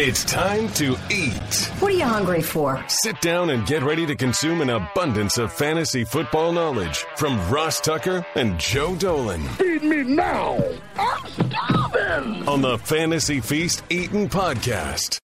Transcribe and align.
It's 0.00 0.22
time 0.22 0.68
to 0.74 0.96
eat. 1.10 1.72
What 1.80 1.90
are 1.90 1.96
you 1.96 2.04
hungry 2.04 2.40
for? 2.40 2.80
Sit 2.86 3.20
down 3.20 3.50
and 3.50 3.66
get 3.66 3.82
ready 3.82 4.06
to 4.06 4.14
consume 4.14 4.60
an 4.60 4.70
abundance 4.70 5.38
of 5.38 5.52
fantasy 5.52 6.04
football 6.04 6.52
knowledge 6.52 6.98
from 7.16 7.36
Ross 7.50 7.80
Tucker 7.80 8.24
and 8.36 8.60
Joe 8.60 8.94
Dolan. 8.94 9.42
Feed 9.56 9.82
me 9.82 10.04
now. 10.04 10.62
I'm 10.96 11.26
starving. 11.26 12.46
On 12.46 12.62
the 12.62 12.78
Fantasy 12.78 13.40
Feast 13.40 13.82
Eating 13.90 14.28
Podcast. 14.28 15.18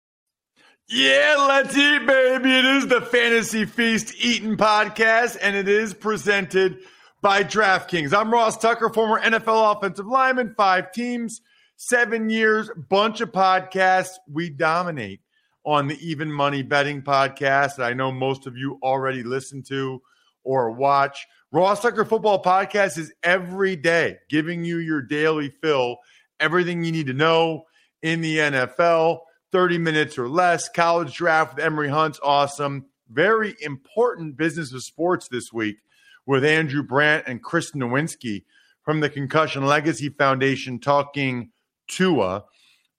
Yeah, 0.88 1.36
let's 1.48 1.76
eat, 1.76 2.06
baby. 2.06 2.56
It 2.56 2.64
is 2.64 2.86
the 2.86 3.02
Fantasy 3.02 3.66
Feast 3.66 4.14
Eating 4.24 4.56
Podcast, 4.56 5.36
and 5.42 5.54
it 5.54 5.68
is 5.68 5.92
presented 5.92 6.78
by 7.20 7.44
DraftKings. 7.44 8.14
I'm 8.18 8.32
Ross 8.32 8.56
Tucker, 8.56 8.88
former 8.88 9.20
NFL 9.20 9.76
offensive 9.76 10.06
lineman, 10.06 10.54
five 10.56 10.92
teams, 10.92 11.42
seven 11.88 12.30
years, 12.30 12.70
bunch 12.88 13.20
of 13.20 13.32
podcasts. 13.32 14.14
We 14.30 14.50
dominate 14.50 15.20
on 15.64 15.88
the 15.88 15.98
Even 16.06 16.30
Money 16.30 16.62
Betting 16.62 17.02
Podcast 17.02 17.76
that 17.76 17.86
I 17.86 17.92
know 17.92 18.12
most 18.12 18.46
of 18.46 18.56
you 18.56 18.78
already 18.82 19.24
listen 19.24 19.64
to 19.64 20.00
or 20.44 20.70
watch. 20.70 21.26
Ross 21.50 21.82
Tucker 21.82 22.04
Football 22.04 22.40
Podcast 22.42 22.98
is 22.98 23.12
every 23.24 23.74
day 23.74 24.18
giving 24.30 24.64
you 24.64 24.78
your 24.78 25.02
daily 25.02 25.50
fill, 25.60 25.96
everything 26.38 26.84
you 26.84 26.92
need 26.92 27.06
to 27.08 27.14
know 27.14 27.64
in 28.00 28.20
the 28.20 28.38
NFL, 28.38 29.18
30 29.50 29.78
minutes 29.78 30.18
or 30.18 30.28
less. 30.28 30.68
College 30.68 31.12
draft 31.14 31.56
with 31.56 31.64
Emory 31.64 31.88
Hunt's 31.88 32.20
awesome. 32.22 32.86
Very 33.10 33.56
important 33.60 34.36
business 34.36 34.72
of 34.72 34.84
sports 34.84 35.26
this 35.28 35.52
week 35.52 35.78
with 36.26 36.44
Andrew 36.44 36.84
Brandt 36.84 37.24
and 37.26 37.42
Chris 37.42 37.72
Nowinski 37.72 38.44
from 38.84 39.00
the 39.00 39.10
Concussion 39.10 39.66
Legacy 39.66 40.10
Foundation 40.10 40.78
talking 40.78 41.50
Tua. 41.88 42.44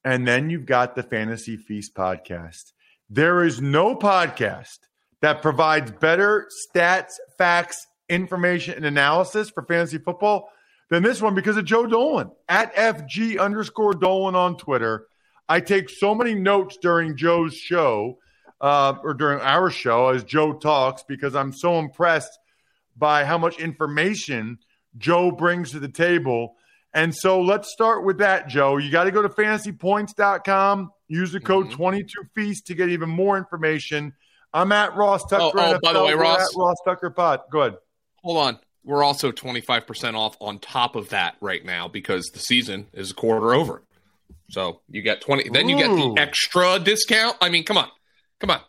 And 0.05 0.27
then 0.27 0.49
you've 0.49 0.65
got 0.65 0.95
the 0.95 1.03
Fantasy 1.03 1.57
Feast 1.57 1.93
podcast. 1.95 2.73
There 3.09 3.43
is 3.43 3.61
no 3.61 3.95
podcast 3.95 4.79
that 5.21 5.41
provides 5.41 5.91
better 5.91 6.49
stats, 6.67 7.13
facts, 7.37 7.87
information, 8.09 8.75
and 8.75 8.85
analysis 8.85 9.49
for 9.49 9.63
fantasy 9.63 9.97
football 9.97 10.49
than 10.89 11.03
this 11.03 11.21
one 11.21 11.33
because 11.33 11.57
of 11.57 11.65
Joe 11.65 11.85
Dolan 11.85 12.31
at 12.49 12.75
FG 12.75 13.39
underscore 13.39 13.93
Dolan 13.93 14.35
on 14.35 14.57
Twitter. 14.57 15.07
I 15.47 15.59
take 15.59 15.89
so 15.89 16.13
many 16.13 16.35
notes 16.35 16.77
during 16.81 17.15
Joe's 17.15 17.55
show 17.55 18.19
uh, 18.61 18.95
or 19.03 19.13
during 19.13 19.39
our 19.41 19.69
show 19.69 20.09
as 20.09 20.23
Joe 20.23 20.53
talks 20.53 21.03
because 21.07 21.35
I'm 21.35 21.51
so 21.51 21.79
impressed 21.79 22.37
by 22.95 23.25
how 23.25 23.37
much 23.37 23.59
information 23.59 24.59
Joe 24.97 25.31
brings 25.31 25.71
to 25.71 25.79
the 25.79 25.89
table. 25.89 26.55
And 26.93 27.13
so 27.15 27.41
let's 27.41 27.71
start 27.71 28.03
with 28.05 28.19
that, 28.19 28.47
Joe. 28.47 28.77
You 28.77 28.91
got 28.91 29.05
to 29.05 29.11
go 29.11 29.21
to 29.23 29.29
fantasypoints.com, 29.29 30.91
use 31.07 31.31
the 31.31 31.39
code 31.39 31.67
Mhm. 31.69 31.75
22Feast 31.75 32.65
to 32.65 32.75
get 32.75 32.89
even 32.89 33.09
more 33.09 33.37
information. 33.37 34.13
I'm 34.53 34.71
at 34.71 34.95
Ross 34.95 35.23
Tucker. 35.29 35.57
Oh, 35.57 35.73
oh, 35.75 35.79
by 35.81 35.93
the 35.93 36.03
way, 36.03 36.13
Ross- 36.13 36.41
at 36.41 36.55
Ross 36.57 36.77
Tucker 36.85 37.09
Pot. 37.09 37.49
Go 37.51 37.61
ahead. 37.61 37.77
Hold 38.23 38.37
on. 38.37 38.59
We're 38.83 39.03
also 39.03 39.31
25% 39.31 40.15
off 40.15 40.35
on 40.41 40.59
top 40.59 40.95
of 40.95 41.09
that 41.09 41.35
right 41.41 41.63
now 41.65 41.87
because 41.87 42.25
the 42.33 42.39
season 42.39 42.87
is 42.93 43.11
a 43.11 43.13
quarter 43.13 43.53
over. 43.53 43.81
So 44.49 44.81
you 44.89 45.01
get 45.01 45.21
20 45.21 45.49
then 45.49 45.69
you 45.69 45.77
get 45.77 45.87
the 45.87 46.15
extra 46.21 46.77
discount. 46.79 47.37
I 47.41 47.49
mean, 47.49 47.63
come 47.63 47.77
on. 47.77 47.89
Come 48.39 48.51
on. 48.51 48.59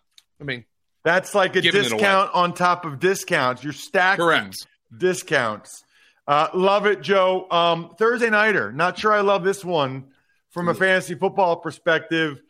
I 0.41 0.45
mean, 0.45 0.65
That's 1.05 1.35
like 1.35 1.55
a 1.57 1.61
Giving 1.61 1.83
it 1.83 1.91
away. 1.93 1.99
discount 1.99 2.31
on 2.33 2.55
top 2.55 2.87
of 2.87 2.99
discounts. 3.01 3.63
You're 3.63 3.75
stacking 3.75 4.25
correct. 4.25 4.67
discounts. 4.97 5.85
Uh, 6.27 6.49
love 6.55 6.87
it, 6.87 7.03
Joe. 7.03 7.47
Um, 7.51 7.95
Thursday 7.99 8.31
nighter. 8.31 8.73
Not 8.73 8.99
sure 8.99 9.13
I 9.13 9.21
love 9.21 9.45
this 9.45 9.65
one 9.65 10.07
from 10.51 10.69
a 10.69 10.75
fantasy 10.75 11.15
football 11.15 11.57
perspective. 11.57 12.41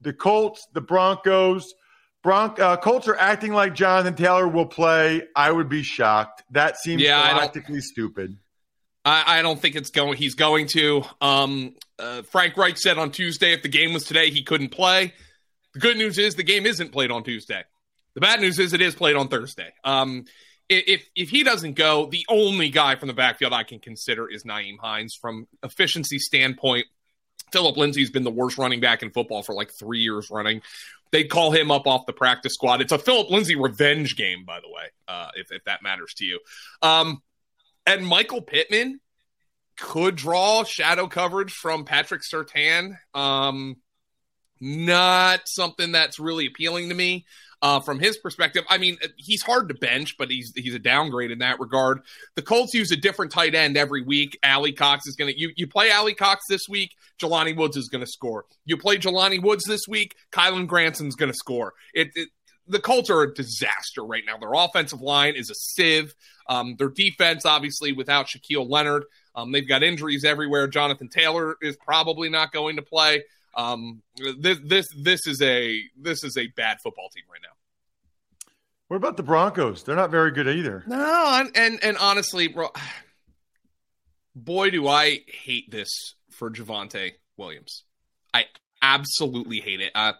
The 0.00 0.12
Colts, 0.12 0.68
the 0.72 0.80
Broncos. 0.80 1.74
Bronc 2.22 2.58
uh, 2.58 2.78
Colts 2.78 3.06
are 3.06 3.16
acting 3.16 3.52
like 3.52 3.74
Jonathan 3.74 4.14
Taylor 4.14 4.48
will 4.48 4.66
play. 4.66 5.22
I 5.36 5.52
would 5.52 5.68
be 5.68 5.82
shocked. 5.82 6.42
That 6.52 6.78
seems 6.78 7.02
Yeah, 7.02 7.20
stupid. 7.80 8.38
I, 9.04 9.38
I 9.38 9.42
don't 9.42 9.60
think 9.60 9.76
it's 9.76 9.90
going. 9.90 10.16
He's 10.16 10.34
going 10.34 10.66
to. 10.68 11.02
Um, 11.20 11.74
uh, 11.98 12.22
Frank 12.22 12.56
Reich 12.56 12.78
said 12.78 12.96
on 12.96 13.10
Tuesday 13.10 13.52
if 13.52 13.62
the 13.62 13.68
game 13.68 13.92
was 13.92 14.04
today, 14.04 14.30
he 14.30 14.42
couldn't 14.42 14.70
play. 14.70 15.12
The 15.74 15.80
good 15.80 15.98
news 15.98 16.16
is 16.16 16.34
the 16.34 16.42
game 16.44 16.64
isn't 16.64 16.92
played 16.92 17.10
on 17.10 17.24
Tuesday. 17.24 17.62
The 18.14 18.20
bad 18.22 18.40
news 18.40 18.58
is 18.58 18.72
it 18.72 18.80
is 18.80 18.94
played 18.94 19.16
on 19.16 19.28
Thursday. 19.28 19.74
Um, 19.84 20.24
if 20.78 21.08
if 21.14 21.30
he 21.30 21.42
doesn't 21.42 21.74
go, 21.74 22.06
the 22.06 22.24
only 22.28 22.68
guy 22.70 22.96
from 22.96 23.08
the 23.08 23.14
backfield 23.14 23.52
I 23.52 23.64
can 23.64 23.78
consider 23.78 24.28
is 24.28 24.44
Nyheim 24.44 24.78
Hines. 24.78 25.14
From 25.14 25.46
efficiency 25.62 26.18
standpoint, 26.18 26.86
Philip 27.52 27.76
Lindsay's 27.76 28.10
been 28.10 28.24
the 28.24 28.30
worst 28.30 28.58
running 28.58 28.80
back 28.80 29.02
in 29.02 29.10
football 29.10 29.42
for 29.42 29.54
like 29.54 29.70
three 29.70 30.00
years 30.00 30.30
running. 30.30 30.62
They'd 31.12 31.28
call 31.28 31.52
him 31.52 31.70
up 31.70 31.86
off 31.86 32.06
the 32.06 32.12
practice 32.12 32.54
squad. 32.54 32.80
It's 32.80 32.92
a 32.92 32.98
Philip 32.98 33.30
Lindsay 33.30 33.54
revenge 33.54 34.16
game, 34.16 34.44
by 34.44 34.60
the 34.60 34.68
way, 34.68 34.84
uh, 35.06 35.28
if 35.36 35.52
if 35.52 35.64
that 35.64 35.82
matters 35.82 36.14
to 36.14 36.24
you. 36.24 36.40
Um, 36.82 37.22
and 37.86 38.06
Michael 38.06 38.42
Pittman 38.42 39.00
could 39.76 40.16
draw 40.16 40.64
shadow 40.64 41.06
coverage 41.06 41.52
from 41.52 41.84
Patrick 41.84 42.22
Surtain. 42.22 42.96
Um, 43.12 43.76
not 44.60 45.42
something 45.46 45.92
that's 45.92 46.18
really 46.18 46.46
appealing 46.46 46.88
to 46.88 46.94
me. 46.94 47.26
Uh, 47.64 47.80
from 47.80 47.98
his 47.98 48.18
perspective, 48.18 48.62
I 48.68 48.76
mean, 48.76 48.98
he's 49.16 49.40
hard 49.40 49.68
to 49.68 49.74
bench, 49.74 50.16
but 50.18 50.30
he's 50.30 50.52
he's 50.54 50.74
a 50.74 50.78
downgrade 50.78 51.30
in 51.30 51.38
that 51.38 51.58
regard. 51.58 52.02
The 52.34 52.42
Colts 52.42 52.74
use 52.74 52.92
a 52.92 52.96
different 52.96 53.32
tight 53.32 53.54
end 53.54 53.78
every 53.78 54.02
week. 54.02 54.38
Alie-Cox 54.44 55.06
is 55.06 55.16
going 55.16 55.32
to 55.32 55.40
you 55.40 55.50
you 55.56 55.66
play 55.66 55.90
Alie-Cox 55.90 56.44
this 56.46 56.68
week. 56.68 56.90
Jelani 57.18 57.56
Woods 57.56 57.78
is 57.78 57.88
going 57.88 58.04
to 58.04 58.10
score. 58.10 58.44
You 58.66 58.76
play 58.76 58.98
Jelani 58.98 59.42
Woods 59.42 59.64
this 59.64 59.80
week. 59.88 60.14
Kylen 60.30 60.66
Granson's 60.66 61.16
going 61.16 61.32
to 61.32 61.38
score. 61.38 61.72
It, 61.94 62.08
it 62.14 62.28
the 62.68 62.80
Colts 62.80 63.08
are 63.08 63.22
a 63.22 63.32
disaster 63.32 64.04
right 64.04 64.24
now. 64.26 64.36
Their 64.36 64.52
offensive 64.52 65.00
line 65.00 65.34
is 65.34 65.48
a 65.48 65.54
sieve. 65.54 66.14
Um, 66.50 66.76
their 66.76 66.90
defense, 66.90 67.46
obviously, 67.46 67.92
without 67.92 68.26
Shaquille 68.26 68.68
Leonard, 68.68 69.04
um, 69.34 69.52
they've 69.52 69.66
got 69.66 69.82
injuries 69.82 70.26
everywhere. 70.26 70.66
Jonathan 70.66 71.08
Taylor 71.08 71.56
is 71.62 71.78
probably 71.78 72.28
not 72.28 72.52
going 72.52 72.76
to 72.76 72.82
play. 72.82 73.24
Um, 73.56 74.02
this 74.38 74.58
this 74.62 74.88
this 74.96 75.26
is 75.26 75.40
a 75.40 75.80
this 75.96 76.24
is 76.24 76.36
a 76.36 76.48
bad 76.48 76.78
football 76.82 77.08
team 77.08 77.24
right 77.30 77.40
now. 77.42 77.53
What 78.94 78.98
about 78.98 79.16
the 79.16 79.24
Broncos? 79.24 79.82
They're 79.82 79.96
not 79.96 80.12
very 80.12 80.30
good 80.30 80.46
either. 80.46 80.84
No, 80.86 81.40
and 81.40 81.50
and, 81.56 81.82
and 81.82 81.96
honestly, 81.96 82.46
bro, 82.46 82.68
boy, 84.36 84.70
do 84.70 84.86
I 84.86 85.22
hate 85.26 85.68
this 85.68 86.14
for 86.30 86.48
Javonte 86.48 87.14
Williams. 87.36 87.82
I 88.32 88.44
absolutely 88.80 89.58
hate 89.58 89.80
it. 89.80 89.90
Uh, 89.96 90.12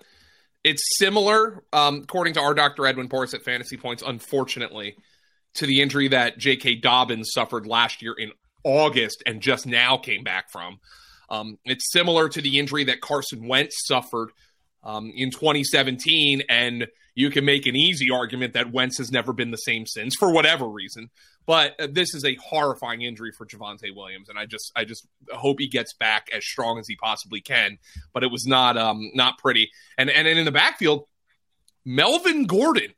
it's 0.65 0.83
similar, 0.99 1.63
um, 1.73 2.01
according 2.03 2.35
to 2.35 2.41
our 2.41 2.53
Dr. 2.53 2.85
Edwin 2.85 3.09
Porras 3.09 3.33
at 3.33 3.45
Fantasy 3.45 3.77
Points, 3.77 4.03
unfortunately, 4.05 4.97
to 5.55 5.67
the 5.67 5.81
injury 5.81 6.09
that 6.09 6.39
J.K. 6.39 6.75
Dobbins 6.81 7.31
suffered 7.33 7.69
last 7.69 8.03
year 8.03 8.15
in 8.19 8.33
August 8.65 9.23
and 9.25 9.41
just 9.41 9.69
now 9.69 9.99
came 9.99 10.25
back 10.25 10.51
from. 10.51 10.81
Um, 11.31 11.59
it's 11.65 11.93
similar 11.93 12.29
to 12.29 12.43
the 12.43 12.59
injury 12.59 12.83
that 12.83 13.01
Carson 13.01 13.47
Wentz 13.47 13.87
suffered 13.87 14.31
um, 14.83 15.13
in 15.15 15.31
2017, 15.31 16.43
and 16.49 16.89
you 17.15 17.31
can 17.31 17.45
make 17.45 17.67
an 17.67 17.77
easy 17.77 18.11
argument 18.11 18.55
that 18.55 18.73
Wentz 18.73 18.99
has 18.99 19.11
never 19.11 19.33
been 19.33 19.51
the 19.51 19.57
same 19.57 19.87
since 19.87 20.15
for 20.19 20.33
whatever 20.33 20.67
reason. 20.69 21.11
But 21.47 21.79
uh, 21.79 21.89
this 21.91 22.15
is 22.15 22.25
a 22.25 22.35
horrifying 22.37 23.03
injury 23.03 23.31
for 23.37 23.47
Javonte 23.47 23.95
Williams, 23.95 24.29
and 24.29 24.39
I 24.39 24.47
just 24.47 24.73
I 24.75 24.85
just 24.85 25.07
hope 25.31 25.61
he 25.61 25.69
gets 25.69 25.93
back 25.95 26.29
as 26.33 26.45
strong 26.45 26.79
as 26.79 26.89
he 26.89 26.97
possibly 26.97 27.41
can. 27.41 27.79
But 28.13 28.25
it 28.25 28.31
was 28.31 28.47
not 28.47 28.77
um 28.77 29.11
not 29.15 29.39
pretty. 29.39 29.71
And 29.99 30.11
and, 30.11 30.27
and 30.27 30.39
in 30.39 30.45
the 30.45 30.53
backfield, 30.53 31.07
Melvin 31.85 32.47
Gordon 32.47 32.95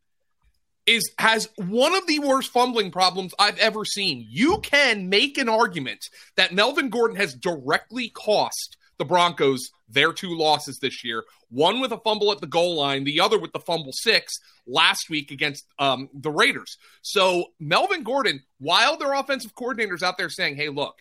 is 0.86 1.10
has 1.18 1.48
one 1.56 1.94
of 1.94 2.06
the 2.06 2.20
worst 2.20 2.52
fumbling 2.52 2.92
problems 2.92 3.34
I've 3.38 3.58
ever 3.58 3.84
seen. 3.84 4.24
You 4.28 4.58
can 4.60 5.08
make 5.08 5.36
an 5.36 5.48
argument 5.48 6.08
that 6.36 6.54
Melvin 6.54 6.88
Gordon 6.88 7.16
has 7.16 7.34
directly 7.34 8.08
cost 8.08 8.76
the 8.98 9.04
Broncos 9.04 9.70
their 9.88 10.12
two 10.12 10.36
losses 10.36 10.78
this 10.78 11.04
year. 11.04 11.24
One 11.48 11.80
with 11.80 11.92
a 11.92 11.98
fumble 11.98 12.32
at 12.32 12.40
the 12.40 12.46
goal 12.46 12.76
line, 12.76 13.04
the 13.04 13.20
other 13.20 13.38
with 13.38 13.52
the 13.52 13.60
fumble 13.60 13.92
six 13.92 14.32
last 14.66 15.08
week 15.08 15.30
against 15.30 15.64
um, 15.78 16.08
the 16.12 16.30
Raiders. 16.30 16.76
So 17.02 17.46
Melvin 17.60 18.02
Gordon, 18.02 18.42
while 18.58 18.96
their 18.96 19.14
offensive 19.14 19.54
coordinators 19.54 20.02
out 20.02 20.18
there 20.18 20.30
saying, 20.30 20.56
"Hey, 20.56 20.68
look, 20.68 20.96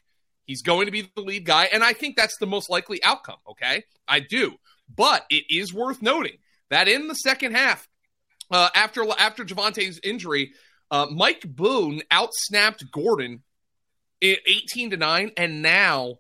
he's 0.45 0.61
going 0.61 0.85
to 0.85 0.91
be 0.91 1.09
the 1.15 1.21
lead 1.21 1.45
guy," 1.45 1.65
and 1.73 1.83
I 1.83 1.93
think 1.93 2.15
that's 2.15 2.37
the 2.39 2.47
most 2.47 2.69
likely 2.69 3.03
outcome. 3.03 3.39
Okay, 3.49 3.83
I 4.07 4.19
do, 4.19 4.53
but 4.93 5.25
it 5.29 5.45
is 5.49 5.73
worth 5.73 6.01
noting 6.01 6.37
that 6.69 6.87
in 6.87 7.07
the 7.07 7.15
second 7.15 7.55
half, 7.55 7.87
uh, 8.51 8.69
after 8.75 9.03
after 9.17 9.43
Javonte's 9.43 9.99
injury, 10.03 10.53
uh, 10.91 11.07
Mike 11.09 11.43
Boone 11.47 12.03
outsnapped 12.11 12.91
Gordon 12.91 13.41
eighteen 14.21 14.91
to 14.91 14.97
nine, 14.97 15.31
and 15.37 15.63
now 15.63 16.19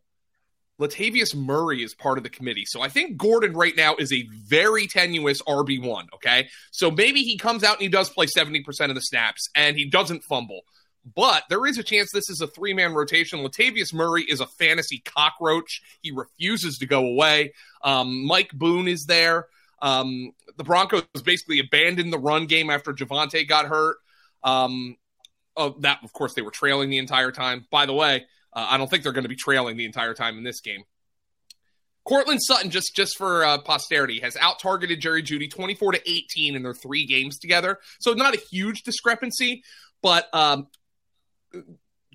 Latavius 0.79 1.33
Murray 1.33 1.83
is 1.83 1.93
part 1.95 2.17
of 2.17 2.23
the 2.23 2.29
committee. 2.29 2.65
So 2.65 2.81
I 2.81 2.89
think 2.89 3.17
Gordon 3.17 3.53
right 3.53 3.75
now 3.75 3.95
is 3.95 4.11
a 4.11 4.27
very 4.45 4.87
tenuous 4.87 5.41
RB1. 5.43 6.07
Okay. 6.15 6.49
So 6.71 6.91
maybe 6.91 7.21
he 7.21 7.37
comes 7.37 7.63
out 7.63 7.75
and 7.75 7.81
he 7.81 7.87
does 7.87 8.09
play 8.09 8.25
70% 8.25 8.89
of 8.89 8.95
the 8.95 9.01
snaps 9.01 9.47
and 9.55 9.77
he 9.77 9.85
doesn't 9.89 10.23
fumble. 10.23 10.61
but 11.15 11.43
there 11.49 11.65
is 11.67 11.77
a 11.77 11.83
chance 11.83 12.11
this 12.11 12.29
is 12.29 12.41
a 12.41 12.47
three 12.47 12.73
man 12.73 12.93
rotation. 12.93 13.39
Latavius 13.39 13.93
Murray 13.93 14.23
is 14.23 14.39
a 14.39 14.47
fantasy 14.47 15.03
cockroach. 15.05 15.81
He 16.01 16.11
refuses 16.11 16.77
to 16.79 16.85
go 16.87 17.05
away. 17.05 17.53
Um, 17.83 18.25
Mike 18.25 18.51
Boone 18.53 18.87
is 18.87 19.05
there. 19.05 19.47
Um, 19.81 20.31
the 20.57 20.63
Broncos 20.63 21.03
basically 21.23 21.59
abandoned 21.59 22.11
the 22.11 22.17
run 22.17 22.47
game 22.47 22.69
after 22.69 22.91
Javonte 22.91 23.47
got 23.47 23.67
hurt. 23.67 23.97
Um, 24.43 24.95
oh, 25.55 25.75
that, 25.81 25.99
of 26.03 26.11
course, 26.11 26.33
they 26.33 26.41
were 26.41 26.51
trailing 26.51 26.89
the 26.89 26.97
entire 26.97 27.31
time. 27.31 27.67
By 27.69 27.85
the 27.85 27.93
way, 27.93 28.25
uh, 28.55 28.67
I 28.69 28.77
don't 28.77 28.89
think 28.89 29.03
they're 29.03 29.11
going 29.11 29.23
to 29.23 29.29
be 29.29 29.35
trailing 29.35 29.77
the 29.77 29.85
entire 29.85 30.13
time 30.13 30.37
in 30.37 30.43
this 30.43 30.61
game. 30.61 30.83
Courtland 32.05 32.39
Sutton, 32.41 32.69
just 32.69 32.95
just 32.95 33.17
for 33.17 33.43
uh, 33.43 33.57
posterity, 33.57 34.19
has 34.19 34.37
out 34.37 34.59
targeted 34.59 35.01
Jerry 35.01 35.23
Jeudy 35.23 35.49
24 35.49 35.93
to 35.93 36.01
18 36.09 36.55
in 36.55 36.61
their 36.61 36.73
three 36.73 37.05
games 37.05 37.39
together. 37.39 37.79
So 37.99 38.13
not 38.13 38.35
a 38.35 38.39
huge 38.51 38.83
discrepancy, 38.83 39.63
but 40.03 40.27
um, 40.33 40.67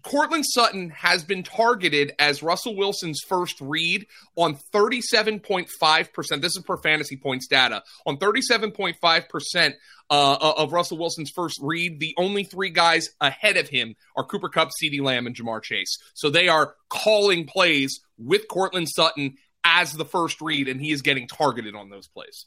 Courtland 0.02 0.44
Sutton 0.46 0.90
has 0.90 1.24
been 1.24 1.42
targeted 1.42 2.12
as 2.18 2.42
Russell 2.42 2.76
Wilson's 2.76 3.20
first 3.26 3.60
read 3.60 4.06
on 4.36 4.56
37.5%. 4.72 6.40
This 6.40 6.56
is 6.56 6.62
per 6.64 6.76
fantasy 6.78 7.16
points 7.16 7.46
data. 7.46 7.82
On 8.06 8.16
37.5% 8.16 9.74
uh, 10.10 10.54
of 10.56 10.72
Russell 10.72 10.98
Wilson's 10.98 11.30
first 11.30 11.58
read, 11.62 12.00
the 12.00 12.14
only 12.16 12.44
three 12.44 12.70
guys 12.70 13.10
ahead 13.20 13.56
of 13.56 13.68
him 13.68 13.94
are 14.16 14.24
Cooper 14.24 14.48
Kupp, 14.48 14.70
CeeDee 14.82 15.02
Lamb, 15.02 15.26
and 15.26 15.36
Ja'Marr 15.36 15.62
Chase. 15.62 15.98
So 16.14 16.30
they 16.30 16.48
are 16.48 16.74
calling 16.88 17.46
plays 17.46 18.00
with 18.18 18.48
Courtland 18.48 18.88
Sutton 18.88 19.36
as 19.64 19.92
the 19.92 20.04
first 20.04 20.40
read, 20.40 20.68
and 20.68 20.80
he 20.80 20.90
is 20.90 21.02
getting 21.02 21.28
targeted 21.28 21.74
on 21.74 21.90
those 21.90 22.08
plays. 22.08 22.46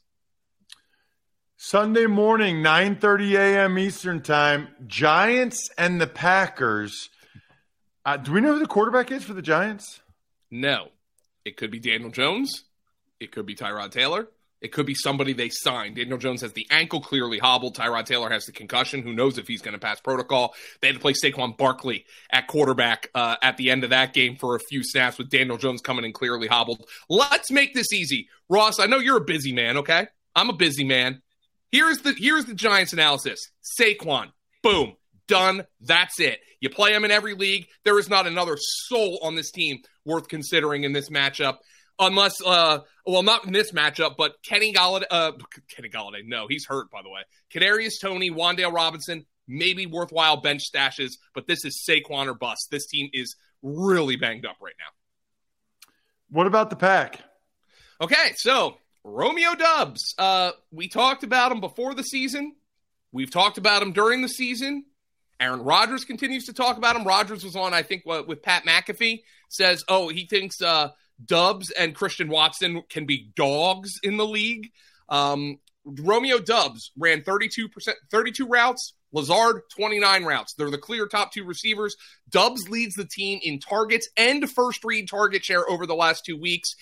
Sunday 1.56 2.08
morning, 2.08 2.58
9:30 2.58 3.36
a.m. 3.36 3.80
Eastern 3.80 4.22
Time, 4.22 4.68
Giants 4.86 5.70
and 5.78 6.02
the 6.02 6.08
Packers. 6.08 7.10
Uh, 8.06 8.18
do 8.18 8.34
we 8.34 8.42
know 8.42 8.54
who 8.54 8.60
the 8.60 8.68
quarterback 8.68 9.12
is 9.12 9.24
for 9.24 9.34
the 9.34 9.42
Giants? 9.42 10.02
No. 10.52 10.90
It 11.46 11.58
could 11.58 11.72
be 11.72 11.80
Daniel 11.80 12.12
Jones. 12.12 12.64
It 13.20 13.32
could 13.32 13.46
be 13.46 13.56
Tyrod 13.56 13.92
Taylor. 13.92 14.28
It 14.62 14.72
could 14.72 14.86
be 14.86 14.96
somebody 14.96 15.34
they 15.34 15.50
signed. 15.50 15.98
Daniel 15.98 16.18
Jones 16.18 16.42
has 16.42 16.54
the 16.54 16.66
ankle 16.72 17.02
clearly 17.02 17.38
hobbled. 17.38 17.76
Tyrod 17.76 18.06
Taylor 18.06 18.30
has 18.30 18.46
the 18.46 18.54
concussion. 18.54 19.02
Who 19.02 19.14
knows 19.14 19.38
if 19.38 19.46
he's 19.46 19.62
going 19.62 19.74
to 19.74 19.80
pass 19.80 20.00
protocol? 20.00 20.56
They 20.80 20.88
had 20.88 20.96
to 20.96 21.02
play 21.02 21.14
Saquon 21.14 21.58
Barkley 21.58 22.06
at 22.32 22.48
quarterback 22.48 23.10
uh, 23.14 23.36
at 23.42 23.58
the 23.58 23.72
end 23.72 23.84
of 23.84 23.90
that 23.90 24.14
game 24.14 24.38
for 24.38 24.56
a 24.56 24.60
few 24.70 24.82
snaps 24.82 25.18
with 25.18 25.30
Daniel 25.30 25.58
Jones 25.58 25.82
coming 25.82 26.06
in 26.06 26.14
clearly 26.14 26.48
hobbled. 26.48 26.86
Let's 27.10 27.52
make 27.52 27.74
this 27.74 27.92
easy. 27.92 28.30
Ross, 28.48 28.80
I 28.80 28.86
know 28.86 29.00
you're 29.00 29.18
a 29.18 29.22
busy 29.26 29.52
man, 29.52 29.78
okay? 29.78 30.08
I'm 30.34 30.50
a 30.50 30.54
busy 30.54 30.86
man. 30.86 31.22
Here's 31.72 31.98
the 32.00 32.14
here's 32.14 32.46
the 32.46 32.54
Giants 32.54 32.94
analysis. 32.94 33.40
Saquon, 33.80 34.32
boom, 34.62 34.96
done. 35.28 35.66
That's 35.82 36.20
it. 36.20 36.40
You 36.60 36.70
play 36.70 36.94
them 36.94 37.06
in 37.06 37.12
every 37.12 37.34
league. 37.34 37.68
There 37.84 38.00
is 38.00 38.10
not 38.10 38.28
another 38.28 38.58
soul 38.58 39.20
on 39.22 39.36
this 39.36 39.52
team 39.52 39.80
worth 40.06 40.28
considering 40.28 40.84
in 40.84 40.94
this 40.94 41.10
matchup 41.10 41.58
unless 42.00 42.42
uh 42.46 42.80
well 43.06 43.24
not 43.24 43.46
in 43.46 43.54
this 43.54 43.72
matchup, 43.72 44.16
but 44.18 44.36
Kenny 44.44 44.74
Golladay 44.74 45.06
uh 45.10 45.32
Kenny 45.70 45.90
Golladay, 45.90 46.26
no, 46.26 46.48
he's 46.48 46.66
hurt 46.66 46.90
by 46.92 47.02
the 47.02 47.10
way. 47.10 47.22
Kadarius 47.54 48.00
Toney, 48.02 48.32
Wan'Dale 48.32 48.74
Robinson, 48.74 49.26
maybe 49.48 49.86
worthwhile 49.86 50.38
bench 50.38 50.64
stashes, 50.74 51.14
but 51.34 51.48
this 51.48 51.66
is 51.66 51.84
Saquon 51.88 52.28
or 52.28 52.34
bust. 52.34 52.70
This 52.72 52.88
team 52.88 53.10
is 53.14 53.36
really 53.62 54.16
banged 54.16 54.46
up 54.46 54.58
right 54.62 54.76
now. 54.80 55.90
What 56.30 56.48
about 56.48 56.70
the 56.70 56.76
pack? 56.76 57.20
Okay, 58.02 58.34
so 58.36 58.78
Romeo 59.04 59.56
Doubs. 59.56 60.16
Uh 60.18 60.52
we 60.72 60.88
talked 60.88 61.24
about 61.24 61.52
him 61.52 61.60
before 61.60 61.94
the 61.94 62.04
season. 62.04 62.56
We've 63.12 63.32
talked 63.32 63.60
about 63.60 63.84
him 63.84 63.92
during 63.94 64.22
the 64.22 64.30
season. 64.30 64.86
Aaron 65.40 65.64
Rodgers 65.64 66.06
continues 66.06 66.46
to 66.46 66.54
talk 66.54 66.78
about 66.78 66.96
him. 66.96 67.04
Rodgers 67.04 67.44
was 67.44 67.56
on, 67.56 67.74
I 67.74 67.84
think, 67.84 68.04
with 68.06 68.42
Pat 68.42 68.66
McAfee. 68.66 69.24
Says, 69.50 69.84
oh, 69.88 70.08
he 70.08 70.26
thinks 70.26 70.62
uh, 70.62 70.90
Doubs 71.24 71.70
and 71.72 71.94
Christian 71.94 72.30
Watson 72.30 72.84
can 72.90 73.06
be 73.06 73.32
dogs 73.36 73.92
in 74.04 74.18
the 74.18 74.26
league. 74.26 74.72
Um, 75.10 75.60
Romeo 75.86 76.40
Doubs 76.40 76.92
ran 76.98 77.22
32%, 77.22 77.70
32 78.12 78.48
routes. 78.48 78.94
Lazard, 79.12 79.62
29 79.76 80.26
routes. 80.26 80.56
They're 80.56 80.72
the 80.72 80.78
clear 80.78 81.08
top 81.08 81.32
two 81.32 81.44
receivers. 81.44 81.96
Doubs 82.30 82.68
leads 82.68 82.96
the 82.96 83.06
team 83.06 83.40
in 83.44 83.60
targets 83.60 84.10
and 84.18 84.50
first 84.50 84.84
read 84.84 85.08
target 85.08 85.46
share 85.46 85.70
over 85.70 85.86
the 85.86 85.94
last 85.94 86.26
two 86.26 86.40
weeks. 86.40 86.74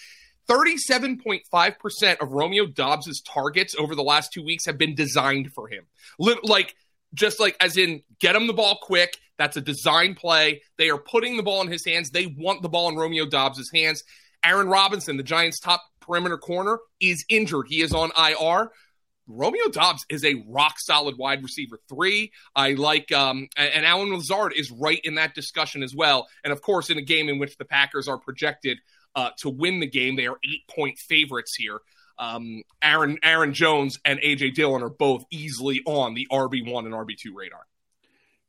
37.5% 0.49 2.17
of 2.19 2.31
Romeo 2.31 2.65
Doubs' 2.65 3.21
targets 3.21 3.75
over 3.77 3.95
the 3.95 4.03
last 4.03 4.31
two 4.33 4.43
weeks 4.43 4.65
have 4.65 4.77
been 4.77 4.95
designed 4.95 5.51
for 5.53 5.67
him. 5.67 5.85
Like, 6.19 6.75
just 7.13 7.39
like 7.39 7.55
as 7.59 7.77
in 7.77 8.01
get 8.19 8.35
him 8.35 8.47
the 8.47 8.53
ball 8.53 8.79
quick. 8.81 9.17
That's 9.37 9.57
a 9.57 9.61
design 9.61 10.13
play. 10.13 10.61
They 10.77 10.89
are 10.89 10.99
putting 10.99 11.35
the 11.35 11.43
ball 11.43 11.61
in 11.61 11.67
his 11.67 11.83
hands. 11.83 12.11
They 12.11 12.27
want 12.27 12.61
the 12.61 12.69
ball 12.69 12.89
in 12.89 12.95
Romeo 12.95 13.25
Doubs' 13.25 13.71
hands. 13.73 14.03
Aaron 14.43 14.67
Robinson, 14.67 15.17
the 15.17 15.23
Giants' 15.23 15.59
top 15.59 15.81
perimeter 15.99 16.37
corner, 16.37 16.77
is 16.99 17.25
injured. 17.29 17.65
He 17.67 17.81
is 17.81 17.93
on 17.93 18.11
IR. 18.17 18.71
Romeo 19.27 19.69
Doubs 19.69 20.05
is 20.09 20.25
a 20.25 20.43
rock 20.47 20.79
solid 20.79 21.17
wide 21.17 21.43
receiver 21.43 21.79
three. 21.87 22.31
I 22.55 22.73
like, 22.73 23.11
um, 23.11 23.47
and 23.55 23.85
Allen 23.85 24.13
Lazard 24.13 24.53
is 24.55 24.71
right 24.71 24.99
in 25.03 25.15
that 25.15 25.35
discussion 25.35 25.83
as 25.83 25.95
well. 25.95 26.27
And 26.43 26.51
of 26.51 26.61
course, 26.61 26.89
in 26.89 26.97
a 26.97 27.03
game 27.03 27.29
in 27.29 27.39
which 27.39 27.57
the 27.57 27.65
Packers 27.65 28.07
are 28.07 28.17
projected 28.17 28.79
uh, 29.15 29.29
to 29.37 29.49
win 29.49 29.79
the 29.79 29.87
game, 29.87 30.15
they 30.15 30.27
are 30.27 30.37
eight 30.43 30.67
point 30.67 30.97
favorites 30.97 31.55
here. 31.55 31.79
Um, 32.21 32.61
Aaron 32.83 33.17
Aaron 33.23 33.51
Jones 33.51 33.99
and 34.05 34.19
AJ 34.19 34.53
Dillon 34.53 34.83
are 34.83 34.89
both 34.89 35.25
easily 35.31 35.81
on 35.85 36.13
the 36.13 36.27
RB 36.31 36.71
one 36.71 36.85
and 36.85 36.93
RB 36.93 37.17
two 37.17 37.35
radar. 37.35 37.65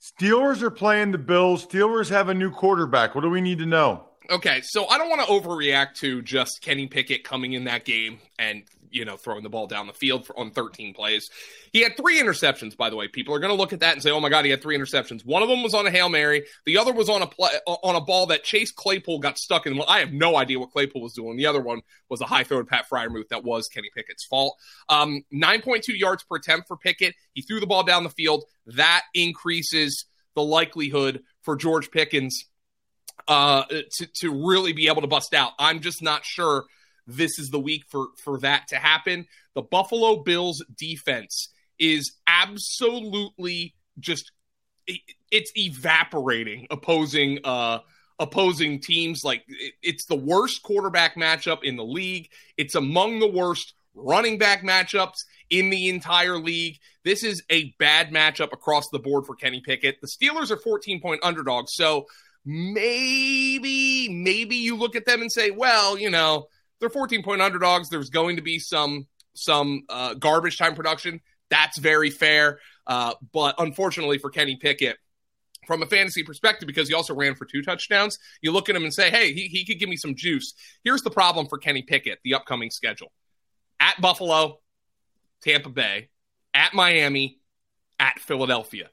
Steelers 0.00 0.62
are 0.62 0.70
playing 0.70 1.12
the 1.12 1.18
Bills. 1.18 1.66
Steelers 1.66 2.10
have 2.10 2.28
a 2.28 2.34
new 2.34 2.50
quarterback. 2.50 3.14
What 3.14 3.22
do 3.22 3.30
we 3.30 3.40
need 3.40 3.58
to 3.58 3.66
know? 3.66 4.04
Okay, 4.30 4.60
so 4.62 4.86
I 4.86 4.98
don't 4.98 5.10
want 5.10 5.22
to 5.22 5.26
overreact 5.26 5.94
to 5.96 6.22
just 6.22 6.62
Kenny 6.62 6.86
Pickett 6.86 7.24
coming 7.24 7.54
in 7.54 7.64
that 7.64 7.84
game 7.84 8.18
and 8.38 8.62
you 8.92 9.04
know 9.04 9.16
throwing 9.16 9.42
the 9.42 9.48
ball 9.48 9.66
down 9.66 9.86
the 9.86 9.92
field 9.92 10.26
for, 10.26 10.38
on 10.38 10.50
13 10.50 10.94
plays. 10.94 11.28
He 11.72 11.80
had 11.80 11.96
three 11.96 12.20
interceptions, 12.20 12.76
by 12.76 12.90
the 12.90 12.96
way. 12.96 13.08
People 13.08 13.34
are 13.34 13.40
going 13.40 13.52
to 13.52 13.56
look 13.56 13.72
at 13.72 13.80
that 13.80 13.94
and 13.94 14.02
say, 14.02 14.10
"Oh 14.10 14.20
my 14.20 14.28
God, 14.28 14.44
he 14.44 14.50
had 14.50 14.62
three 14.62 14.78
interceptions." 14.78 15.24
One 15.24 15.42
of 15.42 15.48
them 15.48 15.62
was 15.62 15.74
on 15.74 15.86
a 15.86 15.90
hail 15.90 16.08
mary. 16.08 16.44
The 16.66 16.78
other 16.78 16.92
was 16.92 17.08
on 17.08 17.22
a 17.22 17.26
play, 17.26 17.50
on 17.66 17.96
a 17.96 18.00
ball 18.00 18.26
that 18.26 18.44
Chase 18.44 18.70
Claypool 18.70 19.18
got 19.18 19.38
stuck 19.38 19.66
in. 19.66 19.80
I 19.88 20.00
have 20.00 20.12
no 20.12 20.36
idea 20.36 20.60
what 20.60 20.70
Claypool 20.70 21.02
was 21.02 21.14
doing. 21.14 21.36
The 21.36 21.46
other 21.46 21.60
one 21.60 21.80
was 22.08 22.20
a 22.20 22.26
high 22.26 22.44
throw 22.44 22.58
to 22.58 22.64
Pat 22.64 22.86
Freiermuth 22.90 23.28
that 23.30 23.42
was 23.42 23.68
Kenny 23.68 23.90
Pickett's 23.94 24.24
fault. 24.24 24.56
Um, 24.88 25.24
9.2 25.34 25.98
yards 25.98 26.22
per 26.22 26.36
attempt 26.36 26.68
for 26.68 26.76
Pickett. 26.76 27.14
He 27.32 27.42
threw 27.42 27.58
the 27.58 27.66
ball 27.66 27.82
down 27.82 28.04
the 28.04 28.10
field. 28.10 28.44
That 28.66 29.02
increases 29.14 30.04
the 30.34 30.42
likelihood 30.42 31.22
for 31.42 31.56
George 31.56 31.90
Pickens 31.90 32.46
uh, 33.28 33.64
to 33.64 34.06
to 34.20 34.46
really 34.46 34.72
be 34.72 34.88
able 34.88 35.02
to 35.02 35.08
bust 35.08 35.34
out. 35.34 35.52
I'm 35.58 35.80
just 35.80 36.02
not 36.02 36.24
sure 36.24 36.64
this 37.06 37.38
is 37.38 37.50
the 37.50 37.60
week 37.60 37.84
for 37.88 38.08
for 38.22 38.38
that 38.40 38.68
to 38.68 38.76
happen. 38.76 39.26
The 39.54 39.62
Buffalo 39.62 40.22
Bills 40.22 40.64
defense 40.76 41.48
is 41.78 42.12
absolutely 42.26 43.74
just 43.98 44.32
it's 45.30 45.52
evaporating 45.56 46.66
opposing 46.70 47.38
uh 47.44 47.78
opposing 48.18 48.80
teams 48.80 49.22
like 49.24 49.44
it's 49.82 50.06
the 50.06 50.16
worst 50.16 50.62
quarterback 50.62 51.16
matchup 51.16 51.64
in 51.64 51.76
the 51.76 51.84
league. 51.84 52.28
It's 52.56 52.74
among 52.74 53.18
the 53.18 53.28
worst 53.28 53.74
running 53.94 54.38
back 54.38 54.62
matchups 54.62 55.24
in 55.50 55.70
the 55.70 55.88
entire 55.88 56.38
league. 56.38 56.78
This 57.04 57.24
is 57.24 57.42
a 57.50 57.74
bad 57.78 58.10
matchup 58.10 58.52
across 58.52 58.88
the 58.90 58.98
board 58.98 59.26
for 59.26 59.34
Kenny 59.34 59.60
Pickett. 59.60 60.00
The 60.00 60.08
Steelers 60.08 60.50
are 60.50 60.56
14 60.56 61.00
point 61.00 61.20
underdogs, 61.22 61.74
so 61.74 62.06
maybe 62.44 64.08
maybe 64.08 64.56
you 64.56 64.76
look 64.76 64.96
at 64.96 65.04
them 65.04 65.20
and 65.20 65.30
say, 65.30 65.50
well, 65.50 65.98
you 65.98 66.10
know, 66.10 66.46
they're 66.80 66.90
14 66.90 67.22
point 67.22 67.40
underdogs. 67.40 67.88
There's 67.88 68.10
going 68.10 68.36
to 68.36 68.42
be 68.42 68.58
some 68.58 69.06
some 69.34 69.84
uh, 69.88 70.14
garbage 70.14 70.58
time 70.58 70.74
production. 70.74 71.20
That's 71.50 71.78
very 71.78 72.10
fair. 72.10 72.58
Uh, 72.86 73.14
but 73.32 73.54
unfortunately 73.58 74.18
for 74.18 74.30
Kenny 74.30 74.56
Pickett, 74.56 74.96
from 75.66 75.82
a 75.82 75.86
fantasy 75.86 76.24
perspective, 76.24 76.66
because 76.66 76.88
he 76.88 76.94
also 76.94 77.14
ran 77.14 77.34
for 77.34 77.44
two 77.44 77.62
touchdowns, 77.62 78.18
you 78.40 78.50
look 78.50 78.68
at 78.68 78.74
him 78.74 78.82
and 78.82 78.92
say, 78.92 79.10
hey, 79.10 79.32
he, 79.32 79.46
he 79.46 79.64
could 79.64 79.78
give 79.78 79.88
me 79.88 79.96
some 79.96 80.16
juice. 80.16 80.54
Here's 80.82 81.02
the 81.02 81.10
problem 81.10 81.46
for 81.46 81.58
Kenny 81.58 81.82
Pickett, 81.82 82.18
the 82.24 82.34
upcoming 82.34 82.70
schedule 82.70 83.12
at 83.78 84.00
Buffalo, 84.00 84.58
Tampa 85.42 85.68
Bay, 85.68 86.08
at 86.54 86.74
Miami, 86.74 87.38
at 87.98 88.18
Philadelphia. 88.20 88.88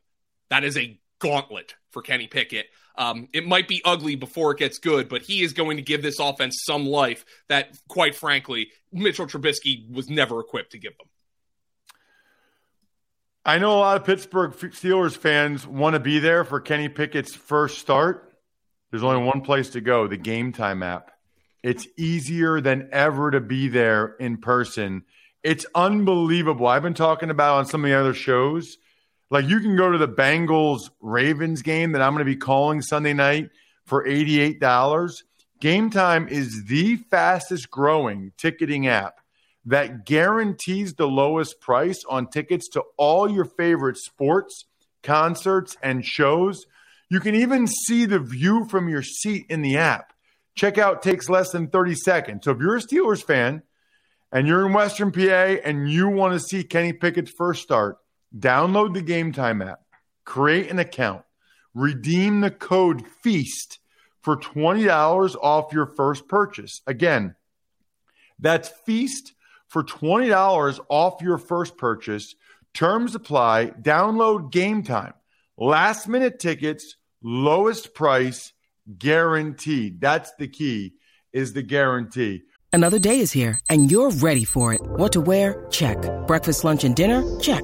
That 0.49 0.63
is 0.63 0.77
a 0.77 0.99
gauntlet 1.19 1.75
for 1.91 2.01
Kenny 2.01 2.27
Pickett. 2.27 2.67
Um, 2.97 3.29
it 3.31 3.47
might 3.47 3.67
be 3.67 3.81
ugly 3.85 4.15
before 4.15 4.51
it 4.51 4.57
gets 4.57 4.77
good, 4.77 5.07
but 5.07 5.21
he 5.21 5.41
is 5.41 5.53
going 5.53 5.77
to 5.77 5.83
give 5.83 6.01
this 6.01 6.19
offense 6.19 6.63
some 6.65 6.85
life 6.85 7.23
that, 7.47 7.77
quite 7.87 8.15
frankly, 8.15 8.71
Mitchell 8.91 9.25
Trubisky 9.25 9.89
was 9.89 10.09
never 10.09 10.39
equipped 10.39 10.71
to 10.71 10.77
give 10.77 10.97
them. 10.97 11.07
I 13.45 13.57
know 13.57 13.71
a 13.71 13.79
lot 13.79 13.97
of 13.97 14.05
Pittsburgh 14.05 14.51
Steelers 14.51 15.15
fans 15.15 15.65
want 15.65 15.93
to 15.93 15.99
be 15.99 16.19
there 16.19 16.43
for 16.43 16.59
Kenny 16.59 16.89
Pickett's 16.89 17.33
first 17.33 17.79
start. 17.79 18.33
There's 18.91 19.03
only 19.03 19.23
one 19.25 19.41
place 19.41 19.69
to 19.71 19.81
go 19.81 20.07
the 20.07 20.17
Game 20.17 20.51
Time 20.51 20.83
app. 20.83 21.11
It's 21.63 21.87
easier 21.97 22.61
than 22.61 22.89
ever 22.91 23.31
to 23.31 23.39
be 23.39 23.67
there 23.67 24.15
in 24.19 24.37
person. 24.37 25.03
It's 25.41 25.65
unbelievable. 25.73 26.67
I've 26.67 26.83
been 26.83 26.93
talking 26.93 27.29
about 27.29 27.59
on 27.59 27.65
some 27.65 27.83
of 27.83 27.89
the 27.89 27.97
other 27.97 28.13
shows 28.13 28.77
Like 29.31 29.47
you 29.47 29.59
can 29.59 29.75
go 29.75 29.91
to 29.91 29.97
the 29.97 30.07
Bengals 30.07 30.89
Ravens 31.01 31.61
game 31.61 31.91
that 31.91 32.01
I'm 32.01 32.13
going 32.13 32.25
to 32.25 32.31
be 32.31 32.35
calling 32.35 32.81
Sunday 32.81 33.13
night 33.13 33.49
for 33.85 34.05
$88. 34.05 35.23
Game 35.59 35.89
Time 35.89 36.27
is 36.27 36.65
the 36.67 36.95
fastest 36.95 37.69
growing 37.69 38.31
ticketing 38.37 38.87
app 38.87 39.19
that 39.65 40.05
guarantees 40.05 40.93
the 40.93 41.07
lowest 41.07 41.59
price 41.59 42.03
on 42.09 42.27
tickets 42.27 42.69
to 42.69 42.83
all 42.97 43.29
your 43.29 43.45
favorite 43.45 43.97
sports, 43.97 44.65
concerts, 45.03 45.77
and 45.83 46.05
shows. 46.05 46.65
You 47.09 47.19
can 47.19 47.35
even 47.35 47.67
see 47.67 48.05
the 48.05 48.19
view 48.19 48.65
from 48.65 48.89
your 48.89 49.03
seat 49.03 49.45
in 49.49 49.61
the 49.61 49.77
app. 49.77 50.13
Checkout 50.57 51.01
takes 51.01 51.29
less 51.29 51.51
than 51.51 51.67
30 51.67 51.95
seconds. 51.95 52.45
So 52.45 52.51
if 52.51 52.59
you're 52.59 52.77
a 52.77 52.81
Steelers 52.81 53.23
fan 53.23 53.61
and 54.31 54.47
you're 54.47 54.65
in 54.65 54.73
Western 54.73 55.11
PA 55.11 55.19
and 55.21 55.89
you 55.89 56.09
want 56.09 56.33
to 56.33 56.39
see 56.39 56.63
Kenny 56.63 56.93
Pickett's 56.93 57.33
first 57.37 57.61
start, 57.61 57.97
download 58.37 58.93
the 58.93 59.01
Game 59.01 59.31
Time 59.31 59.61
app, 59.61 59.81
create 60.25 60.69
an 60.69 60.79
account, 60.79 61.23
redeem 61.73 62.41
the 62.41 62.51
code 62.51 63.05
FEAST 63.23 63.79
for 64.21 64.37
$20 64.37 65.35
off 65.41 65.73
your 65.73 65.85
first 65.85 66.27
purchase. 66.27 66.81
Again, 66.87 67.35
that's 68.39 68.69
FEAST 68.85 69.33
for 69.67 69.83
$20 69.83 70.79
off 70.89 71.21
your 71.21 71.37
first 71.37 71.77
purchase. 71.77 72.35
Terms 72.73 73.15
apply. 73.15 73.71
Download 73.81 74.51
Game 74.51 74.83
Time. 74.83 75.13
Last 75.57 76.07
minute 76.07 76.39
tickets, 76.39 76.95
lowest 77.21 77.93
price 77.93 78.53
guaranteed. 78.97 80.01
That's 80.01 80.31
the 80.35 80.47
key 80.47 80.93
is 81.33 81.53
the 81.53 81.61
guarantee. 81.61 82.43
Another 82.71 82.99
day 82.99 83.19
is 83.19 83.31
here 83.31 83.59
and 83.69 83.91
you're 83.91 84.11
ready 84.11 84.45
for 84.45 84.73
it. 84.73 84.81
What 84.81 85.11
to 85.13 85.21
wear? 85.21 85.65
Check. 85.69 85.97
Breakfast, 86.27 86.63
lunch 86.63 86.83
and 86.83 86.95
dinner? 86.95 87.23
Check. 87.39 87.63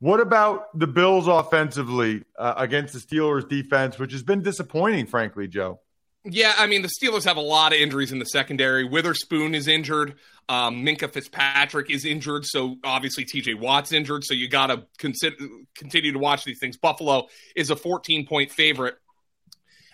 What 0.00 0.20
about 0.20 0.76
the 0.78 0.86
Bills 0.86 1.28
offensively 1.28 2.24
uh, 2.38 2.54
against 2.56 2.94
the 2.94 3.00
Steelers 3.00 3.46
defense, 3.46 3.98
which 3.98 4.12
has 4.12 4.22
been 4.22 4.42
disappointing, 4.42 5.06
frankly, 5.06 5.46
Joe? 5.46 5.80
Yeah, 6.24 6.54
I 6.58 6.66
mean 6.66 6.82
the 6.82 6.88
Steelers 6.88 7.24
have 7.24 7.38
a 7.38 7.42
lot 7.42 7.72
of 7.72 7.78
injuries 7.78 8.12
in 8.12 8.18
the 8.18 8.26
secondary. 8.26 8.84
Witherspoon 8.84 9.54
is 9.54 9.68
injured. 9.68 10.16
Um, 10.48 10.84
Minkah 10.84 11.10
Fitzpatrick 11.10 11.90
is 11.90 12.04
injured, 12.04 12.44
so 12.44 12.76
obviously 12.84 13.24
T.J. 13.24 13.54
Watt's 13.54 13.92
injured. 13.92 14.24
So 14.24 14.34
you 14.34 14.48
got 14.48 14.66
to 14.66 14.84
consider 14.98 15.36
continue 15.74 16.12
to 16.12 16.18
watch 16.18 16.44
these 16.44 16.58
things. 16.60 16.76
Buffalo 16.76 17.28
is 17.56 17.70
a 17.70 17.76
14 17.76 18.26
point 18.26 18.50
favorite, 18.50 18.96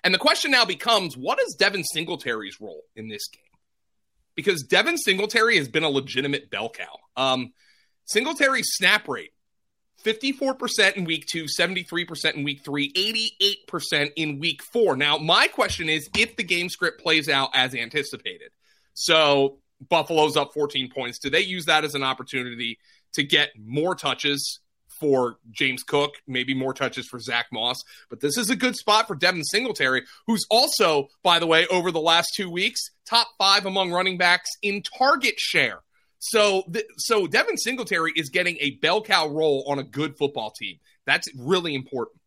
and 0.03 0.13
the 0.13 0.19
question 0.19 0.51
now 0.51 0.65
becomes: 0.65 1.17
What 1.17 1.41
is 1.41 1.55
Devin 1.55 1.85
Singletary's 1.85 2.61
role 2.61 2.83
in 2.97 3.09
this 3.09 3.29
game? 3.29 3.43
Because 4.35 4.63
Devin 4.63 4.99
Singletary 4.99 5.59
has 5.59 5.69
been 5.69 5.85
a 5.85 5.91
legitimate 5.91 6.51
bell 6.51 6.71
cow. 6.71 6.99
Um, 7.17 7.53
Singletary's 8.05 8.71
snap 8.73 9.07
rate 9.07 9.31
54% 10.07 10.97
in 10.97 11.05
week 11.05 11.27
two, 11.27 11.45
73% 11.45 12.35
in 12.35 12.45
week 12.45 12.65
three, 12.65 12.93
88% 13.83 14.13
in 14.17 14.39
week 14.39 14.63
four. 14.63 14.97
Now, 14.97 15.19
my 15.19 15.49
question 15.49 15.89
is 15.89 16.09
if 16.17 16.37
the 16.37 16.45
game 16.45 16.69
script 16.69 17.03
plays 17.03 17.29
out 17.29 17.51
as 17.55 17.75
anticipated. 17.75 18.51
So, 18.95 19.59
Buffalo's 19.89 20.37
up 20.37 20.53
14 20.55 20.91
points. 20.91 21.19
Do 21.19 21.29
they 21.29 21.41
use 21.41 21.67
that 21.67 21.85
as 21.85 21.95
an 21.95 22.03
opportunity 22.03 22.79
to 23.15 23.23
get 23.23 23.51
more 23.59 23.95
touches 23.95 24.61
for 25.01 25.37
James 25.51 25.83
Cook, 25.83 26.15
maybe 26.27 26.55
more 26.55 26.73
touches 26.73 27.07
for 27.07 27.19
Zach 27.19 27.47
Moss? 27.53 27.77
But 28.09 28.21
this 28.21 28.39
is 28.39 28.49
a 28.49 28.57
good 28.57 28.77
spot 28.77 29.07
for 29.07 29.15
Devin 29.15 29.45
Singletary, 29.45 30.05
who's 30.27 30.47
also, 30.51 31.09
by 31.23 31.39
the 31.39 31.47
way, 31.47 31.67
over 31.67 31.91
the 31.91 32.01
last 32.01 32.29
two 32.35 32.49
weeks, 32.49 32.81
top 33.05 33.29
five 33.39 33.67
among 33.67 33.93
running 33.93 34.17
backs 34.17 34.49
in 34.63 34.83
target 34.83 35.35
share. 35.39 35.81
So, 36.19 36.65
th- 36.73 36.87
so 36.97 37.27
Devin 37.27 37.57
Singletary 37.57 38.13
is 38.17 38.31
getting 38.31 38.57
a 38.61 38.71
bell 38.77 39.03
cow 39.03 39.29
role 39.29 39.65
on 39.69 39.79
a 39.79 39.83
good 39.85 40.17
football 40.17 40.51
team. 40.51 40.79
That's 41.05 41.29
really 41.37 41.75
important. 41.75 42.21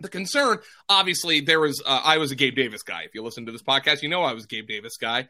The 0.00 0.08
concern, 0.08 0.58
obviously, 0.88 1.40
there 1.40 1.60
was. 1.60 1.82
Uh, 1.84 2.00
I 2.02 2.18
was 2.18 2.30
a 2.30 2.36
Gabe 2.36 2.56
Davis 2.56 2.82
guy. 2.82 3.02
If 3.02 3.14
you 3.14 3.22
listen 3.22 3.46
to 3.46 3.52
this 3.52 3.62
podcast, 3.62 4.02
you 4.02 4.08
know 4.08 4.22
I 4.22 4.32
was 4.32 4.44
a 4.44 4.48
Gabe 4.48 4.66
Davis 4.66 4.96
guy. 4.96 5.28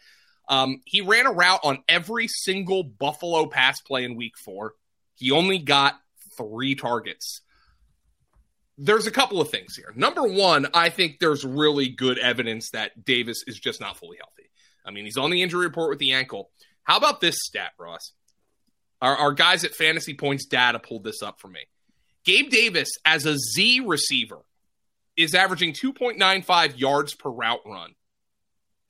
Um, 0.49 0.81
he 0.85 1.01
ran 1.01 1.27
a 1.27 1.33
route 1.33 1.61
on 1.63 1.83
every 1.89 2.29
single 2.29 2.83
Buffalo 2.83 3.47
pass 3.47 3.81
play 3.81 4.05
in 4.05 4.17
Week 4.17 4.35
Four. 4.45 4.75
He 5.15 5.31
only 5.33 5.59
got 5.59 6.01
three 6.37 6.75
targets. 6.75 7.43
There's 8.79 9.07
a 9.07 9.11
couple 9.11 9.41
of 9.41 9.51
things 9.51 9.77
here. 9.77 9.93
Number 9.95 10.23
one, 10.23 10.69
I 10.73 10.89
think 10.89 11.19
there's 11.19 11.45
really 11.45 11.89
good 11.89 12.19
evidence 12.19 12.71
that 12.71 13.05
Davis 13.05 13.45
is 13.47 13.59
just 13.59 13.81
not 13.81 13.99
fully 13.99 14.17
healthy. 14.17 14.51
I 14.85 14.91
mean, 14.91 15.05
he's 15.05 15.19
on 15.19 15.31
the 15.31 15.43
injury 15.43 15.67
report 15.67 15.91
with 15.91 15.99
the 15.99 16.13
ankle. 16.13 16.51
How 16.85 16.97
about 16.97 17.21
this 17.21 17.37
stat, 17.41 17.73
Ross? 17.79 18.13
Our, 19.01 19.17
our 19.17 19.33
guys 19.33 19.65
at 19.65 19.75
Fantasy 19.75 20.15
Points 20.15 20.47
Data 20.47 20.79
pulled 20.79 21.05
this 21.05 21.23
up 21.23 21.41
for 21.41 21.49
me. 21.49 21.61
Gabe 22.25 22.51
Davis, 22.51 22.91
as 23.05 23.25
a 23.27 23.37
Z 23.39 23.81
receiver, 23.81 24.41
is 25.17 25.35
averaging 25.35 25.73
2.95 25.73 26.79
yards 26.79 27.15
per 27.15 27.31
route 27.31 27.61
run. 27.67 27.95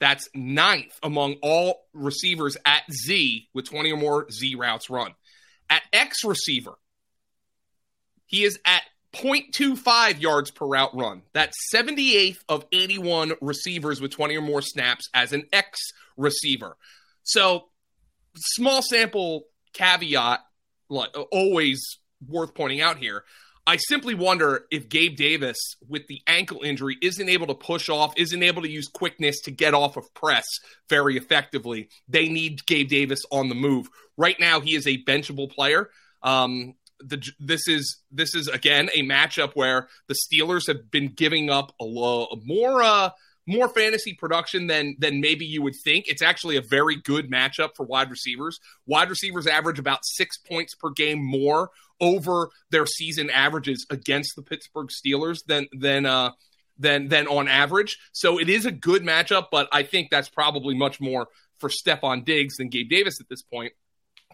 That's 0.01 0.29
ninth 0.35 0.99
among 1.03 1.37
all 1.43 1.87
receivers 1.93 2.57
at 2.65 2.83
Z 2.91 3.49
with 3.53 3.67
20 3.67 3.93
or 3.93 3.97
more 3.97 4.31
Z 4.31 4.55
routes 4.55 4.91
run. 4.91 5.15
At 5.69 5.83
X 5.93 6.25
receiver, 6.25 6.75
he 8.27 8.45
is 8.45 8.59
at 8.65 8.83
0.25 9.15 10.21
yards 10.21 10.51
per 10.51 10.67
route 10.67 10.95
run. 10.95 11.23
That's 11.33 11.57
78th 11.75 12.39
of 12.49 12.65
81 12.73 13.35
receivers 13.41 14.01
with 14.01 14.13
20 14.13 14.37
or 14.37 14.43
more 14.43 14.63
snaps 14.63 15.09
as 15.13 15.33
an 15.33 15.47
X 15.53 15.93
receiver. 16.17 16.77
So 17.23 17.70
small 18.37 18.83
sample 18.83 19.45
caveat, 19.73 20.41
like 20.89 21.11
always 21.31 21.83
worth 22.27 22.55
pointing 22.55 22.81
out 22.81 22.99
here. 22.99 23.25
I 23.67 23.77
simply 23.77 24.15
wonder 24.15 24.65
if 24.71 24.89
Gabe 24.89 25.17
Davis, 25.17 25.59
with 25.87 26.07
the 26.09 26.23
ankle 26.27 26.63
injury, 26.63 26.97
isn't 27.03 27.29
able 27.29 27.47
to 27.49 27.55
push 27.55 27.89
off, 27.89 28.13
isn't 28.17 28.43
able 28.43 28.63
to 28.63 28.71
use 28.71 28.89
quickness 28.89 29.41
to 29.43 29.51
get 29.51 29.75
off 29.75 29.97
of 29.97 30.13
press 30.15 30.47
very 30.89 31.17
effectively. 31.17 31.89
They 32.09 32.29
need 32.29 32.67
Gabe 32.67 32.89
Davis 32.89 33.23
on 33.31 33.49
the 33.49 33.55
move. 33.55 33.89
Right 34.17 34.39
now, 34.41 34.61
he 34.61 34.75
is 34.75 34.87
a 34.87 35.03
benchable 35.05 35.51
player. 35.51 35.91
Um, 36.23 36.75
the, 37.01 37.25
this 37.39 37.67
is 37.69 38.01
this 38.11 38.35
is 38.35 38.49
again 38.49 38.91
a 38.95 39.03
matchup 39.03 39.53
where 39.55 39.89
the 40.09 40.15
Steelers 40.15 40.67
have 40.67 40.91
been 40.91 41.09
giving 41.09 41.49
up 41.49 41.73
a, 41.81 41.85
a 41.85 42.37
more 42.45 42.83
uh, 42.83 43.11
more 43.51 43.69
fantasy 43.69 44.15
production 44.15 44.67
than 44.67 44.97
than 44.99 45.21
maybe 45.21 45.45
you 45.45 45.63
would 45.63 45.75
think. 45.85 46.07
It's 46.09 46.23
actually 46.23 46.57
a 46.57 46.63
very 46.63 46.97
good 46.97 47.31
matchup 47.31 47.71
for 47.77 47.85
wide 47.85 48.11
receivers. 48.11 48.59
Wide 48.87 49.11
receivers 49.11 49.47
average 49.47 49.79
about 49.79 50.01
six 50.05 50.39
points 50.39 50.75
per 50.75 50.91
game 50.91 51.23
more 51.23 51.71
over 52.01 52.51
their 52.71 52.87
season 52.87 53.29
averages 53.31 53.87
against 53.91 54.35
the 54.37 54.43
Pittsburgh 54.43 54.89
Steelers 54.89 55.41
than 55.47 55.67
than 55.73 56.07
uh 56.07 56.31
than 56.79 57.09
than 57.09 57.27
on 57.27 57.49
average. 57.49 57.99
So 58.13 58.39
it 58.39 58.49
is 58.49 58.67
a 58.67 58.73
good 58.73 59.03
matchup, 59.03 59.47
but 59.51 59.69
I 59.73 59.83
think 59.83 60.09
that's 60.11 60.29
probably 60.29 60.75
much 60.75 61.01
more 61.01 61.29
for 61.59 61.69
Stefon 61.69 62.25
Diggs 62.25 62.57
than 62.57 62.69
Gabe 62.69 62.89
Davis 62.89 63.21
at 63.21 63.29
this 63.29 63.43
point. 63.43 63.73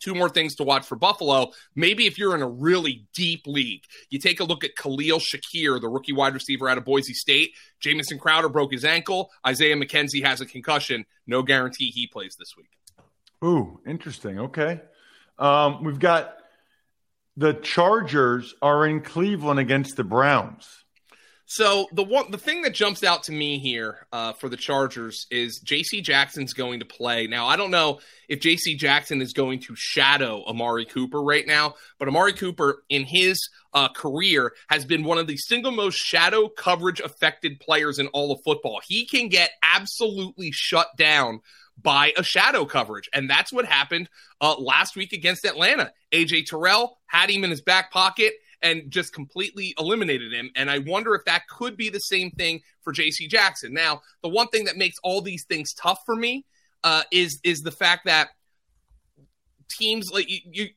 Two 0.02 0.14
more 0.14 0.28
things 0.28 0.54
to 0.56 0.62
watch 0.62 0.86
for 0.86 0.96
Buffalo. 0.96 1.52
Maybe 1.74 2.06
if 2.06 2.18
you're 2.18 2.34
in 2.34 2.42
a 2.42 2.48
really 2.48 3.06
deep 3.14 3.46
league, 3.46 3.84
you 4.10 4.18
take 4.18 4.40
a 4.40 4.44
look 4.44 4.62
at 4.62 4.76
Khalil 4.76 5.18
Shakir, 5.18 5.80
the 5.80 5.88
rookie 5.88 6.12
wide 6.12 6.34
receiver 6.34 6.68
out 6.68 6.76
of 6.76 6.84
Boise 6.84 7.14
State. 7.14 7.52
Jamison 7.80 8.18
Crowder 8.18 8.48
broke 8.48 8.72
his 8.72 8.84
ankle. 8.84 9.30
Isaiah 9.46 9.76
McKenzie 9.76 10.24
has 10.24 10.40
a 10.40 10.46
concussion. 10.46 11.06
No 11.26 11.42
guarantee 11.42 11.90
he 11.90 12.06
plays 12.06 12.36
this 12.38 12.54
week. 12.56 12.70
Ooh, 13.44 13.80
interesting. 13.86 14.38
Okay. 14.38 14.80
Um, 15.38 15.84
we've 15.84 15.98
got 15.98 16.36
the 17.36 17.54
Chargers 17.54 18.54
are 18.62 18.86
in 18.86 19.02
Cleveland 19.02 19.60
against 19.60 19.96
the 19.96 20.04
Browns. 20.04 20.84
So 21.48 21.86
the 21.92 22.02
one, 22.02 22.32
the 22.32 22.38
thing 22.38 22.62
that 22.62 22.74
jumps 22.74 23.04
out 23.04 23.22
to 23.24 23.32
me 23.32 23.60
here 23.60 24.08
uh, 24.12 24.32
for 24.32 24.48
the 24.48 24.56
Chargers 24.56 25.28
is 25.30 25.60
J.C. 25.60 26.00
Jackson's 26.00 26.52
going 26.52 26.80
to 26.80 26.84
play. 26.84 27.28
Now 27.28 27.46
I 27.46 27.56
don't 27.56 27.70
know 27.70 28.00
if 28.28 28.40
J.C. 28.40 28.76
Jackson 28.76 29.22
is 29.22 29.32
going 29.32 29.60
to 29.60 29.74
shadow 29.76 30.44
Amari 30.44 30.84
Cooper 30.84 31.22
right 31.22 31.46
now, 31.46 31.74
but 32.00 32.08
Amari 32.08 32.32
Cooper 32.32 32.82
in 32.88 33.04
his 33.04 33.38
uh, 33.72 33.88
career 33.88 34.54
has 34.68 34.84
been 34.84 35.04
one 35.04 35.18
of 35.18 35.28
the 35.28 35.36
single 35.36 35.70
most 35.70 35.96
shadow 35.98 36.48
coverage 36.48 36.98
affected 36.98 37.60
players 37.60 38.00
in 38.00 38.08
all 38.08 38.32
of 38.32 38.40
football. 38.44 38.80
He 38.84 39.06
can 39.06 39.28
get 39.28 39.50
absolutely 39.62 40.50
shut 40.52 40.88
down 40.98 41.42
by 41.80 42.12
a 42.16 42.24
shadow 42.24 42.64
coverage. 42.64 43.08
And 43.12 43.30
that's 43.30 43.52
what 43.52 43.66
happened 43.66 44.08
uh, 44.40 44.56
last 44.58 44.96
week 44.96 45.12
against 45.12 45.44
Atlanta. 45.44 45.92
AJ 46.12 46.46
Terrell 46.46 46.98
had 47.06 47.30
him 47.30 47.44
in 47.44 47.50
his 47.50 47.60
back 47.60 47.92
pocket 47.92 48.32
and 48.62 48.90
just 48.90 49.12
completely 49.12 49.74
eliminated 49.78 50.32
him. 50.32 50.50
And 50.56 50.70
I 50.70 50.78
wonder 50.78 51.14
if 51.14 51.24
that 51.26 51.42
could 51.48 51.76
be 51.76 51.88
the 51.90 51.98
same 51.98 52.30
thing 52.30 52.60
for 52.82 52.92
J.C. 52.92 53.28
Jackson. 53.28 53.72
Now, 53.72 54.02
the 54.22 54.28
one 54.28 54.48
thing 54.48 54.64
that 54.64 54.76
makes 54.76 54.96
all 55.02 55.20
these 55.20 55.44
things 55.44 55.72
tough 55.74 55.98
for 56.06 56.16
me 56.16 56.44
uh, 56.84 57.02
is 57.10 57.40
is 57.44 57.60
the 57.60 57.70
fact 57.70 58.06
that 58.06 58.28
teams 59.68 60.10
like 60.12 60.30
you, 60.30 60.38
you 60.44 60.68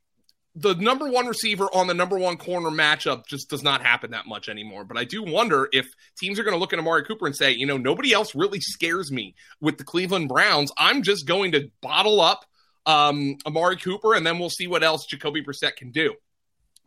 the 0.56 0.76
number 0.76 1.10
one 1.10 1.28
receiver 1.28 1.66
on 1.74 1.88
the 1.88 1.94
number 1.94 2.18
one 2.18 2.36
corner 2.36 2.70
matchup 2.70 3.26
just 3.28 3.50
does 3.50 3.64
not 3.64 3.82
happen 3.82 4.12
that 4.12 4.26
much 4.26 4.50
anymore. 4.50 4.84
But 4.84 4.98
I 4.98 5.06
do 5.06 5.24
wonder 5.24 5.70
if 5.72 5.88
teams 6.18 6.40
are 6.40 6.44
going 6.44 6.56
to 6.56 6.60
look 6.60 6.74
at 6.74 6.80
Amari 6.80 7.06
Cooper 7.06 7.28
and 7.28 7.36
say, 7.36 7.52
you 7.52 7.66
know, 7.66 7.78
nobody 7.78 8.12
else 8.14 8.36
really 8.36 8.60
scares 8.60 9.12
me 9.12 9.36
with 9.62 9.78
the 9.78 9.84
Cleveland 9.84 10.28
Browns. 10.28 10.72
I'm 10.78 11.04
just 11.04 11.28
going 11.28 11.54
to 11.54 11.70
bottle 11.82 12.20
up 12.20 12.46
um, 12.86 13.38
Amari 13.46 13.78
Cooper, 13.78 14.16
and 14.16 14.26
then 14.26 14.40
we'll 14.40 14.50
see 14.50 14.68
what 14.68 14.84
else 14.84 15.06
Jacoby 15.06 15.44
Brissett 15.44 15.76
can 15.76 15.92
do. 15.92 16.16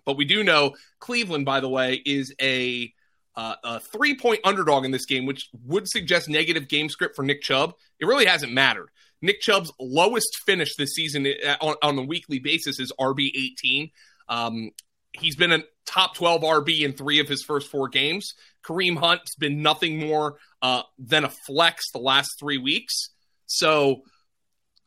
But 0.05 0.17
we 0.17 0.25
do 0.25 0.43
know 0.43 0.75
Cleveland, 0.99 1.45
by 1.45 1.61
the 1.61 1.69
way, 1.69 2.03
is 2.05 2.35
a 2.41 2.93
uh, 3.35 3.55
a 3.65 3.81
three 3.81 4.15
point 4.15 4.41
underdog 4.45 4.85
in 4.85 4.91
this 4.91 5.07
game, 5.07 5.27
which 5.27 5.49
would 5.65 5.89
suggest 5.89 6.29
negative 6.29 6.69
game 6.69 6.89
script 6.89 7.17
for 7.17 7.23
Nick 7.23 7.43
Chubb. 7.43 7.75
It 7.99 8.07
really 8.07 8.27
hasn't 8.27 8.53
mattered. 8.53 8.91
Nick 9.23 9.41
Chubb's 9.41 9.73
lowest 9.79 10.41
finish 10.45 10.75
this 10.77 10.95
season 10.95 11.27
uh, 11.27 11.57
on, 11.61 11.77
on 11.83 11.99
a 11.99 12.03
weekly 12.03 12.41
basis 12.41 12.81
is 12.81 12.93
RB 13.01 13.31
18. 13.35 13.91
Um, 14.29 14.71
he's 15.13 15.37
been 15.37 15.53
a 15.53 15.63
top 15.87 16.15
12 16.17 16.43
RB 16.43 16.81
in 16.81 16.93
three 16.93 17.21
of 17.21 17.29
his 17.29 17.43
first 17.43 17.71
four 17.71 17.89
games. 17.89 18.35
Kareem 18.65 18.97
Hunt's 18.97 19.35
been 19.37 19.63
nothing 19.63 19.99
more 19.99 20.37
uh, 20.61 20.83
than 20.99 21.25
a 21.25 21.31
flex 21.31 21.91
the 21.93 21.99
last 21.99 22.31
three 22.39 22.59
weeks. 22.59 23.11
So 23.47 24.03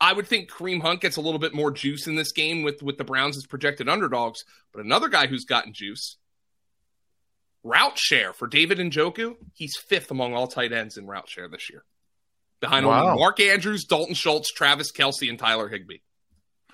I 0.00 0.12
would 0.12 0.26
think 0.26 0.50
Kareem 0.50 0.82
Hunt 0.82 1.00
gets 1.00 1.16
a 1.16 1.20
little 1.20 1.38
bit 1.38 1.54
more 1.54 1.70
juice 1.70 2.06
in 2.06 2.16
this 2.16 2.32
game 2.32 2.62
with, 2.62 2.82
with 2.82 2.98
the 2.98 3.04
Browns 3.04 3.36
as 3.36 3.46
projected 3.46 3.88
underdogs. 3.88 4.44
But 4.72 4.84
another 4.84 5.08
guy 5.08 5.26
who's 5.26 5.44
gotten 5.44 5.72
juice, 5.72 6.16
route 7.62 7.98
share 7.98 8.32
for 8.32 8.46
David 8.46 8.78
Njoku, 8.78 9.36
he's 9.54 9.76
fifth 9.76 10.10
among 10.10 10.34
all 10.34 10.48
tight 10.48 10.72
ends 10.72 10.96
in 10.96 11.06
route 11.06 11.28
share 11.28 11.48
this 11.48 11.70
year 11.70 11.84
behind 12.60 12.86
wow. 12.86 13.08
only 13.08 13.20
Mark 13.20 13.40
Andrews, 13.40 13.84
Dalton 13.84 14.14
Schultz, 14.14 14.52
Travis 14.52 14.92
Kelce, 14.92 15.28
and 15.28 15.38
Tyler 15.38 15.68
Higbee. 15.68 15.98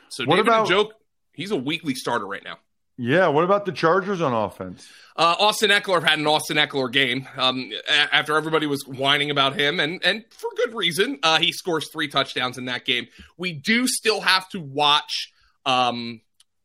So 0.09 0.25
what 0.25 0.37
David 0.37 0.49
about, 0.49 0.69
Njoku, 0.69 0.91
he's 1.33 1.51
a 1.51 1.57
weekly 1.57 1.95
starter 1.95 2.27
right 2.27 2.45
now. 2.45 2.59
Yeah. 2.97 3.29
What 3.29 3.45
about 3.45 3.65
the 3.65 3.73
Chargers 3.73 4.21
on 4.21 4.33
offense? 4.33 4.89
Uh, 5.17 5.35
Austin 5.39 5.71
Ekeler 5.71 6.03
had 6.03 6.19
an 6.19 6.27
Austin 6.27 6.57
Ekeler 6.57 6.91
game 6.91 7.29
um, 7.37 7.71
after 7.89 8.37
everybody 8.37 8.67
was 8.67 8.85
whining 8.87 9.31
about 9.31 9.59
him, 9.59 9.79
and 9.79 10.03
and 10.05 10.25
for 10.31 10.49
good 10.57 10.75
reason. 10.75 11.19
Uh, 11.23 11.39
he 11.39 11.53
scores 11.53 11.91
three 11.91 12.09
touchdowns 12.09 12.57
in 12.57 12.65
that 12.67 12.85
game. 12.85 13.07
We 13.37 13.53
do 13.53 13.87
still 13.87 14.21
have 14.23 14.49
to 14.51 14.61
watch 14.61 15.33
um, 15.67 16.23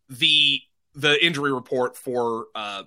the 0.09 0.61
the 0.95 1.23
injury 1.23 1.53
report 1.53 1.97
for 1.97 2.47
uh, 2.55 2.83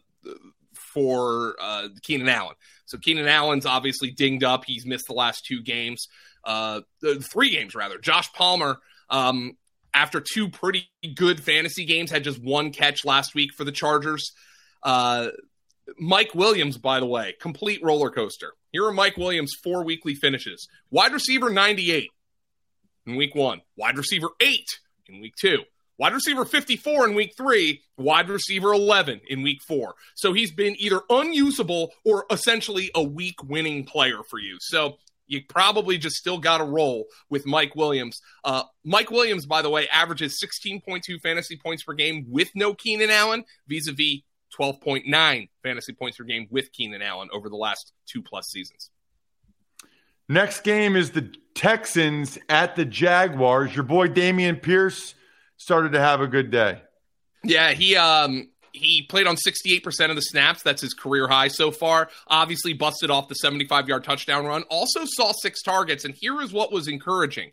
for 0.73 1.57
uh, 1.61 1.89
Keenan 2.03 2.29
Allen. 2.29 2.57
So 2.87 2.99
Keenan 2.99 3.29
Allen's 3.29 3.67
obviously 3.67 4.11
dinged 4.11 4.45
up. 4.45 4.65
He's 4.67 4.87
missed 4.87 5.07
the 5.07 5.15
last 5.15 5.45
two 5.47 5.63
games, 5.63 6.09
uh, 6.45 6.81
three 7.21 7.51
games 7.51 7.75
rather. 7.75 7.99
Josh 7.99 8.33
Palmer, 8.33 8.79
um, 9.09 9.57
after 9.95 10.21
two 10.21 10.49
pretty 10.49 10.89
good 11.15 11.43
fantasy 11.43 11.85
games, 11.85 12.11
had 12.11 12.25
just 12.25 12.43
one 12.43 12.73
catch 12.73 13.05
last 13.05 13.35
week 13.35 13.53
for 13.55 13.65
the 13.65 13.73
Chargers. 13.73 14.33
Uh, 14.83 15.29
Mike 15.99 16.35
Williams, 16.35 16.79
by 16.79 17.01
the 17.01 17.07
way, 17.07 17.35
complete 17.41 17.83
roller 17.83 18.11
coaster. 18.11 18.53
Here 18.73 18.85
are 18.85 18.93
Mike 18.93 19.17
Williams' 19.17 19.55
four 19.63 19.85
weekly 19.85 20.15
finishes. 20.15 20.69
Wide 20.91 21.13
receiver 21.13 21.51
98 21.51 22.09
in 23.07 23.17
week 23.17 23.35
one, 23.35 23.63
wide 23.77 23.99
receiver 23.99 24.29
8 24.41 24.61
in 25.09 25.21
week 25.21 25.35
two, 25.41 25.65
Wide 26.01 26.15
receiver 26.15 26.47
54 26.47 27.09
in 27.09 27.15
week 27.15 27.35
three, 27.37 27.83
wide 27.99 28.31
receiver 28.31 28.73
11 28.73 29.21
in 29.29 29.43
week 29.43 29.59
four. 29.69 29.97
So 30.15 30.33
he's 30.33 30.51
been 30.51 30.75
either 30.79 31.03
unusable 31.11 31.93
or 32.07 32.25
essentially 32.31 32.91
a 32.95 33.03
week 33.03 33.43
winning 33.45 33.85
player 33.85 34.21
for 34.31 34.39
you. 34.39 34.57
So 34.61 34.97
you 35.31 35.41
probably 35.49 35.97
just 35.97 36.17
still 36.17 36.39
got 36.39 36.59
to 36.59 36.65
roll 36.65 37.07
with 37.31 37.47
Mike 37.47 37.77
Williams. 37.77 38.21
Uh, 38.45 38.65
Mike 38.85 39.11
Williams, 39.11 39.47
by 39.47 39.63
the 39.63 39.71
way, 39.71 39.89
averages 39.89 40.41
16.2 40.41 41.21
fantasy 41.21 41.57
points 41.57 41.85
per 41.85 41.95
game 41.95 42.27
with 42.29 42.51
no 42.57 42.75
Keenan 42.75 43.11
Allen 43.11 43.45
vis 43.69 43.87
a 43.87 43.93
vis 43.93 44.23
12.9 44.59 45.49
fantasy 45.63 45.93
points 45.93 46.19
per 46.19 46.25
game 46.25 46.49
with 46.51 46.73
Keenan 46.73 47.01
Allen 47.01 47.29
over 47.33 47.49
the 47.49 47.57
last 47.57 47.93
two 48.07 48.21
plus 48.21 48.49
seasons. 48.49 48.91
Next 50.29 50.63
game 50.63 50.97
is 50.97 51.13
the 51.13 51.33
Texans 51.55 52.37
at 52.49 52.75
the 52.75 52.85
Jaguars. 52.85 53.75
Your 53.75 53.85
boy 53.85 54.09
Dameon 54.09 54.61
Pierce 54.61 55.15
started 55.57 55.93
to 55.93 56.01
have 56.01 56.21
a 56.21 56.27
good 56.27 56.51
day. 56.51 56.83
Yeah, 57.45 57.71
he 57.73 57.97
um 57.97 58.49
he 58.73 59.03
played 59.03 59.27
on 59.27 59.37
68% 59.37 60.11
of 60.11 60.17
the 60.17 60.23
snaps. 60.23 60.63
That's 60.63 60.83
his 60.83 60.95
career 60.95 61.29
high 61.29 61.49
so 61.49 61.71
far. 61.71 62.09
Obviously, 62.27 62.73
busted 62.73 63.11
off 63.11 63.29
the 63.29 63.35
75 63.35 63.89
yard 63.89 64.05
touchdown 64.05 64.47
run. 64.47 64.63
Also, 64.71 65.01
saw 65.05 65.33
six 65.43 65.63
targets. 65.63 66.05
And 66.05 66.15
here 66.15 66.41
is 66.41 66.53
what 66.53 66.73
was 66.73 66.89
encouraging 66.89 67.53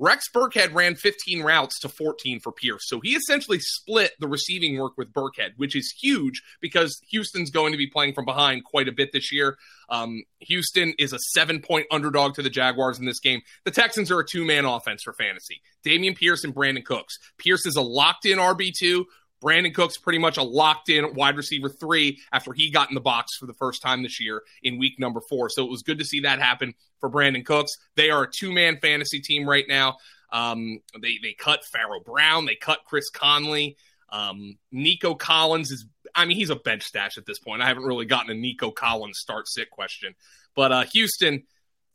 Rex 0.00 0.26
Burkhead 0.34 0.72
ran 0.72 0.94
15 0.94 1.42
routes 1.42 1.78
to 1.80 1.88
14 1.88 2.40
for 2.40 2.52
Pierce. 2.52 2.82
So 2.86 3.00
he 3.00 3.10
essentially 3.10 3.58
split 3.60 4.12
the 4.18 4.28
receiving 4.28 4.78
work 4.78 4.96
with 4.96 5.12
Burkhead, 5.12 5.50
which 5.56 5.76
is 5.76 5.92
huge 6.00 6.42
because 6.60 6.98
Houston's 7.10 7.50
going 7.50 7.72
to 7.72 7.78
be 7.78 7.86
playing 7.86 8.14
from 8.14 8.24
behind 8.24 8.64
quite 8.64 8.88
a 8.88 8.92
bit 8.92 9.10
this 9.12 9.30
year. 9.30 9.58
Um, 9.90 10.22
Houston 10.40 10.94
is 10.98 11.12
a 11.12 11.18
seven 11.18 11.60
point 11.60 11.86
underdog 11.90 12.34
to 12.34 12.42
the 12.42 12.48
Jaguars 12.48 12.98
in 12.98 13.04
this 13.04 13.20
game. 13.20 13.42
The 13.64 13.70
Texans 13.70 14.10
are 14.10 14.20
a 14.20 14.26
two 14.26 14.46
man 14.46 14.64
offense 14.64 15.02
for 15.02 15.12
fantasy. 15.12 15.60
Dameon 15.84 16.16
Pierce 16.16 16.44
and 16.44 16.54
Brandin 16.54 16.84
Cooks. 16.84 17.18
Pierce 17.36 17.66
is 17.66 17.76
a 17.76 17.82
locked 17.82 18.24
in 18.24 18.38
RB2. 18.38 19.04
Brandin 19.42 19.74
Cooks 19.74 19.96
pretty 19.96 20.18
much 20.18 20.36
a 20.36 20.42
locked 20.42 20.88
in 20.88 21.14
wide 21.14 21.36
receiver 21.36 21.68
three 21.68 22.20
after 22.32 22.52
he 22.52 22.70
got 22.70 22.88
in 22.90 22.94
the 22.94 23.00
box 23.00 23.36
for 23.36 23.46
the 23.46 23.54
first 23.54 23.82
time 23.82 24.02
this 24.02 24.20
year 24.20 24.42
in 24.62 24.78
week 24.78 24.98
number 24.98 25.20
four. 25.28 25.48
So 25.48 25.64
it 25.64 25.70
was 25.70 25.82
good 25.82 25.98
to 25.98 26.04
see 26.04 26.20
that 26.20 26.40
happen 26.40 26.74
for 26.98 27.10
Brandin 27.10 27.44
Cooks. 27.44 27.72
They 27.96 28.10
are 28.10 28.24
a 28.24 28.30
two 28.30 28.52
man 28.52 28.78
fantasy 28.78 29.20
team 29.20 29.48
right 29.48 29.64
now. 29.68 29.96
Um, 30.32 30.80
they 31.00 31.18
they 31.22 31.32
cut 31.32 31.64
Pharaoh 31.64 32.00
Brown, 32.04 32.44
they 32.44 32.56
cut 32.56 32.80
Chris 32.86 33.10
Conley. 33.10 33.76
Um, 34.12 34.58
Nico 34.72 35.14
Collins 35.14 35.70
is, 35.70 35.86
I 36.16 36.24
mean, 36.24 36.36
he's 36.36 36.50
a 36.50 36.56
bench 36.56 36.82
stash 36.82 37.16
at 37.16 37.26
this 37.26 37.38
point. 37.38 37.62
I 37.62 37.68
haven't 37.68 37.84
really 37.84 38.06
gotten 38.06 38.30
a 38.30 38.34
Nico 38.34 38.72
Collins 38.72 39.18
start 39.20 39.48
sit 39.48 39.70
question, 39.70 40.14
but 40.54 40.72
uh, 40.72 40.84
Houston. 40.92 41.44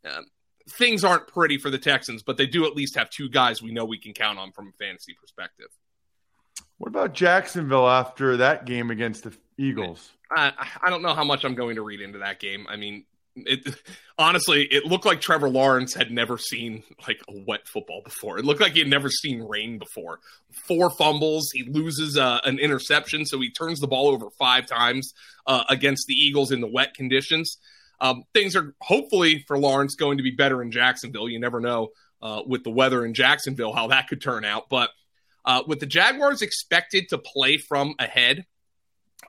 Um, 0.04 0.26
things 0.68 1.04
aren't 1.04 1.28
pretty 1.28 1.58
for 1.58 1.70
the 1.70 1.78
Texans, 1.78 2.22
but 2.22 2.36
they 2.36 2.46
do 2.46 2.66
at 2.66 2.74
least 2.74 2.96
have 2.96 3.08
two 3.10 3.28
guys 3.28 3.62
we 3.62 3.72
know 3.72 3.84
we 3.84 3.98
can 3.98 4.12
count 4.12 4.38
on 4.38 4.50
from 4.50 4.68
a 4.68 4.72
fantasy 4.72 5.14
perspective. 5.20 5.68
What 6.78 6.88
about 6.88 7.14
Jacksonville 7.14 7.88
after 7.88 8.36
that 8.38 8.66
game 8.66 8.90
against 8.90 9.24
the 9.24 9.36
Eagles? 9.58 10.12
I, 10.30 10.52
I 10.82 10.90
don't 10.90 11.02
know 11.02 11.14
how 11.14 11.24
much 11.24 11.44
I'm 11.44 11.54
going 11.54 11.76
to 11.76 11.82
read 11.82 12.00
into 12.00 12.18
that 12.18 12.40
game. 12.40 12.66
I 12.68 12.76
mean, 12.76 13.04
it 13.36 13.66
honestly, 14.18 14.64
it 14.64 14.84
looked 14.84 15.04
like 15.04 15.20
Trevor 15.20 15.48
Lawrence 15.48 15.94
had 15.94 16.10
never 16.10 16.38
seen 16.38 16.82
like 17.06 17.20
a 17.28 17.44
wet 17.46 17.66
football 17.68 18.02
before. 18.04 18.38
It 18.38 18.44
looked 18.44 18.60
like 18.60 18.72
he 18.72 18.78
had 18.78 18.88
never 18.88 19.10
seen 19.10 19.42
rain 19.42 19.78
before. 19.78 20.20
Four 20.66 20.90
fumbles, 20.90 21.50
he 21.52 21.64
loses 21.64 22.16
uh, 22.16 22.40
an 22.44 22.58
interception, 22.58 23.26
so 23.26 23.40
he 23.40 23.50
turns 23.50 23.80
the 23.80 23.86
ball 23.86 24.08
over 24.08 24.30
five 24.38 24.66
times 24.66 25.12
uh, 25.46 25.64
against 25.68 26.06
the 26.06 26.14
Eagles 26.14 26.50
in 26.50 26.60
the 26.60 26.66
wet 26.66 26.94
conditions. 26.94 27.58
Um, 28.00 28.24
things 28.34 28.56
are 28.56 28.74
hopefully 28.80 29.44
for 29.46 29.58
Lawrence 29.58 29.94
going 29.94 30.18
to 30.18 30.22
be 30.22 30.32
better 30.32 30.62
in 30.62 30.70
Jacksonville. 30.70 31.28
You 31.28 31.40
never 31.40 31.60
know 31.60 31.88
uh, 32.20 32.42
with 32.46 32.64
the 32.64 32.70
weather 32.70 33.04
in 33.04 33.14
Jacksonville 33.14 33.72
how 33.72 33.88
that 33.88 34.08
could 34.08 34.20
turn 34.20 34.44
out, 34.44 34.68
but 34.68 34.90
uh, 35.46 35.62
with 35.66 35.80
the 35.80 35.86
Jaguars 35.86 36.42
expected 36.42 37.08
to 37.10 37.18
play 37.18 37.56
from 37.56 37.94
ahead, 37.98 38.44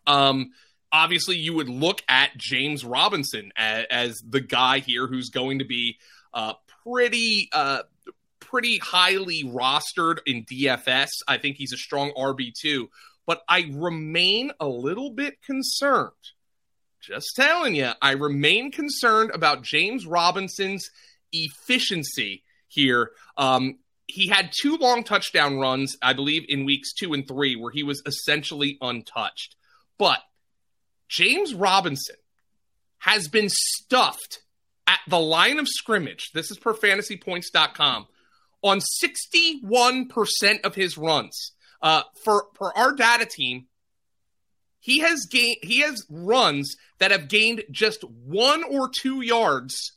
um, 0.05 0.51
obviously 0.91 1.37
you 1.37 1.53
would 1.53 1.69
look 1.69 2.01
at 2.09 2.35
James 2.37 2.83
Robinson 2.83 3.51
as, 3.55 3.85
as 3.89 4.21
the 4.27 4.41
guy 4.41 4.79
here 4.79 5.07
who's 5.07 5.29
going 5.29 5.59
to 5.59 5.65
be 5.65 5.97
uh, 6.33 6.53
pretty 6.83 7.49
uh, 7.53 7.83
pretty 8.39 8.77
highly 8.77 9.43
rostered 9.43 10.19
in 10.25 10.45
DFS. 10.45 11.09
I 11.27 11.37
think 11.37 11.57
he's 11.57 11.73
a 11.73 11.77
strong 11.77 12.11
RB 12.17 12.53
two, 12.53 12.89
but 13.25 13.41
I 13.47 13.69
remain 13.73 14.51
a 14.59 14.67
little 14.67 15.11
bit 15.11 15.41
concerned. 15.41 16.11
Just 17.01 17.35
telling 17.35 17.75
you, 17.75 17.91
I 18.01 18.11
remain 18.13 18.71
concerned 18.71 19.31
about 19.33 19.63
James 19.63 20.05
Robinson's 20.05 20.89
efficiency 21.31 22.43
here. 22.67 23.11
Um, 23.37 23.79
he 24.07 24.27
had 24.27 24.51
two 24.51 24.77
long 24.77 25.03
touchdown 25.03 25.57
runs, 25.57 25.97
I 26.01 26.13
believe, 26.13 26.45
in 26.47 26.65
weeks 26.65 26.93
two 26.93 27.13
and 27.13 27.27
three, 27.27 27.55
where 27.55 27.71
he 27.71 27.83
was 27.83 28.01
essentially 28.05 28.77
untouched. 28.81 29.55
But 29.97 30.19
James 31.09 31.53
Robinson 31.53 32.15
has 32.99 33.27
been 33.27 33.49
stuffed 33.49 34.39
at 34.87 34.99
the 35.07 35.19
line 35.19 35.59
of 35.59 35.67
scrimmage. 35.67 36.31
This 36.33 36.49
is 36.51 36.57
per 36.57 36.73
fantasypoints.com 36.73 38.07
on 38.63 38.79
61% 39.03 40.61
of 40.63 40.75
his 40.75 40.97
runs. 40.97 41.51
Uh, 41.81 42.03
for, 42.23 42.47
for 42.55 42.75
our 42.77 42.93
data 42.93 43.25
team, 43.25 43.67
he 44.79 44.99
has 44.99 45.27
gained 45.29 45.57
he 45.61 45.81
has 45.81 46.05
runs 46.09 46.75
that 46.99 47.11
have 47.11 47.27
gained 47.27 47.63
just 47.71 48.03
one 48.03 48.63
or 48.63 48.89
two 48.89 49.21
yards 49.21 49.96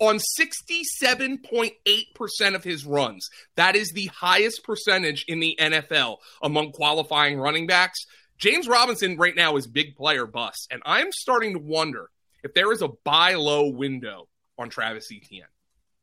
on 0.00 0.18
67.8% 0.38 2.54
of 2.54 2.64
his 2.64 2.86
runs. 2.86 3.28
That 3.56 3.76
is 3.76 3.92
the 3.92 4.06
highest 4.06 4.64
percentage 4.64 5.26
in 5.28 5.40
the 5.40 5.58
NFL 5.60 6.16
among 6.42 6.72
qualifying 6.72 7.38
running 7.38 7.66
backs. 7.66 8.06
James 8.38 8.68
Robinson 8.68 9.16
right 9.16 9.34
now 9.34 9.56
is 9.56 9.66
big 9.66 9.96
player 9.96 10.26
bust, 10.26 10.68
and 10.70 10.80
I'm 10.84 11.10
starting 11.10 11.54
to 11.54 11.58
wonder 11.58 12.08
if 12.44 12.54
there 12.54 12.72
is 12.72 12.82
a 12.82 12.90
buy 13.04 13.34
low 13.34 13.68
window 13.68 14.28
on 14.56 14.70
Travis 14.70 15.10
Etienne 15.12 15.46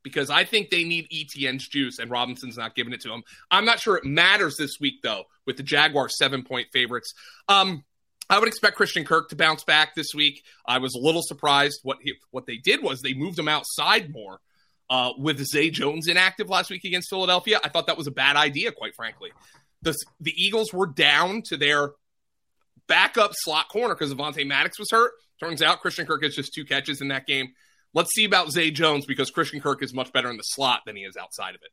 because 0.04 0.30
I 0.30 0.44
think 0.44 0.70
they 0.70 0.84
need 0.84 1.08
Etienne's 1.12 1.68
juice 1.68 1.98
and 1.98 2.12
Robinson's 2.12 2.58
not 2.58 2.76
giving 2.76 2.94
it 2.94 3.02
to 3.02 3.12
him. 3.12 3.24
I'm 3.50 3.66
not 3.66 3.80
sure 3.80 3.98
it 3.98 4.06
matters 4.06 4.56
this 4.56 4.80
week 4.80 5.02
though 5.02 5.24
with 5.48 5.58
the 5.58 5.64
Jaguars 5.64 6.18
seven 6.18 6.44
point 6.44 6.68
favorites. 6.72 7.14
Um, 7.48 7.84
I 8.30 8.40
would 8.40 8.48
expect 8.48 8.76
Christian 8.76 9.06
Kirk 9.06 9.30
to 9.30 9.36
bounce 9.36 9.64
back 9.64 9.96
this 9.96 10.14
week. 10.16 10.44
I 10.66 10.80
was 10.80 10.96
a 10.96 11.00
little 11.00 11.22
surprised. 11.22 11.80
What 11.84 11.98
he, 12.02 12.14
what 12.32 12.46
they 12.46 12.58
did 12.58 12.82
was 12.82 13.02
they 13.02 13.14
moved 13.14 13.38
him 13.38 13.48
outside 13.48 14.12
more. 14.12 14.40
Uh, 14.88 15.14
with 15.18 15.44
Zay 15.44 15.72
Jones 15.72 16.08
inactive 16.08 16.48
last 16.48 16.70
week 16.70 16.84
against 16.84 17.10
Philadelphia, 17.10 17.60
I 17.64 17.70
thought 17.70 17.88
that 17.88 17.98
was 17.98 18.06
a 18.06 18.12
bad 18.12 18.36
idea, 18.36 18.72
quite 18.72 18.94
frankly. 18.96 19.32
The, 19.82 19.96
the 20.20 20.34
Eagles 20.36 20.72
were 20.72 20.86
down 20.86 21.42
to 21.48 21.58
their 21.58 21.92
backup 22.88 23.32
slot 23.34 23.70
corner 23.70 23.96
because 23.96 24.14
Avonte 24.14 24.46
Maddox 24.46 24.78
was 24.78 24.92
hurt. 24.92 25.14
Turns 25.40 25.64
out 25.64 25.82
Christian 25.82 26.06
Kirk 26.06 26.24
has 26.24 26.36
just 26.36 26.54
two 26.54 26.66
catches 26.66 27.02
in 27.02 27.08
that 27.08 27.26
game. 27.26 27.54
Let's 27.96 28.14
see 28.14 28.26
about 28.26 28.52
Zay 28.52 28.72
Jones 28.72 29.06
because 29.06 29.32
Christian 29.32 29.60
Kirk 29.60 29.82
is 29.82 29.94
much 29.94 30.14
better 30.14 30.30
in 30.30 30.38
the 30.38 30.44
slot 30.44 30.82
than 30.86 30.96
he 30.96 31.04
is 31.04 31.18
outside 31.18 31.56
of 31.56 31.62
it. 31.64 31.72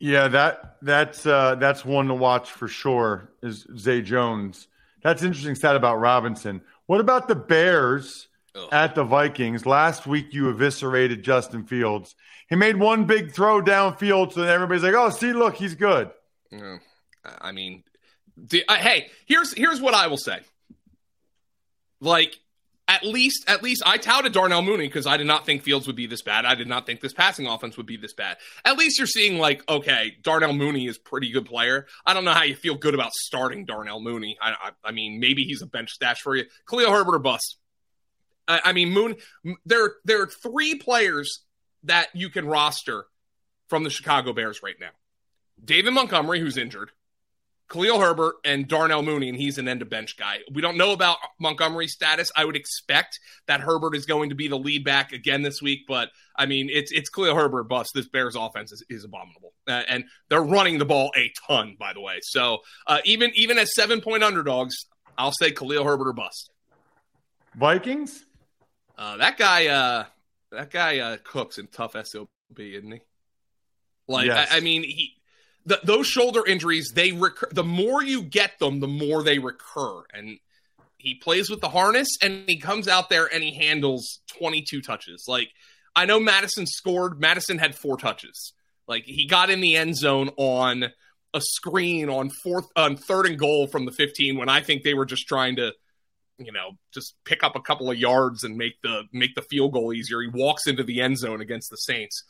Yeah, 0.00 0.28
that 0.28 0.76
that's 0.80 1.26
uh, 1.26 1.56
that's 1.56 1.84
one 1.84 2.06
to 2.08 2.14
watch 2.14 2.50
for 2.52 2.68
sure. 2.68 3.30
Is 3.42 3.66
Zay 3.76 4.00
Jones? 4.02 4.68
That's 5.02 5.22
interesting 5.22 5.54
stat 5.54 5.76
about 5.76 5.96
Robinson. 5.96 6.60
What 6.86 7.00
about 7.00 7.28
the 7.28 7.34
Bears 7.34 8.28
Ugh. 8.54 8.68
at 8.72 8.94
the 8.94 9.04
Vikings? 9.04 9.66
Last 9.66 10.06
week 10.06 10.32
you 10.32 10.48
eviscerated 10.50 11.22
Justin 11.22 11.64
Fields. 11.64 12.14
He 12.48 12.56
made 12.56 12.76
one 12.76 13.04
big 13.04 13.32
throw 13.32 13.60
downfield, 13.60 14.32
so 14.32 14.40
then 14.40 14.50
everybody's 14.50 14.82
like, 14.82 14.94
"Oh, 14.94 15.10
see, 15.10 15.32
look, 15.32 15.56
he's 15.56 15.74
good." 15.74 16.10
Yeah. 16.50 16.78
I 17.40 17.52
mean, 17.52 17.82
the, 18.36 18.64
uh, 18.68 18.76
hey, 18.76 19.08
here's 19.26 19.52
here's 19.52 19.80
what 19.80 19.94
I 19.94 20.06
will 20.06 20.16
say. 20.16 20.40
Like 22.00 22.38
at 22.88 23.04
least 23.04 23.44
at 23.48 23.62
least 23.62 23.82
I 23.84 23.98
touted 23.98 24.32
Darnell 24.32 24.62
Mooney 24.62 24.88
because 24.88 25.06
I 25.06 25.18
did 25.18 25.26
not 25.26 25.44
think 25.44 25.62
Fields 25.62 25.86
would 25.86 25.94
be 25.94 26.06
this 26.06 26.22
bad. 26.22 26.46
I 26.46 26.54
did 26.54 26.66
not 26.66 26.86
think 26.86 27.00
this 27.00 27.12
passing 27.12 27.46
offense 27.46 27.76
would 27.76 27.86
be 27.86 27.98
this 27.98 28.14
bad. 28.14 28.38
At 28.64 28.78
least 28.78 28.98
you're 28.98 29.06
seeing 29.06 29.38
like, 29.38 29.62
okay, 29.68 30.16
Darnell 30.22 30.54
Mooney 30.54 30.86
is 30.86 30.96
pretty 30.96 31.30
good 31.30 31.44
player. 31.44 31.86
I 32.06 32.14
don't 32.14 32.24
know 32.24 32.32
how 32.32 32.44
you 32.44 32.56
feel 32.56 32.74
good 32.74 32.94
about 32.94 33.12
starting 33.12 33.66
Darnell 33.66 34.00
Mooney. 34.00 34.38
I, 34.40 34.50
I, 34.50 34.70
I 34.86 34.92
mean, 34.92 35.20
maybe 35.20 35.44
he's 35.44 35.60
a 35.60 35.66
bench 35.66 35.90
stash 35.90 36.20
for 36.20 36.34
you. 36.34 36.44
Khalil 36.68 36.90
Herbert 36.90 37.16
or 37.16 37.18
bust. 37.18 37.58
I, 38.48 38.60
I 38.64 38.72
mean, 38.72 38.90
Moon. 38.90 39.16
There 39.66 39.92
there 40.04 40.22
are 40.22 40.26
three 40.26 40.76
players 40.76 41.44
that 41.84 42.08
you 42.14 42.30
can 42.30 42.46
roster 42.46 43.04
from 43.68 43.84
the 43.84 43.90
Chicago 43.90 44.32
Bears 44.32 44.62
right 44.62 44.76
now. 44.80 44.90
David 45.62 45.92
Montgomery, 45.92 46.40
who's 46.40 46.56
injured. 46.56 46.90
Khalil 47.68 48.00
Herbert 48.00 48.36
and 48.44 48.66
Darnell 48.66 49.02
Mooney, 49.02 49.28
and 49.28 49.36
he's 49.36 49.58
an 49.58 49.68
end 49.68 49.82
of 49.82 49.90
bench 49.90 50.16
guy. 50.16 50.38
We 50.52 50.62
don't 50.62 50.78
know 50.78 50.92
about 50.92 51.18
Montgomery's 51.38 51.92
status. 51.92 52.30
I 52.34 52.44
would 52.44 52.56
expect 52.56 53.18
that 53.46 53.60
Herbert 53.60 53.94
is 53.94 54.06
going 54.06 54.30
to 54.30 54.34
be 54.34 54.48
the 54.48 54.56
lead 54.56 54.84
back 54.84 55.12
again 55.12 55.42
this 55.42 55.60
week, 55.60 55.80
but 55.86 56.08
I 56.34 56.46
mean, 56.46 56.68
it's 56.70 56.90
it's 56.92 57.10
Khalil 57.10 57.34
Herbert 57.34 57.64
bust. 57.64 57.90
This 57.94 58.08
Bears 58.08 58.36
offense 58.36 58.72
is, 58.72 58.84
is 58.88 59.04
abominable, 59.04 59.52
uh, 59.66 59.82
and 59.88 60.04
they're 60.30 60.42
running 60.42 60.78
the 60.78 60.86
ball 60.86 61.12
a 61.16 61.30
ton, 61.46 61.76
by 61.78 61.92
the 61.92 62.00
way. 62.00 62.18
So 62.22 62.58
uh, 62.86 62.98
even 63.04 63.30
even 63.34 63.58
as 63.58 63.74
seven 63.74 64.00
point 64.00 64.24
underdogs, 64.24 64.74
I'll 65.18 65.32
say 65.32 65.50
Khalil 65.50 65.84
Herbert 65.84 66.08
or 66.08 66.12
bust. 66.14 66.50
Vikings. 67.54 68.24
Uh, 68.96 69.16
that 69.18 69.36
guy, 69.36 69.66
uh, 69.66 70.04
that 70.50 70.70
guy 70.70 70.98
uh, 70.98 71.16
cooks 71.22 71.58
in 71.58 71.68
tough 71.68 71.94
sob, 72.04 72.28
isn't 72.56 72.90
he? 72.90 73.00
Like, 74.08 74.26
yes. 74.26 74.48
I, 74.50 74.56
I 74.56 74.60
mean, 74.60 74.82
he 74.82 75.17
the, 75.68 75.80
those 75.84 76.06
shoulder 76.06 76.44
injuries, 76.46 76.92
they 76.94 77.12
recur. 77.12 77.48
The 77.52 77.64
more 77.64 78.02
you 78.02 78.22
get 78.22 78.58
them, 78.58 78.80
the 78.80 78.88
more 78.88 79.22
they 79.22 79.38
recur. 79.38 80.02
And 80.12 80.38
he 80.96 81.14
plays 81.14 81.50
with 81.50 81.60
the 81.60 81.68
harness, 81.68 82.08
and 82.22 82.48
he 82.48 82.56
comes 82.56 82.88
out 82.88 83.08
there 83.08 83.32
and 83.32 83.42
he 83.42 83.54
handles 83.54 84.20
22 84.38 84.80
touches. 84.80 85.26
Like 85.28 85.50
I 85.94 86.06
know 86.06 86.18
Mattison 86.18 86.66
scored. 86.66 87.20
Mattison 87.20 87.58
had 87.58 87.74
four 87.74 87.96
touches. 87.96 88.54
Like 88.86 89.04
he 89.04 89.26
got 89.26 89.50
in 89.50 89.60
the 89.60 89.76
end 89.76 89.96
zone 89.96 90.30
on 90.36 90.86
a 91.34 91.40
screen 91.40 92.08
on 92.08 92.30
fourth 92.30 92.66
on 92.74 92.96
third 92.96 93.26
and 93.26 93.38
goal 93.38 93.66
from 93.66 93.84
the 93.84 93.92
15 93.92 94.38
when 94.38 94.48
I 94.48 94.62
think 94.62 94.82
they 94.82 94.94
were 94.94 95.04
just 95.04 95.28
trying 95.28 95.56
to 95.56 95.72
you 96.38 96.52
know 96.52 96.70
just 96.94 97.14
pick 97.26 97.44
up 97.44 97.54
a 97.54 97.60
couple 97.60 97.90
of 97.90 97.98
yards 97.98 98.44
and 98.44 98.56
make 98.56 98.80
the 98.82 99.02
make 99.12 99.34
the 99.34 99.42
field 99.42 99.72
goal 99.72 99.92
easier. 99.92 100.22
He 100.22 100.28
walks 100.28 100.66
into 100.66 100.82
the 100.82 101.02
end 101.02 101.18
zone 101.18 101.42
against 101.42 101.68
the 101.68 101.76
Saints. 101.76 102.24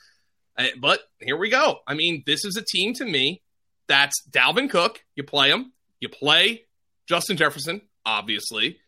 Uh, 0.59 0.67
but 0.81 1.01
here 1.21 1.37
we 1.37 1.49
go. 1.49 1.79
I 1.87 1.95
mean, 1.95 2.25
this 2.27 2.45
is 2.45 2.57
a 2.57 2.63
team 2.63 2.93
to 2.95 3.05
me 3.05 3.43
that's 3.87 4.15
Dalvin 4.31 4.69
Cook. 4.69 5.03
You 5.15 5.23
play 5.23 5.51
him. 5.51 5.73
You 6.01 6.09
play 6.09 6.65
Justin 7.09 7.37
Jefferson, 7.37 7.81
obviously. 8.05 8.79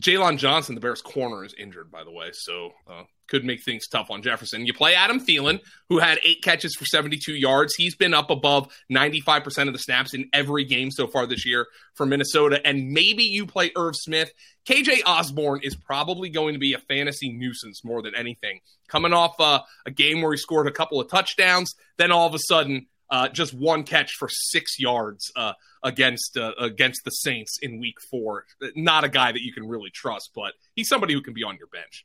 Jaylon 0.00 0.38
Johnson, 0.38 0.74
the 0.74 0.80
Bears' 0.80 1.02
corner, 1.02 1.44
is 1.44 1.54
injured, 1.58 1.90
by 1.90 2.04
the 2.04 2.10
way, 2.10 2.30
so 2.32 2.72
uh, 2.88 3.04
could 3.28 3.44
make 3.44 3.62
things 3.62 3.86
tough 3.86 4.10
on 4.10 4.22
Jefferson. 4.22 4.66
You 4.66 4.72
play 4.72 4.94
Adam 4.94 5.20
Thielen, 5.20 5.60
who 5.88 5.98
had 5.98 6.18
eight 6.24 6.42
catches 6.42 6.74
for 6.74 6.84
72 6.84 7.32
yards. 7.32 7.74
He's 7.74 7.94
been 7.94 8.14
up 8.14 8.30
above 8.30 8.68
95% 8.90 9.68
of 9.68 9.72
the 9.72 9.78
snaps 9.78 10.14
in 10.14 10.28
every 10.32 10.64
game 10.64 10.90
so 10.90 11.06
far 11.06 11.26
this 11.26 11.46
year 11.46 11.66
for 11.94 12.06
Minnesota. 12.06 12.60
And 12.64 12.90
maybe 12.90 13.22
you 13.22 13.46
play 13.46 13.70
Irv 13.76 13.94
Smith. 13.96 14.32
KJ 14.68 15.02
Osborne 15.06 15.60
is 15.62 15.74
probably 15.74 16.28
going 16.28 16.54
to 16.54 16.58
be 16.58 16.74
a 16.74 16.78
fantasy 16.78 17.30
nuisance 17.30 17.84
more 17.84 18.02
than 18.02 18.14
anything. 18.14 18.60
Coming 18.88 19.12
off 19.12 19.38
uh, 19.40 19.60
a 19.86 19.90
game 19.90 20.22
where 20.22 20.32
he 20.32 20.38
scored 20.38 20.66
a 20.66 20.72
couple 20.72 21.00
of 21.00 21.08
touchdowns, 21.08 21.74
then 21.96 22.10
all 22.10 22.26
of 22.26 22.34
a 22.34 22.38
sudden 22.38 22.86
uh, 23.10 23.28
just 23.28 23.54
one 23.54 23.84
catch 23.84 24.12
for 24.12 24.28
six 24.28 24.78
yards 24.78 25.32
uh, 25.36 25.54
against 25.82 26.36
uh, 26.36 26.52
against 26.58 27.04
the 27.04 27.10
Saints 27.10 27.58
in 27.62 27.80
Week 27.80 27.96
Four. 28.10 28.44
Not 28.76 29.04
a 29.04 29.08
guy 29.08 29.32
that 29.32 29.40
you 29.40 29.52
can 29.52 29.66
really 29.66 29.90
trust, 29.90 30.30
but 30.34 30.52
he's 30.74 30.88
somebody 30.88 31.14
who 31.14 31.22
can 31.22 31.34
be 31.34 31.42
on 31.42 31.56
your 31.56 31.68
bench. 31.68 32.04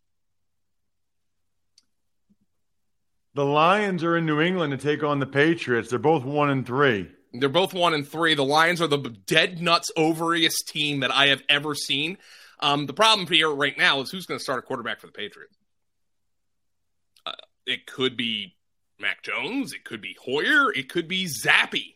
The 3.35 3.45
Lions 3.45 4.03
are 4.03 4.15
in 4.15 4.25
New 4.25 4.41
England 4.41 4.71
to 4.71 4.77
take 4.77 5.03
on 5.03 5.19
the 5.19 5.25
Patriots. 5.25 5.89
They're 5.89 5.97
both 5.97 6.23
one 6.23 6.49
and 6.49 6.65
three. 6.65 7.09
They're 7.33 7.49
both 7.49 7.73
one 7.73 7.95
and 7.95 8.07
three. 8.07 8.35
The 8.35 8.45
Lions 8.45 8.79
are 8.79 8.87
the 8.87 8.97
dead 8.97 9.59
nuts 9.59 9.89
ovariest 9.97 10.67
team 10.67 10.99
that 10.99 11.11
I 11.11 11.27
have 11.27 11.41
ever 11.49 11.73
seen. 11.73 12.17
Um, 12.59 12.85
the 12.85 12.93
problem 12.93 13.27
here 13.27 13.49
right 13.49 13.77
now 13.77 14.01
is 14.01 14.11
who's 14.11 14.27
going 14.27 14.37
to 14.37 14.43
start 14.43 14.59
a 14.59 14.61
quarterback 14.61 14.99
for 14.99 15.07
the 15.07 15.13
Patriots. 15.13 15.57
Uh, 17.25 17.31
it 17.65 17.87
could 17.87 18.15
be 18.15 18.55
Mac 18.99 19.23
Jones. 19.23 19.73
It 19.73 19.83
could 19.83 20.01
be 20.01 20.15
Hoyer. 20.23 20.71
It 20.71 20.89
could 20.89 21.07
be 21.07 21.25
Zappe. 21.25 21.95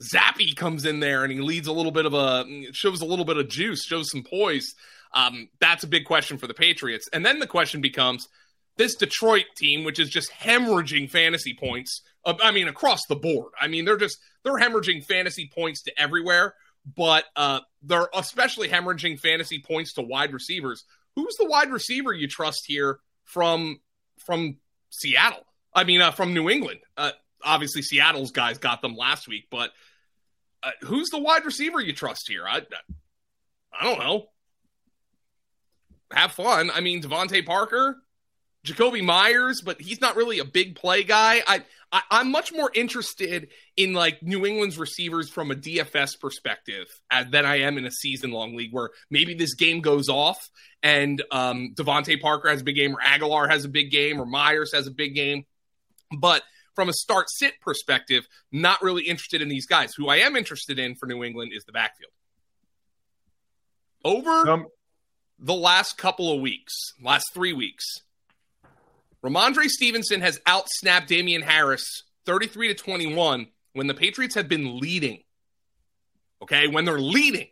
Zappe 0.00 0.54
comes 0.56 0.84
in 0.84 1.00
there 1.00 1.24
and 1.24 1.32
he 1.32 1.40
leads 1.40 1.66
a 1.66 1.72
little 1.72 1.90
bit 1.90 2.06
of 2.06 2.14
a 2.14 2.44
shows 2.72 3.00
a 3.00 3.06
little 3.06 3.24
bit 3.24 3.38
of 3.38 3.48
juice, 3.48 3.84
shows 3.84 4.10
some 4.10 4.22
poise. 4.22 4.74
Um, 5.12 5.48
that's 5.60 5.84
a 5.84 5.88
big 5.88 6.04
question 6.04 6.38
for 6.38 6.46
the 6.46 6.54
Patriots. 6.54 7.08
And 7.12 7.24
then 7.24 7.40
the 7.40 7.46
question 7.46 7.80
becomes 7.80 8.28
this 8.76 8.94
Detroit 8.94 9.46
team, 9.56 9.84
which 9.84 9.98
is 9.98 10.08
just 10.08 10.30
hemorrhaging 10.32 11.10
fantasy 11.10 11.54
points. 11.58 12.02
Uh, 12.24 12.34
I 12.42 12.50
mean, 12.50 12.68
across 12.68 13.00
the 13.08 13.16
board. 13.16 13.52
I 13.60 13.68
mean, 13.68 13.84
they're 13.84 13.96
just 13.96 14.18
they're 14.42 14.58
hemorrhaging 14.58 15.04
fantasy 15.04 15.50
points 15.52 15.82
to 15.82 15.92
everywhere, 16.00 16.54
but 16.96 17.24
uh, 17.36 17.60
they're 17.82 18.08
especially 18.14 18.68
hemorrhaging 18.68 19.18
fantasy 19.18 19.62
points 19.66 19.94
to 19.94 20.02
wide 20.02 20.32
receivers. 20.32 20.84
Who's 21.14 21.34
the 21.38 21.46
wide 21.46 21.70
receiver 21.70 22.12
you 22.12 22.28
trust 22.28 22.64
here 22.66 22.98
from 23.24 23.80
from 24.24 24.58
Seattle? 24.90 25.46
I 25.74 25.84
mean, 25.84 26.00
uh, 26.00 26.10
from 26.10 26.34
New 26.34 26.48
England. 26.48 26.80
Uh, 26.96 27.12
obviously, 27.44 27.82
Seattle's 27.82 28.32
guys 28.32 28.58
got 28.58 28.82
them 28.82 28.96
last 28.96 29.28
week, 29.28 29.44
but 29.50 29.70
uh, 30.62 30.70
who's 30.82 31.08
the 31.10 31.18
wide 31.18 31.44
receiver 31.44 31.80
you 31.80 31.92
trust 31.92 32.24
here? 32.28 32.44
I, 32.46 32.62
I 33.78 33.84
don't 33.84 33.98
know. 33.98 34.26
Have 36.12 36.32
fun. 36.32 36.70
I 36.70 36.80
mean, 36.80 37.02
DeVante 37.02 37.44
Parker, 37.44 37.96
Jakobi 38.66 39.02
Meyers, 39.02 39.62
but 39.64 39.80
he's 39.80 40.00
not 40.00 40.16
really 40.16 40.40
a 40.40 40.44
big 40.44 40.74
play 40.74 41.04
guy. 41.04 41.42
I, 41.46 41.62
I 41.92 42.20
am 42.20 42.30
much 42.30 42.52
more 42.52 42.70
interested 42.74 43.48
in 43.76 43.94
like 43.94 44.22
New 44.22 44.44
England's 44.44 44.78
receivers 44.78 45.30
from 45.30 45.50
a 45.50 45.54
DFS 45.54 46.20
perspective 46.20 46.86
as, 47.10 47.26
than 47.30 47.46
I 47.46 47.60
am 47.60 47.78
in 47.78 47.86
a 47.86 47.90
season 47.90 48.32
long 48.32 48.56
league 48.56 48.72
where 48.72 48.90
maybe 49.08 49.34
this 49.34 49.54
game 49.54 49.80
goes 49.80 50.08
off 50.08 50.50
and 50.82 51.22
um, 51.30 51.74
DeVante 51.74 52.20
Parker 52.20 52.48
has 52.48 52.60
a 52.60 52.64
big 52.64 52.76
game, 52.76 52.94
or 52.94 53.00
Agholor 53.00 53.48
has 53.48 53.64
a 53.64 53.68
big 53.68 53.90
game, 53.90 54.20
or 54.20 54.26
Meyers 54.26 54.72
has 54.72 54.86
a 54.86 54.90
big 54.90 55.14
game. 55.14 55.44
But 56.16 56.42
from 56.74 56.88
a 56.88 56.92
start 56.92 57.26
sit 57.30 57.60
perspective, 57.60 58.26
not 58.52 58.82
really 58.82 59.04
interested 59.04 59.42
in 59.42 59.48
these 59.48 59.66
guys. 59.66 59.94
Who 59.96 60.08
I 60.08 60.16
am 60.16 60.36
interested 60.36 60.78
in 60.78 60.94
for 60.96 61.06
New 61.06 61.24
England 61.24 61.52
is 61.54 61.64
the 61.64 61.72
backfield. 61.72 62.12
Over 64.04 64.48
um, 64.48 64.66
the 65.38 65.54
last 65.54 65.98
couple 65.98 66.32
of 66.32 66.40
weeks, 66.40 66.72
last 67.02 67.24
three 67.34 67.52
weeks, 67.52 67.84
Rhamondre 69.26 69.68
Stevenson 69.68 70.20
has 70.20 70.38
outsnapped 70.46 71.08
Damien 71.08 71.42
Harris 71.42 72.04
33 72.26 72.68
to 72.68 72.74
21 72.74 73.48
when 73.72 73.88
the 73.88 73.94
Patriots 73.94 74.36
have 74.36 74.48
been 74.48 74.78
leading. 74.78 75.22
Okay, 76.42 76.68
when 76.68 76.84
they're 76.84 77.00
leading, 77.00 77.48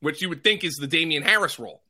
which 0.00 0.22
you 0.22 0.30
would 0.30 0.42
think 0.42 0.64
is 0.64 0.76
the 0.76 0.86
Damien 0.86 1.22
Harris 1.22 1.58
role. 1.58 1.82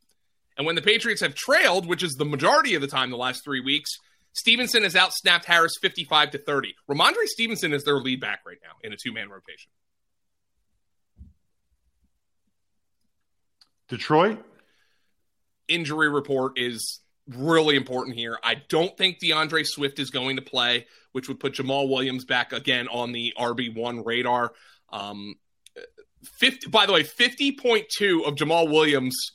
And 0.56 0.66
when 0.66 0.74
the 0.74 0.82
Patriots 0.82 1.20
have 1.20 1.36
trailed, 1.36 1.86
which 1.86 2.02
is 2.02 2.14
the 2.14 2.24
majority 2.24 2.74
of 2.74 2.80
the 2.80 2.88
time 2.88 3.10
the 3.10 3.16
last 3.16 3.44
three 3.44 3.60
weeks, 3.60 3.90
Stevenson 4.32 4.82
has 4.82 4.94
outsnapped 4.94 5.44
Harris 5.44 5.74
55 5.80 6.32
to 6.32 6.38
30. 6.38 6.74
Rhamondre 6.90 7.26
Stevenson 7.26 7.72
is 7.72 7.84
their 7.84 7.98
lead 7.98 8.20
back 8.20 8.40
right 8.44 8.58
now 8.62 8.72
in 8.82 8.92
a 8.92 8.96
two 8.96 9.12
man 9.12 9.28
rotation. 9.28 9.70
Detroit? 13.88 14.44
Injury 15.68 16.08
report 16.08 16.58
is 16.58 17.00
really 17.28 17.76
important 17.76 18.16
here. 18.16 18.38
I 18.42 18.56
don't 18.68 18.96
think 18.96 19.18
D'Andre 19.18 19.64
Swift 19.64 19.98
is 19.98 20.10
going 20.10 20.36
to 20.36 20.42
play, 20.42 20.86
which 21.12 21.28
would 21.28 21.40
put 21.40 21.54
Jamaal 21.54 21.88
Williams 21.88 22.24
back 22.24 22.52
again 22.52 22.88
on 22.88 23.12
the 23.12 23.34
RB1 23.38 24.04
radar. 24.04 24.52
Um, 24.90 25.36
50, 26.38 26.70
by 26.70 26.86
the 26.86 26.92
way, 26.92 27.02
50.2 27.02 28.26
of 28.26 28.34
Jamaal 28.34 28.70
Williams' 28.70 29.32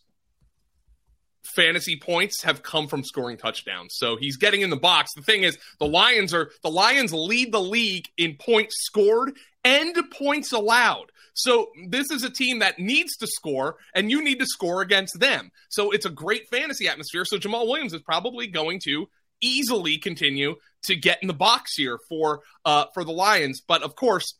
fantasy 1.44 2.00
points 2.00 2.44
have 2.44 2.64
come 2.64 2.88
from 2.88 3.04
scoring 3.04 3.38
touchdowns. 3.38 3.96
So 3.98 4.16
he's 4.16 4.38
getting 4.38 4.62
in 4.62 4.70
the 4.70 4.78
box. 4.78 5.12
The 5.16 5.22
thing 5.22 5.44
is, 5.44 5.58
the 5.80 5.88
Lions 5.88 6.34
are 6.34 6.52
the 6.64 6.70
Lions 6.70 7.14
lead 7.14 7.52
the 7.52 7.62
league 7.62 8.08
in 8.18 8.36
points 8.36 8.76
scored 8.86 9.34
and 9.64 9.96
points 10.12 10.52
allowed. 10.52 11.11
So 11.34 11.68
this 11.88 12.12
is 12.12 12.24
a 12.24 12.30
team 12.30 12.60
that 12.60 12.80
needs 12.80 13.16
to 13.18 13.28
score, 13.28 13.78
and 13.96 14.12
you 14.12 14.24
need 14.24 14.40
to 14.40 14.46
score 14.46 14.82
against 14.82 15.20
them. 15.20 15.52
So 15.70 15.92
it's 15.92 16.06
a 16.06 16.10
great 16.10 16.50
fantasy 16.50 16.88
atmosphere. 16.88 17.26
So 17.26 17.38
Jamaal 17.38 17.68
Williams 17.68 17.94
is 17.94 18.02
probably 18.02 18.48
going 18.48 18.80
to 18.86 19.08
easily 19.42 19.98
continue 19.98 20.56
to 20.84 20.96
get 20.96 21.20
in 21.22 21.28
the 21.28 21.34
box 21.34 21.76
here 21.76 21.98
for 22.10 22.42
uh, 22.66 22.86
for 22.94 23.04
the 23.04 23.12
Lions. 23.12 23.62
But 23.66 23.84
of 23.84 23.96
course, 23.96 24.36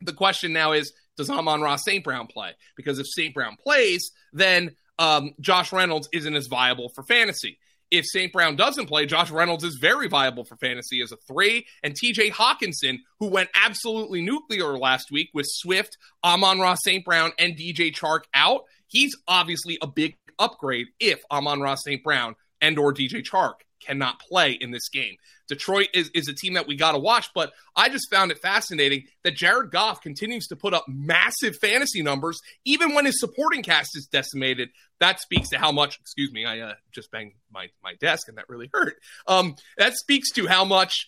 the 0.00 0.12
question 0.12 0.52
now 0.52 0.72
is, 0.72 0.92
does 1.16 1.30
Amon-Ra 1.30 1.76
St. 1.76 2.04
Brown 2.04 2.26
play? 2.26 2.52
Because 2.76 2.98
if 2.98 3.06
St. 3.06 3.34
Brown 3.34 3.56
plays, 3.56 4.10
then 4.32 4.76
um, 4.98 5.32
Josh 5.40 5.72
Reynolds 5.72 6.08
isn't 6.12 6.34
as 6.34 6.46
viable 6.46 6.90
for 6.94 7.02
fantasy. 7.04 7.58
If 7.90 8.04
St. 8.06 8.32
Brown 8.32 8.56
doesn't 8.56 8.86
play, 8.86 9.06
Josh 9.06 9.30
Reynolds 9.30 9.64
is 9.64 9.78
very 9.80 10.08
viable 10.08 10.44
for 10.44 10.56
fantasy 10.56 11.00
as 11.02 11.12
a 11.12 11.16
three. 11.28 11.66
And 11.82 11.94
TJ 11.94 12.32
Hockenson, 12.32 12.98
who 13.20 13.28
went 13.28 13.50
absolutely 13.54 14.22
nuclear 14.22 14.76
last 14.76 15.10
week 15.10 15.30
with 15.32 15.46
Swift, 15.48 15.96
Amon-Ra 16.24 16.74
St. 16.74 17.04
Brown, 17.04 17.32
and 17.38 17.56
DJ 17.56 17.94
Chark 17.94 18.22
out, 18.34 18.62
he's 18.88 19.16
obviously 19.28 19.78
a 19.80 19.86
big 19.86 20.16
upgrade 20.38 20.88
if 20.98 21.22
Amon-Ra 21.30 21.76
St. 21.76 22.02
Brown 22.02 22.34
and 22.60 22.78
or 22.78 22.92
DJ 22.92 23.22
Chark 23.22 23.65
cannot 23.86 24.20
play 24.20 24.52
in 24.52 24.70
this 24.70 24.88
game. 24.88 25.16
Detroit 25.48 25.88
is, 25.94 26.10
is 26.14 26.28
a 26.28 26.34
team 26.34 26.54
that 26.54 26.66
we 26.66 26.76
got 26.76 26.92
to 26.92 26.98
watch, 26.98 27.28
but 27.34 27.52
I 27.76 27.88
just 27.88 28.10
found 28.10 28.30
it 28.30 28.38
fascinating 28.38 29.04
that 29.22 29.36
Jared 29.36 29.70
Goff 29.70 30.00
continues 30.00 30.48
to 30.48 30.56
put 30.56 30.74
up 30.74 30.84
massive 30.88 31.56
fantasy 31.60 32.02
numbers, 32.02 32.40
even 32.64 32.94
when 32.94 33.04
his 33.04 33.20
supporting 33.20 33.62
cast 33.62 33.96
is 33.96 34.06
decimated. 34.06 34.70
That 34.98 35.20
speaks 35.20 35.50
to 35.50 35.58
how 35.58 35.72
much, 35.72 36.00
excuse 36.00 36.32
me, 36.32 36.44
I 36.44 36.60
uh, 36.60 36.74
just 36.90 37.10
banged 37.10 37.34
my, 37.52 37.68
my 37.82 37.94
desk 38.00 38.28
and 38.28 38.38
that 38.38 38.48
really 38.48 38.70
hurt. 38.72 38.96
Um, 39.26 39.54
that 39.78 39.94
speaks 39.94 40.32
to 40.32 40.46
how 40.46 40.64
much, 40.64 41.06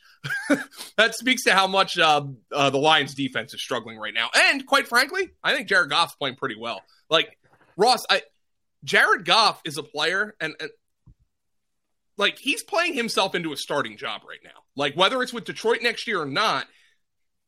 that 0.97 1.15
speaks 1.15 1.45
to 1.45 1.55
how 1.55 1.67
much 1.67 1.99
uh, 1.99 2.25
uh, 2.53 2.71
the 2.71 2.79
Lions 2.79 3.15
defense 3.15 3.55
is 3.55 3.63
struggling 3.63 3.99
right 3.99 4.15
now. 4.15 4.29
And 4.35 4.65
quite 4.67 4.87
frankly, 4.87 5.31
I 5.43 5.55
think 5.55 5.69
Jared 5.69 5.91
Goff's 5.91 6.15
playing 6.15 6.37
pretty 6.37 6.57
well. 6.59 6.83
Like, 7.11 7.39
Ross, 7.77 8.05
I, 8.11 8.23
Jared 8.85 9.25
Goff 9.25 9.61
is 9.65 9.79
a 9.79 9.83
player, 9.83 10.35
and, 10.41 10.55
and 10.61 10.71
like 12.19 12.39
he's 12.39 12.63
playing 12.63 12.95
himself 12.95 13.35
into 13.35 13.53
a 13.53 13.57
starting 13.57 13.97
job 13.97 14.23
right 14.29 14.41
now. 14.45 14.63
Like 14.77 14.95
whether 14.95 15.23
it's 15.23 15.33
with 15.33 15.45
Detroit 15.45 15.79
next 15.83 16.07
year 16.07 16.21
or 16.21 16.27
not, 16.27 16.67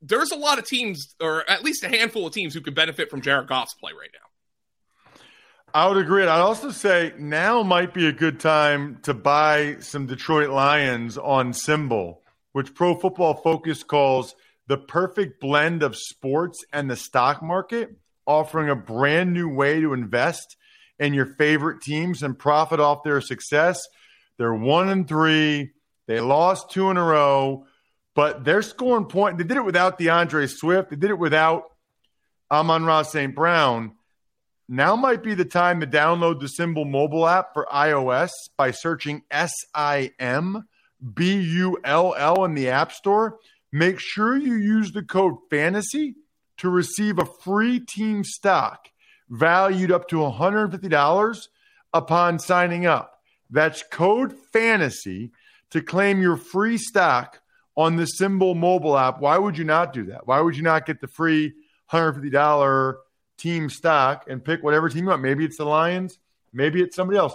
there's 0.01 0.31
a 0.31 0.37
lot 0.37 0.59
of 0.59 0.67
teams, 0.67 1.15
or 1.21 1.49
at 1.51 1.63
least 1.63 1.85
a 1.85 1.89
handful 1.89 2.27
of 2.27 2.33
teams, 2.33 2.55
who 2.55 2.61
could 2.61 2.75
benefit 2.75 3.11
from 3.11 3.21
Jared 3.21 3.49
Goff's 3.49 3.75
play 3.75 3.93
right 3.93 4.11
now. 4.15 4.31
I 5.73 5.87
would 5.87 5.99
agree. 5.99 6.23
I'd 6.23 6.41
also 6.41 6.71
say 6.71 7.13
now 7.19 7.63
might 7.63 7.95
be 7.95 8.07
a 8.09 8.13
good 8.13 8.41
time 8.41 8.99
to 9.03 9.15
buy 9.15 9.77
some 9.81 10.07
Detroit 10.07 10.51
Lions 10.51 11.17
on 11.19 11.53
SimBull, 11.53 12.19
which 12.53 12.75
Pro 12.75 12.95
Football 12.95 13.35
Focus 13.35 13.85
calls 13.85 14.35
the 14.67 14.79
perfect 14.79 15.41
blend 15.41 15.83
of 15.83 15.97
sports 15.97 16.65
and 16.73 16.91
the 16.91 16.97
stock 16.97 17.43
market, 17.43 17.91
offering 18.27 18.69
a 18.69 18.75
brand 18.75 19.33
new 19.33 19.49
way 19.49 19.81
to 19.81 19.93
invest 19.93 20.57
in 20.99 21.15
your 21.15 21.27
favorite 21.27 21.83
teams 21.83 22.23
and 22.23 22.39
profit 22.39 22.81
off 22.81 23.03
their 23.05 23.21
success. 23.21 23.81
They're 24.40 24.55
one 24.55 24.88
and 24.88 25.07
three. 25.07 25.72
They 26.07 26.18
lost 26.18 26.70
two 26.70 26.88
in 26.88 26.96
a 26.96 27.05
row, 27.05 27.66
but 28.14 28.42
they're 28.42 28.62
scoring 28.62 29.05
point. 29.05 29.37
They 29.37 29.44
did 29.44 29.59
it 29.59 29.66
without 29.66 29.98
D'Andre 29.98 30.46
Swift. 30.46 30.88
They 30.88 30.96
did 30.96 31.11
it 31.11 31.18
without 31.18 31.64
Amon-Ra 32.50 33.03
St. 33.03 33.35
Brown. 33.35 33.92
Now 34.66 34.96
might 34.96 35.22
be 35.22 35.35
the 35.35 35.44
time 35.44 35.81
to 35.81 35.87
download 35.87 36.40
the 36.40 36.46
SimBull 36.46 36.88
mobile 36.88 37.29
app 37.29 37.53
for 37.53 37.68
iOS 37.70 38.31
by 38.57 38.70
searching 38.70 39.24
S 39.31 39.53
I 39.74 40.12
M 40.18 40.66
B 41.12 41.38
U 41.38 41.76
L 41.85 42.14
L 42.16 42.42
in 42.46 42.55
the 42.55 42.70
App 42.70 42.92
Store. 42.92 43.37
Make 43.70 43.98
sure 43.98 44.38
you 44.38 44.55
use 44.55 44.92
the 44.92 45.03
code 45.03 45.35
FANTASY 45.50 46.14
to 46.57 46.70
receive 46.70 47.18
a 47.18 47.26
free 47.26 47.79
team 47.79 48.24
stock 48.24 48.88
valued 49.29 49.92
up 49.92 50.09
to 50.09 50.16
$150 50.16 51.48
upon 51.92 52.38
signing 52.38 52.87
up. 52.87 53.20
That's 53.51 53.83
code 53.91 54.35
fantasy 54.53 55.33
to 55.71 55.83
claim 55.83 56.21
your 56.21 56.37
free 56.37 56.79
stock 56.79 57.41
on 57.77 57.97
the 57.97 58.07
SimBull 58.21 58.57
mobile 58.57 58.97
app. 58.97 59.21
Why 59.21 59.39
would 59.39 59.57
you 59.57 59.65
not 59.65 59.93
do 59.93 60.07
that? 60.07 60.27
Why 60.27 60.41
would 60.41 60.57
you 60.57 60.63
not 60.63 60.87
get 60.87 61.01
the 61.01 61.09
free 61.09 61.55
$150 61.93 62.95
team 63.39 63.71
stock 63.71 64.27
and 64.29 64.45
pick 64.45 64.63
whatever 64.63 64.89
team 64.89 65.05
you 65.05 65.11
want? 65.11 65.23
Maybe 65.23 65.45
it's 65.45 65.57
the 65.57 65.65
Lions, 65.65 66.19
maybe 66.53 66.83
it's 66.83 66.97
somebody 66.97 67.19
else. 67.19 67.35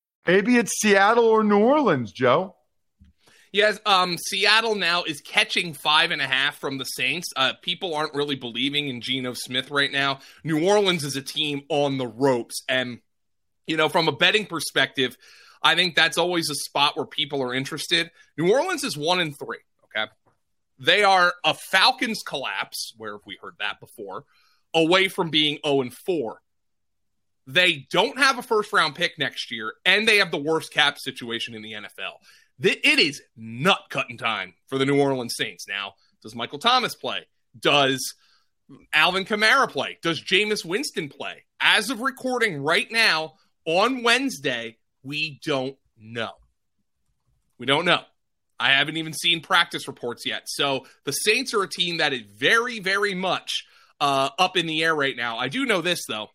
Maybe 0.25 0.57
it's 0.57 0.79
Seattle 0.79 1.25
or 1.25 1.43
New 1.43 1.59
Orleans, 1.59 2.11
Joe. 2.11 2.55
Yes, 3.53 3.79
um, 3.85 4.17
Seattle 4.17 4.75
now 4.75 5.03
is 5.03 5.19
catching 5.19 5.73
five 5.73 6.11
and 6.11 6.21
a 6.21 6.27
half 6.27 6.57
from 6.57 6.77
the 6.77 6.85
Saints. 6.85 7.27
Uh, 7.35 7.51
people 7.61 7.93
aren't 7.93 8.13
really 8.13 8.35
believing 8.35 8.87
in 8.87 9.01
Geno 9.01 9.33
Smith 9.33 9.69
right 9.69 9.91
now. 9.91 10.19
New 10.43 10.65
Orleans 10.65 11.03
is 11.03 11.17
a 11.17 11.21
team 11.21 11.63
on 11.67 11.97
the 11.97 12.07
ropes, 12.07 12.63
and 12.69 12.99
you 13.67 13.75
know, 13.75 13.89
from 13.89 14.07
a 14.07 14.13
betting 14.13 14.45
perspective, 14.45 15.17
I 15.61 15.75
think 15.75 15.95
that's 15.95 16.17
always 16.17 16.49
a 16.49 16.55
spot 16.55 16.95
where 16.95 17.05
people 17.05 17.41
are 17.41 17.53
interested. 17.53 18.09
New 18.37 18.51
Orleans 18.51 18.85
is 18.85 18.95
one 18.95 19.19
and 19.19 19.37
three. 19.37 19.59
Okay, 19.85 20.09
they 20.79 21.03
are 21.03 21.33
a 21.43 21.53
Falcons 21.53 22.21
collapse. 22.25 22.93
Where 22.95 23.13
have 23.13 23.25
we 23.25 23.37
heard 23.41 23.55
that 23.59 23.81
before? 23.81 24.23
Away 24.73 25.09
from 25.09 25.29
being 25.29 25.55
zero 25.55 25.75
oh 25.75 25.81
and 25.81 25.93
four. 25.93 26.41
They 27.53 27.87
don't 27.91 28.17
have 28.17 28.39
a 28.39 28.43
first 28.43 28.71
round 28.71 28.95
pick 28.95 29.17
next 29.19 29.51
year, 29.51 29.73
and 29.85 30.07
they 30.07 30.17
have 30.17 30.31
the 30.31 30.37
worst 30.37 30.73
cap 30.73 30.97
situation 30.97 31.53
in 31.53 31.61
the 31.61 31.73
NFL. 31.73 32.15
It 32.61 32.99
is 32.99 33.21
nut 33.35 33.79
cutting 33.89 34.17
time 34.17 34.53
for 34.67 34.77
the 34.77 34.85
New 34.85 34.99
Orleans 34.99 35.35
Saints. 35.35 35.67
Now, 35.67 35.93
does 36.21 36.35
Michael 36.35 36.59
Thomas 36.59 36.95
play? 36.95 37.27
Does 37.59 38.13
Alvin 38.93 39.25
Kamara 39.25 39.69
play? 39.69 39.97
Does 40.01 40.23
Jameis 40.23 40.63
Winston 40.63 41.09
play? 41.09 41.43
As 41.59 41.89
of 41.89 42.01
recording 42.01 42.61
right 42.61 42.89
now 42.91 43.33
on 43.65 44.03
Wednesday, 44.03 44.77
we 45.03 45.39
don't 45.43 45.75
know. 45.97 46.31
We 47.57 47.65
don't 47.65 47.85
know. 47.85 48.01
I 48.59 48.73
haven't 48.73 48.97
even 48.97 49.13
seen 49.13 49.41
practice 49.41 49.87
reports 49.87 50.25
yet. 50.25 50.43
So 50.45 50.85
the 51.03 51.11
Saints 51.11 51.53
are 51.53 51.63
a 51.63 51.67
team 51.67 51.97
that 51.97 52.13
is 52.13 52.21
very, 52.21 52.79
very 52.79 53.15
much 53.15 53.65
uh, 53.99 54.29
up 54.37 54.55
in 54.55 54.67
the 54.67 54.83
air 54.83 54.93
right 54.93 55.17
now. 55.17 55.37
I 55.37 55.47
do 55.47 55.65
know 55.65 55.81
this, 55.81 56.05
though. 56.07 56.29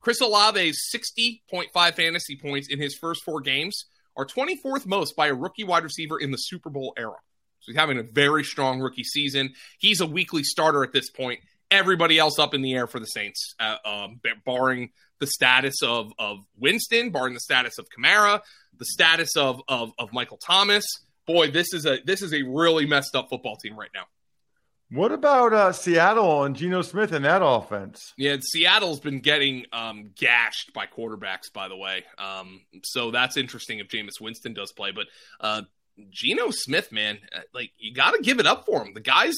Chris 0.00 0.20
Olave's 0.20 0.78
60.5 0.94 1.94
fantasy 1.94 2.36
points 2.36 2.68
in 2.70 2.80
his 2.80 2.96
first 2.96 3.22
four 3.24 3.40
games 3.40 3.86
are 4.16 4.26
24th 4.26 4.86
most 4.86 5.16
by 5.16 5.28
a 5.28 5.34
rookie 5.34 5.64
wide 5.64 5.84
receiver 5.84 6.18
in 6.18 6.30
the 6.30 6.36
Super 6.36 6.70
Bowl 6.70 6.92
era. 6.96 7.16
So 7.60 7.72
he's 7.72 7.76
having 7.76 7.98
a 7.98 8.02
very 8.02 8.44
strong 8.44 8.80
rookie 8.80 9.04
season. 9.04 9.54
He's 9.78 10.00
a 10.00 10.06
weekly 10.06 10.42
starter 10.42 10.82
at 10.84 10.92
this 10.92 11.10
point. 11.10 11.40
Everybody 11.70 12.18
else 12.18 12.38
up 12.38 12.54
in 12.54 12.62
the 12.62 12.74
air 12.74 12.86
for 12.86 12.98
the 12.98 13.06
Saints, 13.06 13.54
uh, 13.60 13.76
um, 13.84 14.20
barring 14.46 14.90
the 15.18 15.26
status 15.26 15.82
of, 15.82 16.12
of 16.18 16.38
Winston, 16.56 17.10
barring 17.10 17.34
the 17.34 17.40
status 17.40 17.78
of 17.78 17.86
Kamara, 17.90 18.40
the 18.78 18.86
status 18.86 19.36
of, 19.36 19.60
of, 19.68 19.90
of 19.98 20.12
Michael 20.12 20.38
Thomas. 20.38 20.84
Boy, 21.26 21.50
this 21.50 21.74
is 21.74 21.84
a 21.84 21.98
this 22.06 22.22
is 22.22 22.32
a 22.32 22.42
really 22.42 22.86
messed 22.86 23.14
up 23.14 23.28
football 23.28 23.56
team 23.56 23.78
right 23.78 23.90
now. 23.94 24.04
What 24.90 25.12
about 25.12 25.52
uh, 25.52 25.72
Seattle 25.72 26.44
and 26.44 26.56
Geno 26.56 26.80
Smith 26.80 27.12
in 27.12 27.22
that 27.22 27.42
offense? 27.44 28.14
Yeah, 28.16 28.36
Seattle's 28.40 29.00
been 29.00 29.20
getting 29.20 29.66
um, 29.70 30.12
gashed 30.16 30.72
by 30.72 30.86
quarterbacks, 30.86 31.52
by 31.52 31.68
the 31.68 31.76
way. 31.76 32.04
Um, 32.16 32.62
so 32.84 33.10
that's 33.10 33.36
interesting 33.36 33.80
if 33.80 33.88
Jameis 33.88 34.18
Winston 34.20 34.54
does 34.54 34.72
play. 34.72 34.92
But 34.92 35.08
uh, 35.40 35.62
Geno 36.08 36.50
Smith, 36.50 36.90
man, 36.90 37.18
uh, 37.34 37.40
like 37.52 37.70
you 37.76 37.92
got 37.92 38.12
to 38.12 38.22
give 38.22 38.40
it 38.40 38.46
up 38.46 38.64
for 38.64 38.82
him. 38.82 38.94
The 38.94 39.00
guys, 39.00 39.36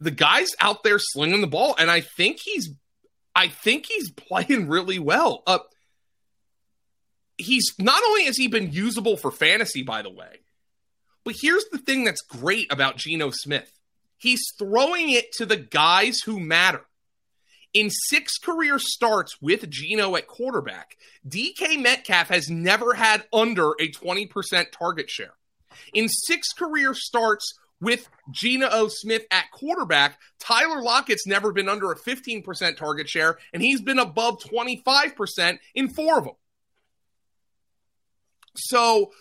the 0.00 0.10
guys 0.10 0.48
out 0.58 0.82
there 0.82 0.98
slinging 0.98 1.42
the 1.42 1.46
ball, 1.46 1.76
and 1.78 1.90
I 1.90 2.00
think 2.00 2.40
he's, 2.42 2.70
I 3.34 3.48
think 3.48 3.84
he's 3.86 4.10
playing 4.16 4.68
really 4.68 4.98
well. 4.98 5.42
Uh, 5.46 5.58
he's 7.36 7.74
not 7.78 8.02
only 8.02 8.24
has 8.24 8.38
he 8.38 8.48
been 8.48 8.72
usable 8.72 9.18
for 9.18 9.30
fantasy, 9.30 9.82
by 9.82 10.00
the 10.00 10.10
way, 10.10 10.40
but 11.24 11.34
here's 11.38 11.66
the 11.72 11.78
thing 11.78 12.04
that's 12.04 12.22
great 12.22 12.72
about 12.72 12.96
Geno 12.96 13.30
Smith. 13.30 13.70
He's 14.18 14.42
throwing 14.58 15.10
it 15.10 15.32
to 15.32 15.46
the 15.46 15.56
guys 15.56 16.20
who 16.24 16.40
matter. 16.40 16.82
In 17.74 17.90
six 17.90 18.38
career 18.38 18.78
starts 18.78 19.36
with 19.42 19.68
Geno 19.68 20.16
at 20.16 20.26
quarterback, 20.26 20.96
DK 21.28 21.80
Metcalf 21.82 22.28
has 22.28 22.48
never 22.48 22.94
had 22.94 23.24
under 23.32 23.72
a 23.72 23.90
20% 23.90 24.66
target 24.72 25.10
share. 25.10 25.34
In 25.92 26.08
six 26.08 26.52
career 26.54 26.94
starts 26.94 27.44
with 27.80 28.08
Geno. 28.30 28.88
Smith 28.88 29.26
at 29.30 29.50
quarterback, 29.52 30.18
Tyler 30.38 30.82
Lockett's 30.82 31.26
never 31.26 31.52
been 31.52 31.68
under 31.68 31.92
a 31.92 31.98
15% 31.98 32.76
target 32.76 33.08
share, 33.08 33.36
and 33.52 33.62
he's 33.62 33.82
been 33.82 33.98
above 33.98 34.38
25% 34.40 35.58
in 35.74 35.88
four 35.88 36.18
of 36.18 36.24
them. 36.24 36.34
So 38.56 39.12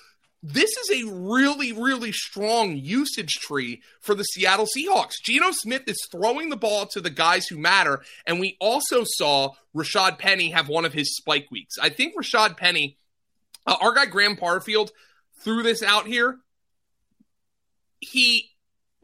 this 0.48 0.70
is 0.78 1.02
a 1.02 1.12
really, 1.12 1.72
really 1.72 2.12
strong 2.12 2.78
usage 2.78 3.34
tree 3.34 3.82
for 4.00 4.14
the 4.14 4.24
Seattle 4.24 4.68
Seahawks. 4.68 5.14
Geno 5.24 5.50
Smith 5.50 5.84
is 5.88 5.98
throwing 6.12 6.50
the 6.50 6.56
ball 6.56 6.86
to 6.88 7.02
the 7.02 7.10
guys 7.10 7.48
who 7.48 7.58
matter. 7.58 8.04
And 8.28 8.40
we 8.40 8.56
also 8.60 9.06
saw 9.06 9.54
Rashad 9.76 10.20
Penny 10.20 10.52
have 10.52 10.70
one 10.70 10.86
of 10.86 10.94
his 10.94 11.16
spike 11.16 11.48
weeks. 11.50 11.78
I 11.82 11.90
think 11.90 12.16
Rashad 12.16 12.58
Penny, 12.58 13.00
uh, 13.66 13.78
our 13.82 13.96
guy 13.96 14.06
Graham 14.06 14.36
Barfield, 14.36 14.92
threw 15.40 15.64
this 15.64 15.82
out 15.82 16.06
here. 16.06 16.38
He 18.00 18.52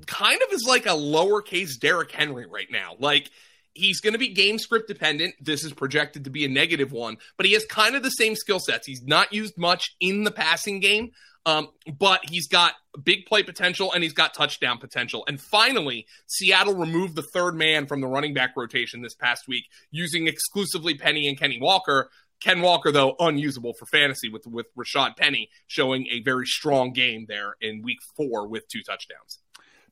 kind 0.05 0.39
of 0.43 0.53
is 0.53 0.65
like 0.67 0.85
a 0.85 0.89
lowercase 0.89 1.79
Derrick 1.79 2.11
Henry 2.11 2.45
right 2.45 2.69
now. 2.69 2.95
Like, 2.99 3.31
he's 3.73 3.99
going 3.99 4.13
to 4.13 4.19
be 4.19 4.29
game 4.29 4.59
script 4.59 4.87
dependent. 4.87 5.33
This 5.41 5.63
is 5.63 5.73
projected 5.73 6.25
to 6.25 6.29
be 6.29 6.45
a 6.45 6.49
negative 6.49 6.91
one, 6.91 7.17
but 7.37 7.47
he 7.47 7.53
has 7.53 7.65
kind 7.65 7.95
of 7.95 8.03
the 8.03 8.09
same 8.11 8.35
skill 8.35 8.59
sets. 8.59 8.85
He's 8.85 9.01
not 9.01 9.33
used 9.33 9.57
much 9.57 9.95
in 9.99 10.23
the 10.23 10.31
passing 10.31 10.79
game, 10.81 11.11
um, 11.45 11.69
but 11.97 12.21
he's 12.29 12.47
got 12.47 12.73
big 13.03 13.25
play 13.25 13.43
potential 13.43 13.91
and 13.93 14.03
he's 14.03 14.13
got 14.13 14.33
touchdown 14.33 14.77
potential. 14.77 15.23
And 15.27 15.39
finally, 15.39 16.05
Seattle 16.27 16.75
removed 16.75 17.15
the 17.15 17.23
third 17.33 17.55
man 17.55 17.87
from 17.87 18.01
the 18.01 18.07
running 18.07 18.33
back 18.33 18.51
rotation 18.55 19.01
this 19.01 19.15
past 19.15 19.47
week 19.47 19.65
using 19.89 20.27
exclusively 20.27 20.95
Penny 20.95 21.27
and 21.27 21.39
Kenny 21.39 21.59
Walker. 21.59 22.09
Ken 22.41 22.61
Walker, 22.61 22.91
though, 22.91 23.15
unusable 23.19 23.73
for 23.73 23.85
fantasy 23.85 24.29
with, 24.29 24.45
with 24.47 24.65
Rashad 24.75 25.15
Penny 25.15 25.49
showing 25.67 26.07
a 26.07 26.21
very 26.21 26.45
strong 26.45 26.91
game 26.91 27.25
there 27.27 27.55
in 27.61 27.83
week 27.83 27.99
four 28.17 28.47
with 28.47 28.67
two 28.67 28.81
touchdowns. 28.81 29.39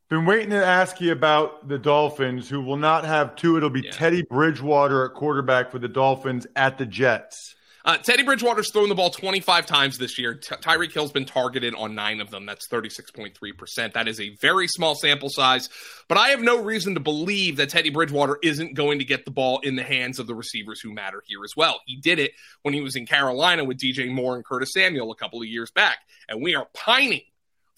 Been 0.09 0.25
waiting 0.25 0.49
to 0.49 0.65
ask 0.65 0.99
you 0.99 1.11
about 1.11 1.67
the 1.67 1.77
Dolphins, 1.77 2.49
who 2.49 2.61
will 2.61 2.77
not 2.77 3.05
have 3.05 3.35
two. 3.35 3.57
It'll 3.57 3.69
be 3.69 3.81
yeah. 3.81 3.91
Teddy 3.91 4.23
Bridgewater 4.23 5.05
at 5.05 5.13
quarterback 5.13 5.71
for 5.71 5.77
the 5.77 5.87
Dolphins 5.87 6.47
at 6.55 6.79
the 6.79 6.87
Jets. 6.87 7.53
Uh, 7.85 7.97
Teddy 7.97 8.23
Bridgewater's 8.23 8.71
thrown 8.71 8.89
the 8.89 8.95
ball 8.95 9.09
25 9.09 9.65
times 9.65 9.97
this 9.97 10.19
year. 10.19 10.35
Ty- 10.35 10.57
Tyreek 10.57 10.91
Hill's 10.91 11.11
been 11.11 11.25
targeted 11.25 11.73
on 11.75 11.95
nine 11.95 12.19
of 12.19 12.29
them. 12.29 12.45
That's 12.45 12.67
36.3%. 12.67 13.93
That 13.93 14.07
is 14.07 14.19
a 14.19 14.35
very 14.41 14.67
small 14.67 14.95
sample 14.95 15.29
size, 15.29 15.69
but 16.07 16.17
I 16.17 16.29
have 16.29 16.41
no 16.41 16.61
reason 16.61 16.93
to 16.95 16.99
believe 16.99 17.57
that 17.57 17.69
Teddy 17.69 17.89
Bridgewater 17.89 18.37
isn't 18.43 18.73
going 18.73 18.99
to 18.99 19.05
get 19.05 19.25
the 19.25 19.31
ball 19.31 19.59
in 19.59 19.75
the 19.75 19.83
hands 19.83 20.19
of 20.19 20.27
the 20.27 20.35
receivers 20.35 20.81
who 20.81 20.93
matter 20.93 21.23
here 21.25 21.43
as 21.43 21.53
well. 21.55 21.79
He 21.85 21.95
did 21.95 22.19
it 22.19 22.31
when 22.63 22.73
he 22.73 22.81
was 22.81 22.95
in 22.95 23.05
Carolina 23.05 23.63
with 23.63 23.77
DJ 23.77 24.11
Moore 24.11 24.35
and 24.35 24.45
Curtis 24.45 24.73
Samuel 24.73 25.11
a 25.11 25.15
couple 25.15 25.41
of 25.41 25.47
years 25.47 25.71
back, 25.71 25.99
and 26.27 26.41
we 26.41 26.55
are 26.55 26.67
pining 26.73 27.21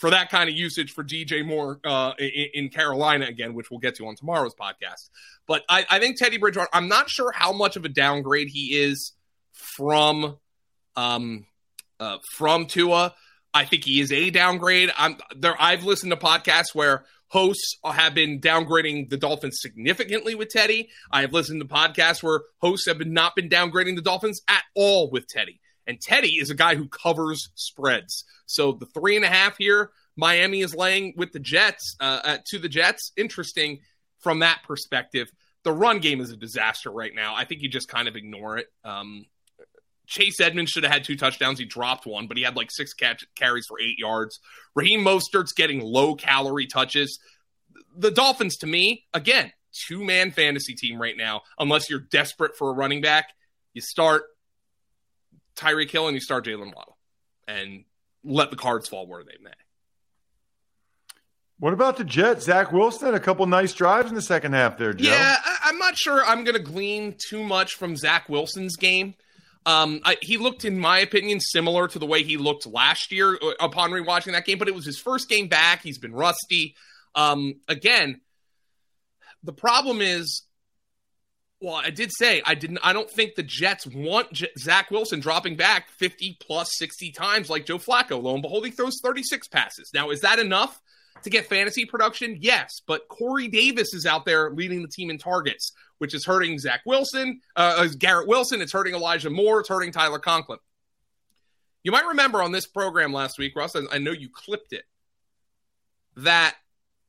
for 0.02 0.10
that 0.10 0.32
kind 0.32 0.50
of 0.50 0.56
usage 0.56 0.92
for 0.92 1.04
DJ 1.04 1.46
Moore 1.46 1.80
uh, 1.86 2.14
in, 2.18 2.48
in, 2.56 2.70
Carolina 2.70 3.28
again, 3.28 3.54
which 3.54 3.70
we'll 3.70 3.80
get 3.80 3.94
to 3.98 4.08
on 4.08 4.16
tomorrow's 4.16 4.56
podcast. 4.56 5.12
But 5.46 5.64
I, 5.70 5.86
I, 5.92 6.00
think 6.00 6.18
Teddy 6.18 6.40
Bridgewater. 6.40 6.70
I'm 6.74 6.88
not 6.88 7.08
sure 7.08 7.32
how 7.32 7.52
much 7.52 7.76
of 7.76 7.86
a 7.86 7.90
downgrade 7.90 8.48
he 8.48 8.80
is 8.82 9.14
from 9.54 10.38
um, 10.96 11.46
uh, 12.00 12.18
from 12.36 12.66
Tua. 12.66 13.14
I 13.54 13.66
think 13.66 13.84
he 13.84 14.00
is 14.00 14.12
a 14.12 14.30
downgrade. 14.30 14.92
I'm 14.98 15.18
there. 15.36 15.56
I've 15.60 15.84
listened 15.84 16.12
to 16.12 16.18
podcasts 16.18 16.74
where 16.74 17.06
hosts 17.28 17.78
have 17.84 18.14
been 18.14 18.40
downgrading 18.40 19.10
the 19.10 19.18
Dolphins 19.18 19.60
significantly 19.62 20.36
with 20.36 20.50
Teddy. 20.50 20.90
I 21.12 21.22
have 21.22 21.34
listened 21.34 21.62
to 21.62 21.68
podcasts 21.68 22.24
where 22.24 22.42
hosts 22.60 22.88
have 22.88 22.98
been 22.98 23.14
not 23.14 23.36
been 23.36 23.50
downgrading 23.50 23.96
the 23.96 24.02
Dolphins 24.02 24.42
at 24.48 24.64
all 24.76 25.10
with 25.10 25.28
Teddy. 25.28 25.60
And 25.88 26.00
Teddy 26.00 26.36
is 26.36 26.50
a 26.50 26.56
guy 26.56 26.76
who 26.76 26.88
covers 26.88 27.50
spreads. 27.56 28.24
So 28.46 28.74
the 28.74 28.86
three 28.86 29.16
and 29.16 29.26
a 29.26 29.30
half 29.30 29.58
here, 29.58 29.92
Miami 30.16 30.62
is 30.62 30.76
laying 30.76 31.14
with 31.18 31.32
the 31.32 31.40
Jets 31.40 31.96
uh, 32.00 32.38
to 32.48 32.60
the 32.60 32.70
Jets. 32.70 33.12
Interesting 33.18 33.80
from 34.20 34.40
that 34.40 34.62
perspective. 34.66 35.30
The 35.64 35.72
run 35.72 36.00
game 36.00 36.22
is 36.22 36.32
a 36.32 36.38
disaster 36.38 36.92
right 36.92 37.14
now. 37.14 37.36
I 37.36 37.46
think 37.46 37.62
you 37.62 37.70
just 37.70 37.88
kind 37.88 38.08
of 38.08 38.16
ignore 38.16 38.58
it. 38.58 38.68
Um, 38.84 39.26
Chase 40.12 40.42
Edmonds 40.42 40.72
should 40.72 40.84
have 40.84 40.92
had 40.92 41.06
two 41.06 41.16
touchdowns. 41.16 41.58
He 41.58 41.64
dropped 41.64 42.06
one, 42.06 42.28
but 42.28 42.36
he 42.36 42.44
had 42.44 42.58
like 42.58 42.70
six 42.70 42.94
catch- 42.94 43.26
carries 43.34 43.66
for 43.66 43.80
eight 43.80 43.98
yards. 43.98 44.42
Raheem 44.76 45.06
Mostert's 45.06 45.54
getting 45.54 45.80
low 45.80 46.16
calorie 46.16 46.68
touches. 46.68 47.18
The 47.96 48.12
Dolphins, 48.12 48.58
to 48.58 48.68
me, 48.68 49.06
again, 49.14 49.54
two 49.88 50.04
man 50.04 50.32
fantasy 50.32 50.74
team 50.76 51.02
right 51.02 51.16
now. 51.16 51.44
Unless 51.58 51.90
you're 51.90 52.02
desperate 52.02 52.58
for 52.58 52.72
a 52.72 52.74
running 52.74 53.00
back, 53.00 53.30
you 53.74 53.82
start 53.82 54.24
Tyreek 55.56 55.90
Hill 55.90 56.08
and 56.08 56.16
you 56.16 56.20
start 56.20 56.46
Jaylen 56.46 56.76
Waddle 56.76 56.98
and 57.48 57.86
let 58.26 58.50
the 58.50 58.58
cards 58.58 58.90
fall 58.90 59.08
where 59.08 59.24
they 59.24 59.38
may. 59.42 59.52
What 61.58 61.72
about 61.72 61.96
the 61.96 62.04
Jets? 62.04 62.46
Zach 62.46 62.74
Wilson 62.74 63.14
a 63.14 63.20
couple 63.20 63.46
nice 63.46 63.72
drives 63.72 64.10
in 64.10 64.16
the 64.16 64.22
second 64.22 64.52
half 64.54 64.78
there, 64.78 64.92
Joe. 64.92 65.10
Yeah, 65.10 65.38
I- 65.64 65.70
am 65.70 65.78
not 65.78 65.98
sure 65.98 66.22
I'm 66.26 66.44
going 66.44 66.58
to 66.58 66.62
glean 66.62 67.16
too 67.18 67.44
much 67.44 67.76
from 67.76 67.96
Zach 67.96 68.28
Wilson's 68.28 68.76
game. 68.76 69.14
Um, 69.66 70.02
I, 70.04 70.18
he 70.22 70.38
looked, 70.38 70.66
in 70.66 70.80
my 70.80 71.00
opinion, 71.00 71.40
similar 71.40 71.88
to 71.88 72.00
the 72.00 72.06
way 72.06 72.24
he 72.24 72.38
looked 72.38 72.66
last 72.66 73.12
year 73.12 73.38
uh, 73.42 73.52
upon 73.60 73.92
rewatching 73.92 74.32
that 74.32 74.46
game, 74.46 74.58
but 74.58 74.68
it 74.68 74.76
was 74.76 74.86
his 74.86 75.00
first 75.00 75.30
game 75.30 75.48
back. 75.48 75.84
He's 75.84 76.00
been 76.00 76.14
rusty. 76.14 76.76
Um, 77.14 77.56
again, 77.68 78.22
the 79.44 79.54
problem 79.54 80.02
is 80.02 80.44
well, 81.62 81.76
I 81.76 81.92
did 81.92 82.12
say 82.12 82.42
I 82.44 82.56
didn't. 82.56 82.80
I 82.82 82.92
don't 82.92 83.10
think 83.10 83.36
the 83.36 83.44
Jets 83.44 83.86
want 83.86 84.34
J- 84.34 84.50
Zach 84.58 84.90
Wilson 84.90 85.20
dropping 85.20 85.56
back 85.56 85.90
fifty 85.92 86.36
plus 86.42 86.72
sixty 86.76 87.12
times 87.12 87.52
like 87.52 87.68
Joe 87.68 87.78
Flacco. 87.78 88.22
Lo 88.22 88.34
and 88.34 88.42
behold, 88.42 88.66
he 88.66 88.72
throws 88.72 89.00
thirty 89.04 89.22
six 89.22 89.48
passes. 89.48 89.92
Now, 89.94 90.10
is 90.10 90.22
that 90.22 90.40
enough 90.40 90.82
to 91.24 91.30
get 91.30 91.48
fantasy 91.48 91.86
production? 91.86 92.38
Yes, 92.40 92.82
but 92.86 93.08
Corey 93.08 93.48
Davis 93.48 93.94
is 93.94 94.06
out 94.06 94.26
there 94.26 94.52
leading 94.52 94.82
the 94.82 94.88
team 94.88 95.10
in 95.10 95.18
targets, 95.18 95.72
which 95.98 96.14
is 96.14 96.26
hurting 96.26 96.60
Zach 96.60 96.82
Wilson, 96.86 97.42
uh, 97.56 97.76
uh 97.80 97.88
Garrett 97.98 98.28
Wilson. 98.28 98.62
It's 98.62 98.72
hurting 98.72 98.96
Elijah 98.96 99.30
Moore. 99.30 99.60
It's 99.62 99.70
hurting 99.70 99.92
Tyler 99.92 100.20
Conklin. 100.20 100.60
You 101.84 101.92
might 101.92 102.06
remember 102.06 102.44
on 102.44 102.52
this 102.52 102.68
program 102.68 103.12
last 103.12 103.40
week, 103.40 103.56
Russ. 103.56 103.76
I 103.92 103.98
know 103.98 104.12
you 104.12 104.30
clipped 104.32 104.74
it. 104.74 104.84
That 106.18 106.56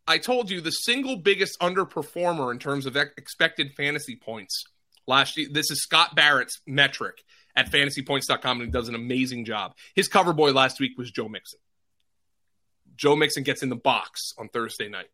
I 0.07 0.19
told 0.19 0.51
you 0.51 0.61
the 0.61 0.71
single 0.71 1.17
biggest 1.17 1.59
underperformer 1.61 2.53
in 2.53 2.59
terms 2.59 2.87
of 2.87 2.97
expected 2.97 3.73
fantasy 3.77 4.17
points 4.17 4.65
last 5.07 5.37
year. 5.37 5.49
This 5.51 5.71
is 5.71 5.83
Scott 5.83 6.15
Barrett's 6.15 6.61
metric 6.67 7.23
at 7.55 7.71
fantasypoints.com, 7.71 8.61
and 8.61 8.69
he 8.69 8.73
does 8.73 8.89
an 8.89 8.95
amazing 8.95 9.45
job. 9.45 9.75
His 9.95 10.09
cover 10.09 10.33
boy 10.33 10.53
last 10.53 10.81
week 10.81 10.93
was 10.97 11.11
Joe 11.11 11.29
Mixon. 11.29 11.61
Joe 12.97 13.17
Mixon 13.17 13.43
gets 13.43 13.63
in 13.63 13.69
the 13.69 13.77
box 13.77 14.33
on 14.39 14.49
Thursday 14.49 14.89
night. 14.89 15.09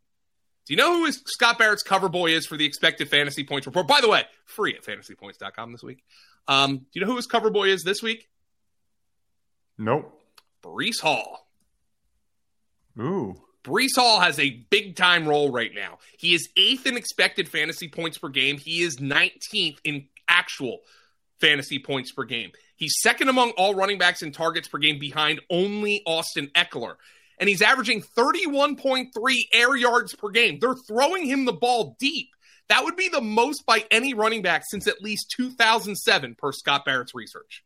Do 0.66 0.74
you 0.74 0.76
know 0.76 0.98
who 0.98 1.06
his, 1.06 1.22
Scott 1.26 1.58
Barrett's 1.58 1.82
cover 1.82 2.08
boy 2.08 2.30
is 2.32 2.46
for 2.46 2.56
the 2.56 2.66
expected 2.66 3.08
fantasy 3.08 3.42
points 3.44 3.66
report? 3.66 3.86
By 3.86 4.00
the 4.00 4.08
way, 4.08 4.24
free 4.44 4.74
at 4.74 4.84
fantasypoints.com 4.84 5.72
this 5.72 5.82
week. 5.82 6.04
Um, 6.46 6.76
do 6.78 6.84
you 6.92 7.00
know 7.00 7.06
who 7.06 7.16
his 7.16 7.26
cover 7.26 7.50
boy 7.50 7.68
is 7.68 7.84
this 7.84 8.02
week? 8.02 8.28
Nope. 9.78 10.12
Breece 10.62 11.00
Hall. 11.00 11.48
Ooh. 13.00 13.34
Breece 13.64 13.96
Hall 13.96 14.20
has 14.20 14.38
a 14.38 14.50
big 14.70 14.96
time 14.96 15.26
role 15.26 15.50
right 15.50 15.72
now. 15.74 15.98
He 16.18 16.34
is 16.34 16.48
eighth 16.56 16.86
in 16.86 16.96
expected 16.96 17.48
fantasy 17.48 17.88
points 17.88 18.18
per 18.18 18.28
game. 18.28 18.58
He 18.58 18.82
is 18.82 18.96
19th 18.96 19.78
in 19.84 20.08
actual 20.28 20.80
fantasy 21.40 21.78
points 21.78 22.12
per 22.12 22.24
game. 22.24 22.50
He's 22.76 22.94
second 23.00 23.28
among 23.28 23.50
all 23.52 23.74
running 23.74 23.98
backs 23.98 24.22
in 24.22 24.32
targets 24.32 24.68
per 24.68 24.78
game 24.78 24.98
behind 24.98 25.40
only 25.50 26.02
Austin 26.06 26.48
Ekeler. 26.54 26.96
And 27.40 27.48
he's 27.48 27.62
averaging 27.62 28.02
31.3 28.02 29.10
air 29.52 29.76
yards 29.76 30.14
per 30.14 30.30
game. 30.30 30.58
They're 30.60 30.74
throwing 30.74 31.26
him 31.26 31.44
the 31.44 31.52
ball 31.52 31.96
deep. 31.98 32.30
That 32.68 32.84
would 32.84 32.96
be 32.96 33.08
the 33.08 33.20
most 33.20 33.64
by 33.64 33.84
any 33.90 34.12
running 34.12 34.42
back 34.42 34.64
since 34.68 34.86
at 34.86 35.00
least 35.00 35.32
2007, 35.36 36.34
per 36.36 36.52
Scott 36.52 36.84
Barrett's 36.84 37.14
research. 37.14 37.64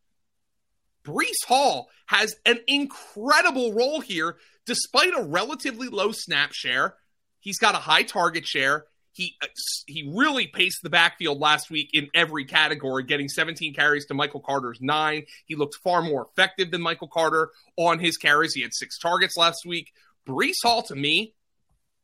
Breece 1.05 1.45
Hall 1.49 1.89
has 2.07 2.37
an 2.47 2.61
incredible 2.69 3.73
role 3.73 4.01
here 4.01 4.37
despite 4.67 5.15
a 5.17 5.23
relatively 5.23 5.89
low 5.89 6.13
snap 6.13 6.53
share, 6.53 6.95
he's 7.41 7.59
got 7.59 7.75
a 7.75 7.79
high 7.79 8.03
target 8.03 8.47
share. 8.47 8.87
He 9.13 9.37
uh, 9.43 9.47
he 9.87 10.11
really 10.15 10.47
paced 10.47 10.83
the 10.83 10.91
backfield 10.91 11.39
last 11.39 11.71
week 11.71 11.91
in 11.93 12.09
every 12.15 12.45
category, 12.45 13.03
getting 13.05 13.29
17 13.29 13.75
carries 13.75 14.07
to 14.07 14.15
Michael 14.15 14.41
Carter's 14.41 14.81
nine. 14.81 15.25
He 15.45 15.55
looked 15.55 15.77
far 15.77 16.03
more 16.03 16.29
effective 16.31 16.71
than 16.71 16.81
Michael 16.81 17.09
Carter 17.09 17.51
on 17.77 17.99
his 17.99 18.17
carries. 18.17 18.55
He 18.55 18.63
had 18.63 18.73
six 18.73 18.99
targets 18.99 19.37
last 19.37 19.67
week. 19.67 19.93
Breece 20.27 20.63
Hall, 20.63 20.83
to 20.85 20.95
me, 20.95 21.35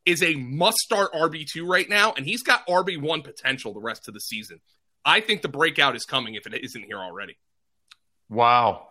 is 0.05 0.21
a 0.21 0.35
must 0.35 0.77
start 0.77 1.13
RB2 1.13 1.67
right 1.67 1.89
now, 1.89 2.13
and 2.15 2.25
he's 2.25 2.43
got 2.43 2.67
RB1 2.67 3.23
potential 3.23 3.73
the 3.73 3.79
rest 3.79 4.07
of 4.07 4.13
the 4.13 4.19
season. 4.19 4.59
I 5.05 5.21
think 5.21 5.41
the 5.41 5.49
breakout 5.49 5.95
is 5.95 6.05
coming 6.05 6.35
if 6.35 6.45
it 6.45 6.63
isn't 6.63 6.83
here 6.83 6.99
already. 6.99 7.37
Wow. 8.29 8.87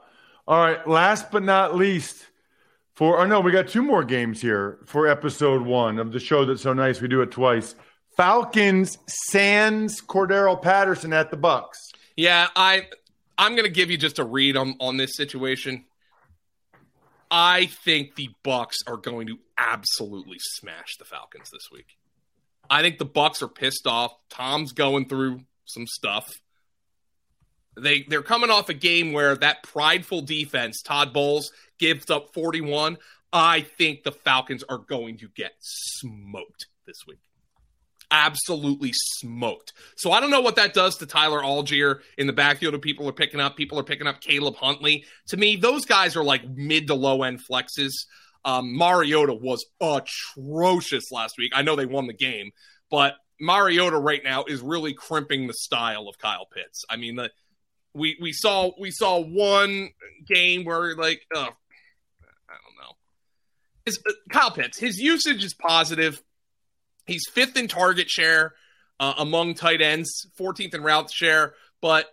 All 0.47 0.59
right. 0.59 0.87
Last 0.89 1.31
but 1.31 1.43
not 1.43 1.77
least, 1.77 2.27
for 2.95 3.21
oh 3.21 3.27
no, 3.27 3.41
we 3.41 3.53
got 3.53 3.69
two 3.69 3.83
more 3.83 4.03
games 4.03 4.41
here 4.41 4.79
for 4.87 5.07
episode 5.07 5.63
one 5.63 5.99
of 5.99 6.11
the 6.11 6.19
show 6.19 6.45
that's 6.45 6.63
so 6.63 6.73
nice. 6.73 7.01
We 7.01 7.09
do 7.09 7.23
it 7.23 7.31
twice. 7.31 7.75
Falcons 8.19 8.99
sans 9.07 10.01
Cordarrelle 10.01 10.61
Patterson 10.61 11.13
at 11.13 11.31
the 11.31 11.37
Bucks. 11.37 11.79
Yeah, 12.17 12.49
I 12.57 12.89
I'm 13.39 13.55
gonna 13.55 13.69
give 13.69 13.93
you 13.93 13.97
just 13.97 14.19
a 14.19 14.25
read 14.25 14.57
on 14.57 14.75
on 14.81 14.97
this 14.97 15.17
situation. 15.17 15.85
I 17.31 17.67
think 17.67 18.17
the 18.17 18.31
Bucks 18.43 18.79
are 18.89 18.97
going 18.97 19.29
to 19.29 19.39
absolutely 19.57 20.39
smash 20.41 20.97
the 20.99 21.05
Falcons 21.05 21.49
this 21.53 21.69
week. 21.73 21.97
I 22.69 22.83
think 22.83 22.99
the 22.99 23.05
Bucks 23.05 23.41
are 23.41 23.49
pissed 23.49 23.87
off. 23.87 24.13
Tom's 24.31 24.73
going 24.73 25.09
through 25.09 25.43
some 25.67 25.87
stuff. 25.87 26.29
They 27.77 28.05
they're 28.09 28.23
coming 28.23 28.51
off 28.51 28.69
a 28.69 28.75
game 28.75 29.13
where 29.13 29.37
that 29.37 29.63
prideful 29.63 30.23
defense, 30.23 30.83
Todd 30.83 31.13
Bowles, 31.13 31.53
gives 31.79 32.11
up 32.11 32.35
41. 32.35 32.99
I 33.33 33.61
think 33.61 34.03
the 34.03 34.11
Falcons 34.11 34.65
are 34.69 34.79
going 34.79 35.19
to 35.19 35.29
get 35.29 35.53
smoked 35.61 36.67
this 36.85 37.07
week. 37.07 37.19
Absolutely 38.11 38.93
smoked. 38.95 39.75
So 39.97 40.13
I 40.13 40.21
don't 40.21 40.31
know 40.31 40.41
what 40.41 40.57
that 40.57 40.73
does 40.73 40.97
to 40.99 41.07
Tyler 41.07 41.43
Allgeier 41.43 42.01
in 42.17 42.27
the 42.27 42.33
backfield 42.33 42.75
of 42.75 42.81
people 42.81 43.09
are 43.09 43.13
picking 43.13 43.41
up. 43.41 43.57
People 43.57 43.79
are 43.79 43.85
picking 43.85 44.07
up 44.07 44.21
Caleb 44.21 44.57
Huntley. 44.57 45.05
To 45.29 45.37
me, 45.37 45.57
those 45.57 45.85
guys 45.85 46.17
are 46.17 46.25
like 46.25 46.49
mid 46.49 46.87
to 46.87 46.95
low 46.95 47.23
end 47.23 47.41
flexes. 47.45 47.93
Um, 48.45 48.77
Mariota 48.77 49.35
was 49.35 49.67
atrocious 49.81 51.13
last 51.13 51.37
week. 51.37 51.53
I 51.55 51.63
know 51.63 51.77
they 51.77 51.87
won 51.87 52.07
the 52.07 52.15
game, 52.15 52.51
but 52.91 53.17
Mariota 53.41 53.99
right 53.99 54.23
now 54.25 54.45
is 54.45 54.61
really 54.61 54.95
crimping 54.95 55.47
the 55.47 55.55
style 55.55 56.09
of 56.09 56.19
Kyle 56.19 56.47
Pitts. 56.47 56.85
I 56.89 56.97
mean, 56.97 57.17
the, 57.17 57.31
we 57.95 58.17
we 58.21 58.33
saw 58.33 58.71
we 58.79 58.91
saw 58.91 59.21
one 59.21 59.91
game 60.27 60.65
where 60.65 60.95
like, 60.97 61.21
oh, 61.35 61.49
I 62.49 62.55
don't 62.55 62.77
know. 62.81 62.97
Uh, 63.87 64.13
Kyle 64.31 64.51
Pitts, 64.51 64.79
his 64.79 64.99
usage 64.99 65.45
is 65.45 65.55
positive. 65.55 66.23
He's 67.09 67.27
fifth 67.33 67.57
in 67.57 67.67
target 67.69 68.09
share 68.09 68.55
uh, 69.01 69.15
among 69.19 69.55
tight 69.55 69.81
ends, 69.81 70.27
14th 70.39 70.75
in 70.75 70.83
route 70.83 71.11
share, 71.11 71.55
but 71.81 72.07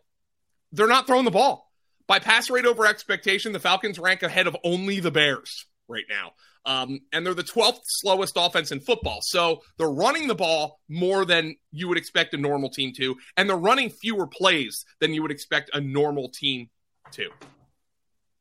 they're 0.71 0.87
not 0.87 1.05
throwing 1.05 1.25
the 1.25 1.31
ball. 1.31 1.69
By 2.07 2.19
pass 2.19 2.49
rate 2.49 2.65
over 2.65 2.85
expectation, 2.85 3.51
the 3.51 3.59
Falcons 3.59 3.99
rank 3.99 4.23
ahead 4.23 4.47
of 4.47 4.55
only 4.63 5.01
the 5.01 5.11
Bears 5.11 5.65
right 5.87 6.05
now. 6.09 6.31
Um, 6.65 7.01
and 7.11 7.25
they're 7.25 7.33
the 7.33 7.43
12th 7.43 7.81
slowest 7.83 8.35
offense 8.37 8.71
in 8.71 8.79
football. 8.79 9.19
So 9.21 9.61
they're 9.77 9.87
running 9.87 10.27
the 10.27 10.35
ball 10.35 10.79
more 10.87 11.25
than 11.25 11.57
you 11.71 11.87
would 11.89 11.97
expect 11.97 12.33
a 12.33 12.37
normal 12.37 12.69
team 12.69 12.93
to, 12.97 13.17
and 13.37 13.49
they're 13.49 13.57
running 13.57 13.89
fewer 13.89 14.27
plays 14.27 14.85
than 14.99 15.13
you 15.13 15.21
would 15.21 15.31
expect 15.31 15.71
a 15.73 15.81
normal 15.81 16.29
team 16.29 16.69
to. 17.11 17.29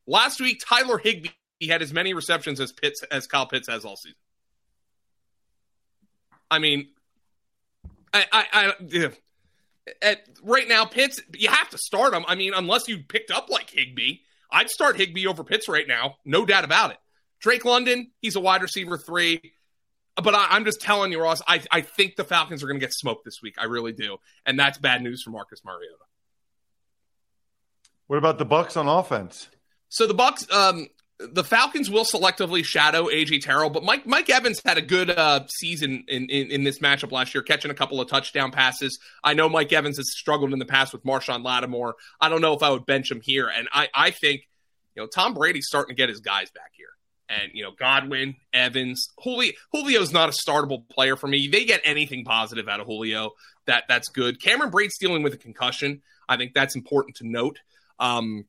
Last 0.07 0.39
week, 0.39 0.61
Tyler 0.65 0.97
Higbee 0.97 1.29
had 1.67 1.81
as 1.81 1.91
many 1.93 2.13
receptions 2.13 2.59
as 2.59 2.71
Pitts 2.71 3.03
as 3.11 3.27
Kyle 3.27 3.45
Pitts 3.45 3.67
has 3.67 3.85
all 3.85 3.95
season. 3.95 4.17
I 6.49 6.59
mean, 6.59 6.87
I, 8.13 8.25
I, 8.31 8.45
I 8.53 8.73
yeah. 8.87 9.07
at 10.01 10.27
right 10.43 10.67
now, 10.67 10.85
Pitts, 10.85 11.21
you 11.35 11.49
have 11.49 11.69
to 11.69 11.77
start 11.77 12.13
him. 12.13 12.25
I 12.27 12.35
mean, 12.35 12.53
unless 12.53 12.87
you 12.87 12.99
picked 12.99 13.31
up 13.31 13.49
like 13.49 13.69
Higbee, 13.69 14.19
I'd 14.51 14.69
start 14.69 14.97
Higbee 14.97 15.27
over 15.27 15.43
Pitts 15.43 15.67
right 15.67 15.87
now, 15.87 16.15
no 16.25 16.45
doubt 16.45 16.63
about 16.63 16.91
it. 16.91 16.97
Drake 17.39 17.65
London, 17.65 18.11
he's 18.21 18.35
a 18.35 18.39
wide 18.39 18.61
receiver 18.61 18.97
three. 18.97 19.53
But 20.15 20.33
I, 20.33 20.55
am 20.55 20.63
just 20.63 20.79
telling 20.79 21.11
you, 21.11 21.21
Ross, 21.21 21.41
I, 21.45 21.61
I 21.71 21.81
think 21.81 22.15
the 22.15 22.23
Falcons 22.23 22.63
are 22.63 22.67
going 22.67 22.79
to 22.79 22.85
get 22.85 22.93
smoked 22.93 23.25
this 23.25 23.41
week. 23.43 23.55
I 23.57 23.65
really 23.65 23.91
do. 23.91 24.17
And 24.45 24.57
that's 24.57 24.77
bad 24.77 25.01
news 25.01 25.21
for 25.23 25.31
Marcus 25.31 25.59
Mariota. 25.65 25.95
What 28.07 28.17
about 28.17 28.37
the 28.37 28.45
Bucks 28.45 28.77
on 28.77 28.87
offense? 28.87 29.49
So 29.89 30.07
the 30.07 30.13
Bucks, 30.13 30.49
um, 30.51 30.87
the 31.19 31.43
Falcons 31.43 31.89
will 31.89 32.03
selectively 32.03 32.63
shadow 32.63 33.05
AJ 33.05 33.41
Terrell, 33.41 33.69
but 33.69 33.83
Mike 33.83 34.05
Mike 34.05 34.29
Evans 34.29 34.61
had 34.65 34.77
a 34.77 34.81
good 34.81 35.09
uh, 35.09 35.45
season 35.47 36.03
in, 36.07 36.29
in, 36.29 36.51
in 36.51 36.63
this 36.63 36.79
matchup 36.79 37.11
last 37.11 37.33
year, 37.33 37.41
catching 37.41 37.71
a 37.71 37.75
couple 37.75 38.01
of 38.01 38.09
touchdown 38.09 38.51
passes. 38.51 38.99
I 39.23 39.33
know 39.33 39.47
Mike 39.47 39.71
Evans 39.71 39.97
has 39.97 40.11
struggled 40.11 40.51
in 40.51 40.59
the 40.59 40.65
past 40.65 40.91
with 40.91 41.03
Marshon 41.05 41.43
Lattimore. 41.43 41.95
I 42.19 42.29
don't 42.29 42.41
know 42.41 42.53
if 42.53 42.63
I 42.63 42.69
would 42.69 42.85
bench 42.85 43.09
him 43.09 43.21
here, 43.23 43.47
and 43.47 43.69
I 43.71 43.87
I 43.93 44.11
think 44.11 44.41
you 44.95 45.01
know 45.01 45.07
Tom 45.07 45.33
Brady's 45.33 45.67
starting 45.67 45.95
to 45.95 45.97
get 45.99 46.09
his 46.09 46.19
guys 46.19 46.51
back 46.51 46.71
here, 46.73 46.89
and 47.29 47.51
you 47.53 47.63
know 47.63 47.71
Godwin, 47.71 48.35
Evans, 48.53 49.07
Julio. 49.23 49.53
Julio's 49.73 50.11
not 50.11 50.27
a 50.29 50.33
startable 50.33 50.87
player 50.89 51.15
for 51.15 51.27
me. 51.27 51.47
They 51.47 51.63
get 51.63 51.81
anything 51.85 52.25
positive 52.25 52.67
out 52.67 52.81
of 52.81 52.87
Julio, 52.87 53.31
that 53.67 53.85
that's 53.87 54.09
good. 54.09 54.41
Cameron 54.41 54.69
Brate's 54.69 54.97
dealing 54.97 55.23
with 55.23 55.33
a 55.33 55.37
concussion. 55.37 56.01
I 56.27 56.37
think 56.37 56.53
that's 56.53 56.75
important 56.75 57.17
to 57.17 57.27
note. 57.27 57.59
Um, 57.99 58.45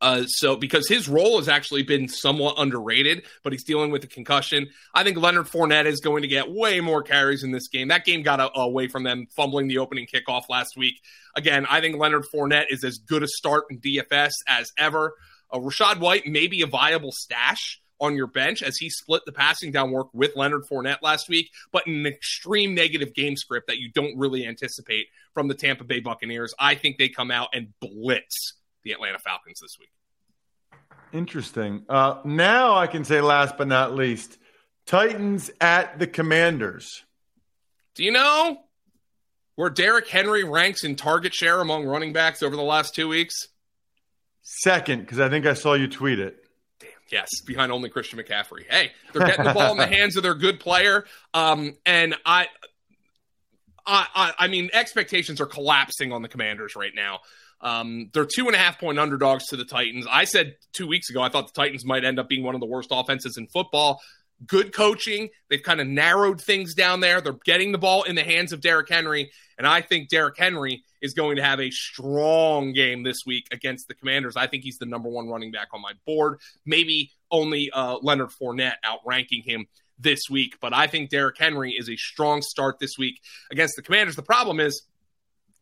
uh, 0.00 0.24
so 0.26 0.54
because 0.54 0.86
his 0.86 1.08
role 1.08 1.38
has 1.38 1.48
actually 1.48 1.82
been 1.82 2.08
somewhat 2.08 2.56
underrated, 2.58 3.24
but 3.42 3.52
he's 3.52 3.64
dealing 3.64 3.90
with 3.90 4.04
a 4.04 4.06
concussion. 4.06 4.68
I 4.94 5.02
think 5.02 5.16
Leonard 5.16 5.46
Fournette 5.46 5.86
is 5.86 6.00
going 6.00 6.22
to 6.22 6.28
get 6.28 6.50
way 6.50 6.80
more 6.80 7.02
carries 7.02 7.42
in 7.42 7.52
this 7.52 7.68
game. 7.68 7.88
That 7.88 8.04
game 8.04 8.22
got 8.22 8.40
a, 8.40 8.50
away 8.58 8.88
from 8.88 9.04
them 9.04 9.26
fumbling 9.34 9.66
the 9.66 9.78
opening 9.78 10.06
kickoff 10.06 10.50
last 10.50 10.76
week. 10.76 10.96
Again, 11.36 11.66
I 11.70 11.80
think 11.80 11.96
Leonard 11.96 12.26
Fournette 12.32 12.66
is 12.68 12.84
as 12.84 12.98
good 12.98 13.22
a 13.22 13.28
start 13.28 13.64
in 13.70 13.80
DFS 13.80 14.32
as 14.46 14.72
ever. 14.76 15.14
Uh, 15.50 15.58
Rachaad 15.58 16.00
White 16.00 16.26
may 16.26 16.48
be 16.48 16.62
a 16.62 16.66
viable 16.66 17.12
stash 17.12 17.80
on 18.00 18.16
your 18.16 18.26
bench 18.26 18.62
as 18.62 18.76
he 18.76 18.90
split 18.90 19.22
the 19.24 19.32
passing 19.32 19.72
down 19.72 19.90
work 19.90 20.08
with 20.12 20.36
Leonard 20.36 20.64
Fournette 20.70 21.00
last 21.00 21.28
week, 21.28 21.50
but 21.72 21.86
an 21.86 22.04
extreme 22.04 22.74
negative 22.74 23.14
game 23.14 23.36
script 23.36 23.68
that 23.68 23.78
you 23.78 23.90
don't 23.92 24.18
really 24.18 24.46
anticipate 24.46 25.06
from 25.32 25.48
the 25.48 25.54
Tampa 25.54 25.84
Bay 25.84 26.00
Buccaneers. 26.00 26.52
I 26.58 26.74
think 26.74 26.98
they 26.98 27.08
come 27.08 27.30
out 27.30 27.48
and 27.54 27.72
blitz 27.80 28.54
the 28.84 28.92
Atlanta 28.92 29.18
Falcons 29.18 29.60
this 29.60 29.76
week. 29.78 29.90
Interesting. 31.12 31.84
Uh, 31.88 32.20
now 32.24 32.74
I 32.74 32.86
can 32.86 33.04
say 33.04 33.20
last 33.20 33.56
but 33.56 33.68
not 33.68 33.94
least, 33.94 34.38
Titans 34.86 35.50
at 35.60 35.98
the 35.98 36.06
Commanders. 36.06 37.04
Do 37.94 38.04
you 38.04 38.10
know 38.10 38.58
where 39.54 39.70
Derrick 39.70 40.08
Henry 40.08 40.44
ranks 40.44 40.84
in 40.84 40.96
target 40.96 41.32
share 41.32 41.60
among 41.60 41.86
running 41.86 42.12
backs 42.12 42.42
over 42.42 42.56
the 42.56 42.62
last 42.62 42.94
two 42.94 43.08
weeks? 43.08 43.48
Second, 44.42 45.00
because 45.00 45.20
I 45.20 45.28
think 45.28 45.46
I 45.46 45.54
saw 45.54 45.74
you 45.74 45.88
tweet 45.88 46.18
it. 46.18 46.44
Damn, 46.80 46.90
yes, 47.10 47.40
behind 47.46 47.72
only 47.72 47.88
Christian 47.88 48.18
McCaffrey. 48.18 48.64
Hey, 48.68 48.92
they're 49.12 49.26
getting 49.26 49.44
the 49.44 49.54
ball 49.54 49.72
in 49.72 49.78
the 49.78 49.86
hands 49.96 50.16
of 50.16 50.22
their 50.22 50.34
good 50.34 50.60
player. 50.60 51.06
Um, 51.32 51.76
and 51.86 52.16
I, 52.26 52.48
I, 53.86 54.06
I, 54.14 54.32
I 54.40 54.48
mean, 54.48 54.70
expectations 54.72 55.40
are 55.40 55.46
collapsing 55.46 56.12
on 56.12 56.22
the 56.22 56.28
Commanders 56.28 56.76
right 56.76 56.92
now. 56.94 57.20
Um, 57.60 58.10
they're 58.12 58.26
two 58.26 58.46
and 58.46 58.54
a 58.54 58.58
half 58.58 58.78
point 58.78 58.98
underdogs 58.98 59.46
to 59.48 59.56
the 59.56 59.64
Titans. 59.64 60.06
I 60.10 60.24
said 60.24 60.56
two 60.72 60.86
weeks 60.86 61.10
ago 61.10 61.22
I 61.22 61.28
thought 61.28 61.52
the 61.52 61.60
Titans 61.60 61.84
might 61.84 62.04
end 62.04 62.18
up 62.18 62.28
being 62.28 62.44
one 62.44 62.54
of 62.54 62.60
the 62.60 62.66
worst 62.66 62.88
offenses 62.92 63.36
in 63.36 63.46
football. 63.48 64.00
Good 64.46 64.74
coaching. 64.74 65.30
They've 65.48 65.62
kind 65.62 65.80
of 65.80 65.86
narrowed 65.86 66.40
things 66.40 66.74
down 66.74 67.00
there. 67.00 67.20
They're 67.20 67.36
getting 67.44 67.72
the 67.72 67.78
ball 67.78 68.02
in 68.02 68.16
the 68.16 68.24
hands 68.24 68.52
of 68.52 68.60
Derrick 68.60 68.88
Henry. 68.88 69.30
And 69.56 69.66
I 69.66 69.80
think 69.80 70.08
Derrick 70.08 70.36
Henry 70.36 70.82
is 71.00 71.14
going 71.14 71.36
to 71.36 71.42
have 71.42 71.60
a 71.60 71.70
strong 71.70 72.72
game 72.72 73.04
this 73.04 73.18
week 73.24 73.46
against 73.52 73.86
the 73.88 73.94
Commanders. 73.94 74.36
I 74.36 74.48
think 74.48 74.64
he's 74.64 74.78
the 74.78 74.86
number 74.86 75.08
one 75.08 75.28
running 75.28 75.52
back 75.52 75.68
on 75.72 75.80
my 75.80 75.92
board. 76.04 76.40
Maybe 76.66 77.12
only 77.30 77.70
uh, 77.70 77.98
Leonard 78.02 78.30
Fournette 78.30 78.74
outranking 78.84 79.44
him 79.46 79.66
this 79.98 80.20
week. 80.28 80.56
But 80.60 80.74
I 80.74 80.88
think 80.88 81.10
Derrick 81.10 81.38
Henry 81.38 81.72
is 81.78 81.88
a 81.88 81.96
strong 81.96 82.42
start 82.42 82.78
this 82.80 82.98
week 82.98 83.20
against 83.50 83.76
the 83.76 83.82
Commanders. 83.82 84.16
The 84.16 84.22
problem 84.22 84.60
is 84.60 84.82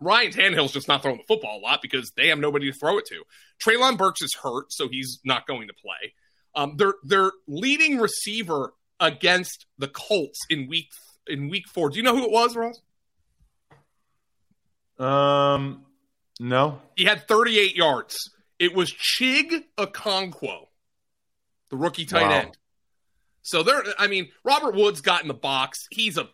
Ryan 0.03 0.33
Tannehill's 0.33 0.73
just 0.73 0.89
not 0.89 1.03
throwing 1.03 1.19
the 1.19 1.25
football 1.25 1.59
a 1.59 1.63
lot 1.63 1.81
because 1.83 2.13
they 2.17 2.29
have 2.29 2.39
nobody 2.39 2.71
to 2.71 2.79
throw 2.79 2.99
it 2.99 3.07
to. 3.07 3.23
Treylon 3.65 3.97
Burks 3.97 4.23
is 4.23 4.35
hurt, 4.43 4.73
so 4.73 4.89
he's 4.89 5.21
not 5.25 5.47
going 5.47 5.69
to 5.69 5.75
play. 5.75 6.15
Um, 6.55 6.77
their 6.77 6.95
their 7.05 7.31
leading 7.47 7.99
receiver 7.99 8.75
against 9.01 9.67
the 9.79 9.89
Colts 9.89 10.39
in 10.51 10.69
week 10.69 10.89
in 11.27 11.49
week 11.49 11.67
four. 11.69 11.91
Do 11.91 11.97
you 11.97 12.03
know 12.03 12.17
who 12.17 12.25
it 12.25 12.31
was, 12.31 12.57
Ross? 12.57 12.81
Um, 14.99 15.85
no. 16.39 16.81
He 16.97 17.05
had 17.05 17.27
38 17.27 17.75
yards. 17.75 18.17
It 18.59 18.75
was 18.75 18.93
Chig 18.93 19.65
Okonkwo, 19.77 20.67
the 21.71 21.77
rookie 21.77 22.05
tight 22.05 22.23
wow. 22.23 22.41
end. 22.43 22.59
So 23.43 23.63
there, 23.65 23.83
I 23.99 24.07
mean, 24.07 24.29
Robert 24.45 24.75
Woods 24.75 25.01
got 25.01 25.23
in 25.23 25.29
the 25.29 25.35
box. 25.35 25.87
He's 25.91 26.17
a 26.17 26.29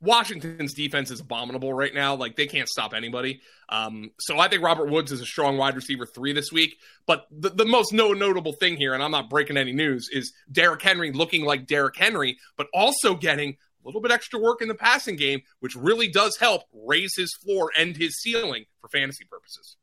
Washington's 0.00 0.74
defense 0.74 1.10
is 1.10 1.20
abominable 1.20 1.72
right 1.72 1.94
now. 1.94 2.14
Like 2.14 2.36
they 2.36 2.46
can't 2.46 2.68
stop 2.68 2.92
anybody. 2.94 3.40
Um, 3.68 4.10
so 4.20 4.38
I 4.38 4.48
think 4.48 4.62
Robert 4.62 4.90
Woods 4.90 5.12
is 5.12 5.20
a 5.20 5.26
strong 5.26 5.56
wide 5.56 5.76
receiver 5.76 6.06
three 6.06 6.32
this 6.32 6.52
week. 6.52 6.76
But 7.06 7.26
the, 7.30 7.50
the 7.50 7.64
most 7.64 7.92
no 7.92 8.12
notable 8.12 8.52
thing 8.52 8.76
here, 8.76 8.94
and 8.94 9.02
I'm 9.02 9.10
not 9.10 9.30
breaking 9.30 9.56
any 9.56 9.72
news, 9.72 10.08
is 10.12 10.32
Derrick 10.50 10.82
Henry 10.82 11.12
looking 11.12 11.44
like 11.44 11.66
Derrick 11.66 11.96
Henry, 11.96 12.36
but 12.56 12.66
also 12.74 13.14
getting 13.14 13.50
a 13.50 13.88
little 13.88 14.00
bit 14.00 14.10
extra 14.10 14.38
work 14.38 14.62
in 14.62 14.68
the 14.68 14.74
passing 14.74 15.16
game, 15.16 15.42
which 15.60 15.76
really 15.76 16.08
does 16.08 16.36
help 16.38 16.62
raise 16.72 17.14
his 17.16 17.30
floor 17.42 17.70
and 17.78 17.96
his 17.96 18.20
ceiling 18.20 18.64
for 18.80 18.88
fantasy 18.88 19.24
purposes. 19.24 19.76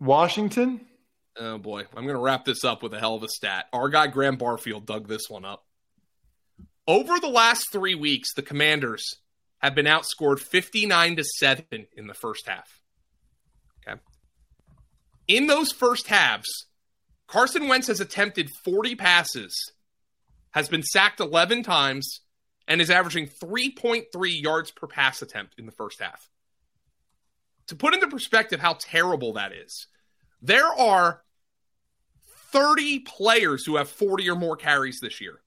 Washington. 0.00 0.82
Oh 1.40 1.58
boy, 1.58 1.84
I'm 1.94 2.02
going 2.02 2.16
to 2.16 2.20
wrap 2.20 2.44
this 2.44 2.64
up 2.64 2.82
with 2.82 2.92
a 2.94 2.98
hell 2.98 3.14
of 3.14 3.22
a 3.22 3.28
stat. 3.28 3.66
Our 3.72 3.88
guy 3.88 4.08
Graham 4.08 4.36
Barfield 4.36 4.86
dug 4.86 5.06
this 5.06 5.28
one 5.28 5.44
up. 5.44 5.64
Over 6.88 7.20
the 7.20 7.28
last 7.28 7.70
three 7.70 7.94
weeks, 7.94 8.32
the 8.32 8.40
Commanders 8.40 9.04
have 9.58 9.74
been 9.74 9.84
outscored 9.84 10.40
59 10.40 11.16
to 11.16 11.24
7 11.24 11.64
in 11.70 12.06
the 12.06 12.14
first 12.14 12.48
half. 12.48 12.80
Okay. 13.86 14.00
In 15.26 15.48
those 15.48 15.70
first 15.70 16.06
halves, 16.06 16.48
Carson 17.26 17.68
Wentz 17.68 17.88
has 17.88 18.00
attempted 18.00 18.48
40 18.64 18.94
passes, 18.94 19.54
has 20.52 20.70
been 20.70 20.82
sacked 20.82 21.20
11 21.20 21.62
times, 21.62 22.22
and 22.66 22.80
is 22.80 22.88
averaging 22.88 23.28
3.3 23.28 24.06
yards 24.42 24.70
per 24.70 24.86
pass 24.86 25.20
attempt 25.20 25.56
in 25.58 25.66
the 25.66 25.72
first 25.72 26.00
half. 26.00 26.30
To 27.66 27.76
put 27.76 27.92
into 27.92 28.08
perspective 28.08 28.60
how 28.60 28.78
terrible 28.80 29.34
that 29.34 29.52
is, 29.52 29.88
there 30.40 30.66
are 30.66 31.22
30 32.50 33.00
players 33.00 33.66
who 33.66 33.76
have 33.76 33.90
40 33.90 34.30
or 34.30 34.36
more 34.36 34.56
carries 34.56 35.00
this 35.00 35.20
year. 35.20 35.42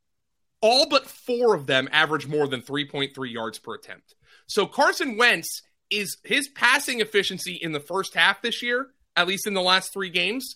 All 0.62 0.88
but 0.88 1.07
four 1.07 1.55
of 1.55 1.68
them 1.68 1.89
average 1.91 2.28
more 2.28 2.47
than 2.47 2.62
3.3 2.62 3.09
yards 3.32 3.59
per 3.59 3.76
attempt. 3.76 4.16
So 4.47 4.66
Carson 4.66 5.18
Wentz 5.18 5.62
is 5.89 6.18
his 6.24 6.47
passing 6.47 7.01
efficiency 7.01 7.53
in 7.53 7.72
the 7.72 7.80
first 7.80 8.16
half 8.16 8.41
this 8.41 8.62
year, 8.62 8.88
at 9.16 9.28
least 9.28 9.47
in 9.47 9.53
the 9.53 9.62
last 9.62 9.91
three 9.91 10.09
games, 10.09 10.55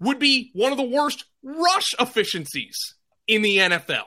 would 0.00 0.18
be 0.18 0.50
one 0.54 0.72
of 0.72 0.78
the 0.78 0.84
worst 0.84 1.24
rush 1.42 1.94
efficiencies 1.98 2.76
in 3.26 3.42
the 3.42 3.58
NFL. 3.58 4.04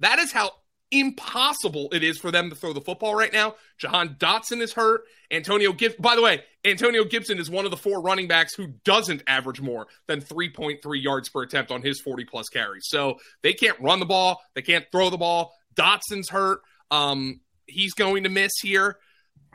That 0.00 0.18
is 0.18 0.32
how 0.32 0.50
impossible 0.92 1.88
it 1.92 2.04
is 2.04 2.18
for 2.18 2.30
them 2.30 2.50
to 2.50 2.56
throw 2.56 2.72
the 2.72 2.80
football 2.80 3.14
right 3.14 3.32
now. 3.32 3.56
Jahan 3.78 4.16
Dotson 4.18 4.60
is 4.60 4.72
hurt. 4.72 5.02
Antonio 5.30 5.72
Gibson, 5.72 6.00
by 6.00 6.14
the 6.14 6.22
way, 6.22 6.42
Antonio 6.64 7.04
Gibson 7.04 7.38
is 7.38 7.50
one 7.50 7.64
of 7.64 7.70
the 7.70 7.76
four 7.76 8.02
running 8.02 8.28
backs 8.28 8.54
who 8.54 8.68
doesn't 8.84 9.22
average 9.26 9.60
more 9.60 9.86
than 10.06 10.20
3.3 10.20 10.78
yards 11.02 11.30
per 11.30 11.42
attempt 11.42 11.70
on 11.70 11.82
his 11.82 12.00
40 12.00 12.26
plus 12.26 12.48
carries. 12.48 12.84
So 12.86 13.18
they 13.42 13.54
can't 13.54 13.80
run 13.80 13.98
the 13.98 14.06
ball, 14.06 14.40
they 14.54 14.62
can't 14.62 14.84
throw 14.92 15.10
the 15.10 15.18
ball. 15.18 15.54
Dotson's 15.74 16.28
hurt. 16.28 16.60
Um, 16.90 17.40
he's 17.66 17.94
going 17.94 18.24
to 18.24 18.28
miss 18.28 18.52
here. 18.60 18.98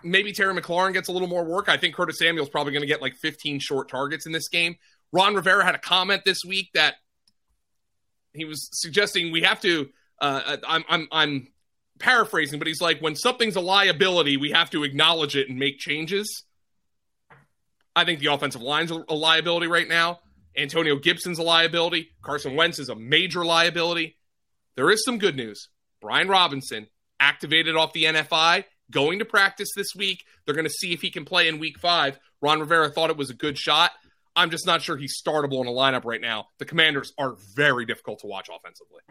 Maybe 0.04 0.32
Terry 0.32 0.60
McLaurin 0.60 0.94
gets 0.94 1.10
a 1.10 1.12
little 1.12 1.28
more 1.28 1.46
work. 1.46 1.70
I 1.70 1.78
think 1.78 1.96
Curtis 1.96 2.18
Samuel's 2.18 2.50
probably 2.50 2.74
going 2.74 2.82
to 2.82 2.88
get 2.88 3.02
like 3.02 3.16
15 3.16 3.60
short 3.60 3.90
targets 3.90 4.26
in 4.26 4.32
this 4.32 4.48
game. 4.50 4.76
Ron 5.12 5.36
Rivera 5.36 5.64
had 5.64 5.76
a 5.76 5.80
comment 5.80 6.24
this 6.26 6.40
week 6.46 6.70
that 6.74 6.96
he 8.34 8.46
was 8.46 8.70
suggesting 8.72 9.32
we 9.32 9.42
have 9.42 9.62
to 9.62 9.90
uh, 10.20 10.58
I'm, 10.68 10.84
I'm, 10.90 11.08
I'm 11.12 11.48
paraphrasing, 12.00 12.60
but 12.60 12.68
he's 12.68 12.82
like, 12.82 13.00
when 13.02 13.16
something's 13.16 13.56
a 13.56 13.62
liability, 13.62 14.38
we 14.38 14.52
have 14.52 14.70
to 14.72 14.84
acknowledge 14.84 15.36
it 15.36 15.50
and 15.50 15.60
make 15.60 15.80
changes. 15.80 16.44
I 17.96 18.06
think 18.06 18.20
the 18.20 18.28
offensive 18.28 18.62
line's 18.62 18.92
a 18.92 19.16
liability 19.16 19.68
right 19.68 19.88
now. 19.88 20.20
Antonio 20.56 20.98
Gibson's 20.98 21.40
a 21.40 21.44
liability. 21.44 22.10
Carson 22.22 22.56
Wentz 22.56 22.80
is 22.80 22.90
a 22.90 22.96
major 22.96 23.46
liability. 23.46 24.18
There 24.76 24.90
is 24.92 25.04
some 25.04 25.18
good 25.18 25.36
news. 25.36 25.70
Brian 26.02 26.28
Robinson 26.28 26.88
activated 27.20 27.76
off 27.76 27.94
the 27.94 28.06
NFI, 28.06 28.66
going 28.92 29.20
to 29.20 29.26
practice 29.26 29.70
this 29.76 29.96
week. 29.96 30.24
They're 30.46 30.56
going 30.56 30.66
to 30.66 30.72
see 30.72 30.94
if 30.94 31.02
he 31.02 31.10
can 31.10 31.26
play 31.26 31.48
in 31.48 31.60
week 31.60 31.80
five. 31.80 32.20
Ron 32.42 32.60
Rivera 32.60 32.90
thought 32.90 33.10
it 33.10 33.18
was 33.18 33.30
a 33.30 33.36
good 33.36 33.58
shot. 33.58 33.92
I'm 34.36 34.52
just 34.52 34.68
not 34.68 34.84
sure 34.84 34.98
he's 34.98 35.20
startable 35.20 35.62
in 35.62 35.68
a 35.68 35.72
lineup 35.72 36.06
right 36.06 36.22
now. 36.22 36.48
The 36.60 36.66
commanders 36.66 37.12
are 37.18 37.36
very 37.56 37.86
difficult 37.86 38.20
to 38.20 38.28
watch 38.28 38.50
offensively. 38.56 39.02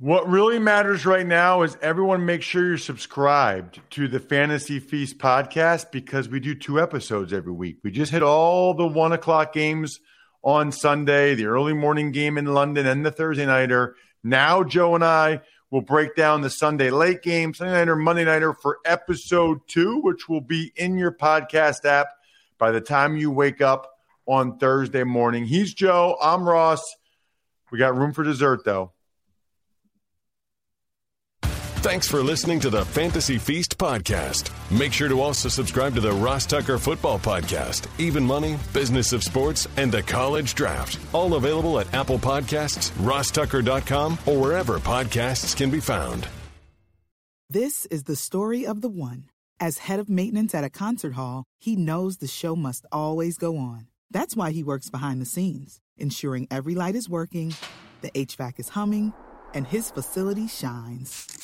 What 0.00 0.28
really 0.28 0.58
matters 0.58 1.06
right 1.06 1.24
now 1.24 1.62
is 1.62 1.78
everyone 1.80 2.26
make 2.26 2.42
sure 2.42 2.66
you're 2.66 2.78
subscribed 2.78 3.80
to 3.90 4.08
the 4.08 4.18
Fantasy 4.18 4.80
Feast 4.80 5.18
podcast 5.18 5.92
because 5.92 6.28
we 6.28 6.40
do 6.40 6.56
two 6.56 6.80
episodes 6.80 7.32
every 7.32 7.52
week. 7.52 7.76
We 7.84 7.92
just 7.92 8.10
hit 8.10 8.24
all 8.24 8.74
the 8.74 8.88
one 8.88 9.12
o'clock 9.12 9.52
games 9.52 10.00
on 10.42 10.72
Sunday, 10.72 11.36
the 11.36 11.46
early 11.46 11.74
morning 11.74 12.10
game 12.10 12.38
in 12.38 12.46
London, 12.46 12.88
and 12.88 13.06
the 13.06 13.12
Thursday 13.12 13.46
nighter. 13.46 13.94
Now, 14.24 14.64
Joe 14.64 14.96
and 14.96 15.04
I 15.04 15.42
will 15.70 15.80
break 15.80 16.16
down 16.16 16.40
the 16.40 16.50
Sunday 16.50 16.90
late 16.90 17.22
game, 17.22 17.54
Sunday 17.54 17.74
nighter, 17.74 17.94
Monday 17.94 18.24
nighter 18.24 18.52
for 18.52 18.78
episode 18.84 19.60
two, 19.68 20.00
which 20.00 20.28
will 20.28 20.40
be 20.40 20.72
in 20.74 20.98
your 20.98 21.12
podcast 21.12 21.84
app 21.84 22.08
by 22.58 22.72
the 22.72 22.80
time 22.80 23.16
you 23.16 23.30
wake 23.30 23.60
up 23.60 23.92
on 24.26 24.58
Thursday 24.58 25.04
morning. 25.04 25.44
He's 25.44 25.72
Joe. 25.72 26.16
I'm 26.20 26.48
Ross. 26.48 26.82
We 27.70 27.78
got 27.78 27.96
room 27.96 28.12
for 28.12 28.24
dessert, 28.24 28.64
though. 28.64 28.93
Thanks 31.84 32.08
for 32.08 32.22
listening 32.22 32.60
to 32.60 32.70
the 32.70 32.82
Fantasy 32.82 33.36
Feast 33.36 33.76
podcast. 33.76 34.50
Make 34.70 34.94
sure 34.94 35.10
to 35.10 35.20
also 35.20 35.50
subscribe 35.50 35.94
to 35.96 36.00
the 36.00 36.12
Ross 36.12 36.46
Tucker 36.46 36.78
Football 36.78 37.18
Podcast, 37.18 37.88
Even 37.98 38.24
Money, 38.24 38.56
Business 38.72 39.12
of 39.12 39.22
Sports, 39.22 39.68
and 39.76 39.92
the 39.92 40.02
College 40.02 40.54
Draft. 40.54 40.98
All 41.12 41.34
available 41.34 41.78
at 41.78 41.92
Apple 41.92 42.18
Podcasts, 42.18 42.90
rosstucker.com, 42.92 44.16
or 44.24 44.40
wherever 44.40 44.78
podcasts 44.78 45.54
can 45.54 45.70
be 45.70 45.78
found. 45.78 46.26
This 47.50 47.84
is 47.90 48.04
the 48.04 48.16
story 48.16 48.66
of 48.66 48.80
the 48.80 48.88
one. 48.88 49.24
As 49.60 49.76
head 49.76 50.00
of 50.00 50.08
maintenance 50.08 50.54
at 50.54 50.64
a 50.64 50.70
concert 50.70 51.12
hall, 51.12 51.44
he 51.58 51.76
knows 51.76 52.16
the 52.16 52.26
show 52.26 52.56
must 52.56 52.86
always 52.92 53.36
go 53.36 53.58
on. 53.58 53.88
That's 54.10 54.34
why 54.34 54.52
he 54.52 54.62
works 54.62 54.88
behind 54.88 55.20
the 55.20 55.26
scenes, 55.26 55.82
ensuring 55.98 56.48
every 56.50 56.74
light 56.74 56.94
is 56.94 57.10
working, 57.10 57.52
the 58.00 58.10
HVAC 58.12 58.58
is 58.58 58.70
humming, 58.70 59.12
and 59.52 59.66
his 59.66 59.90
facility 59.90 60.48
shines. 60.48 61.43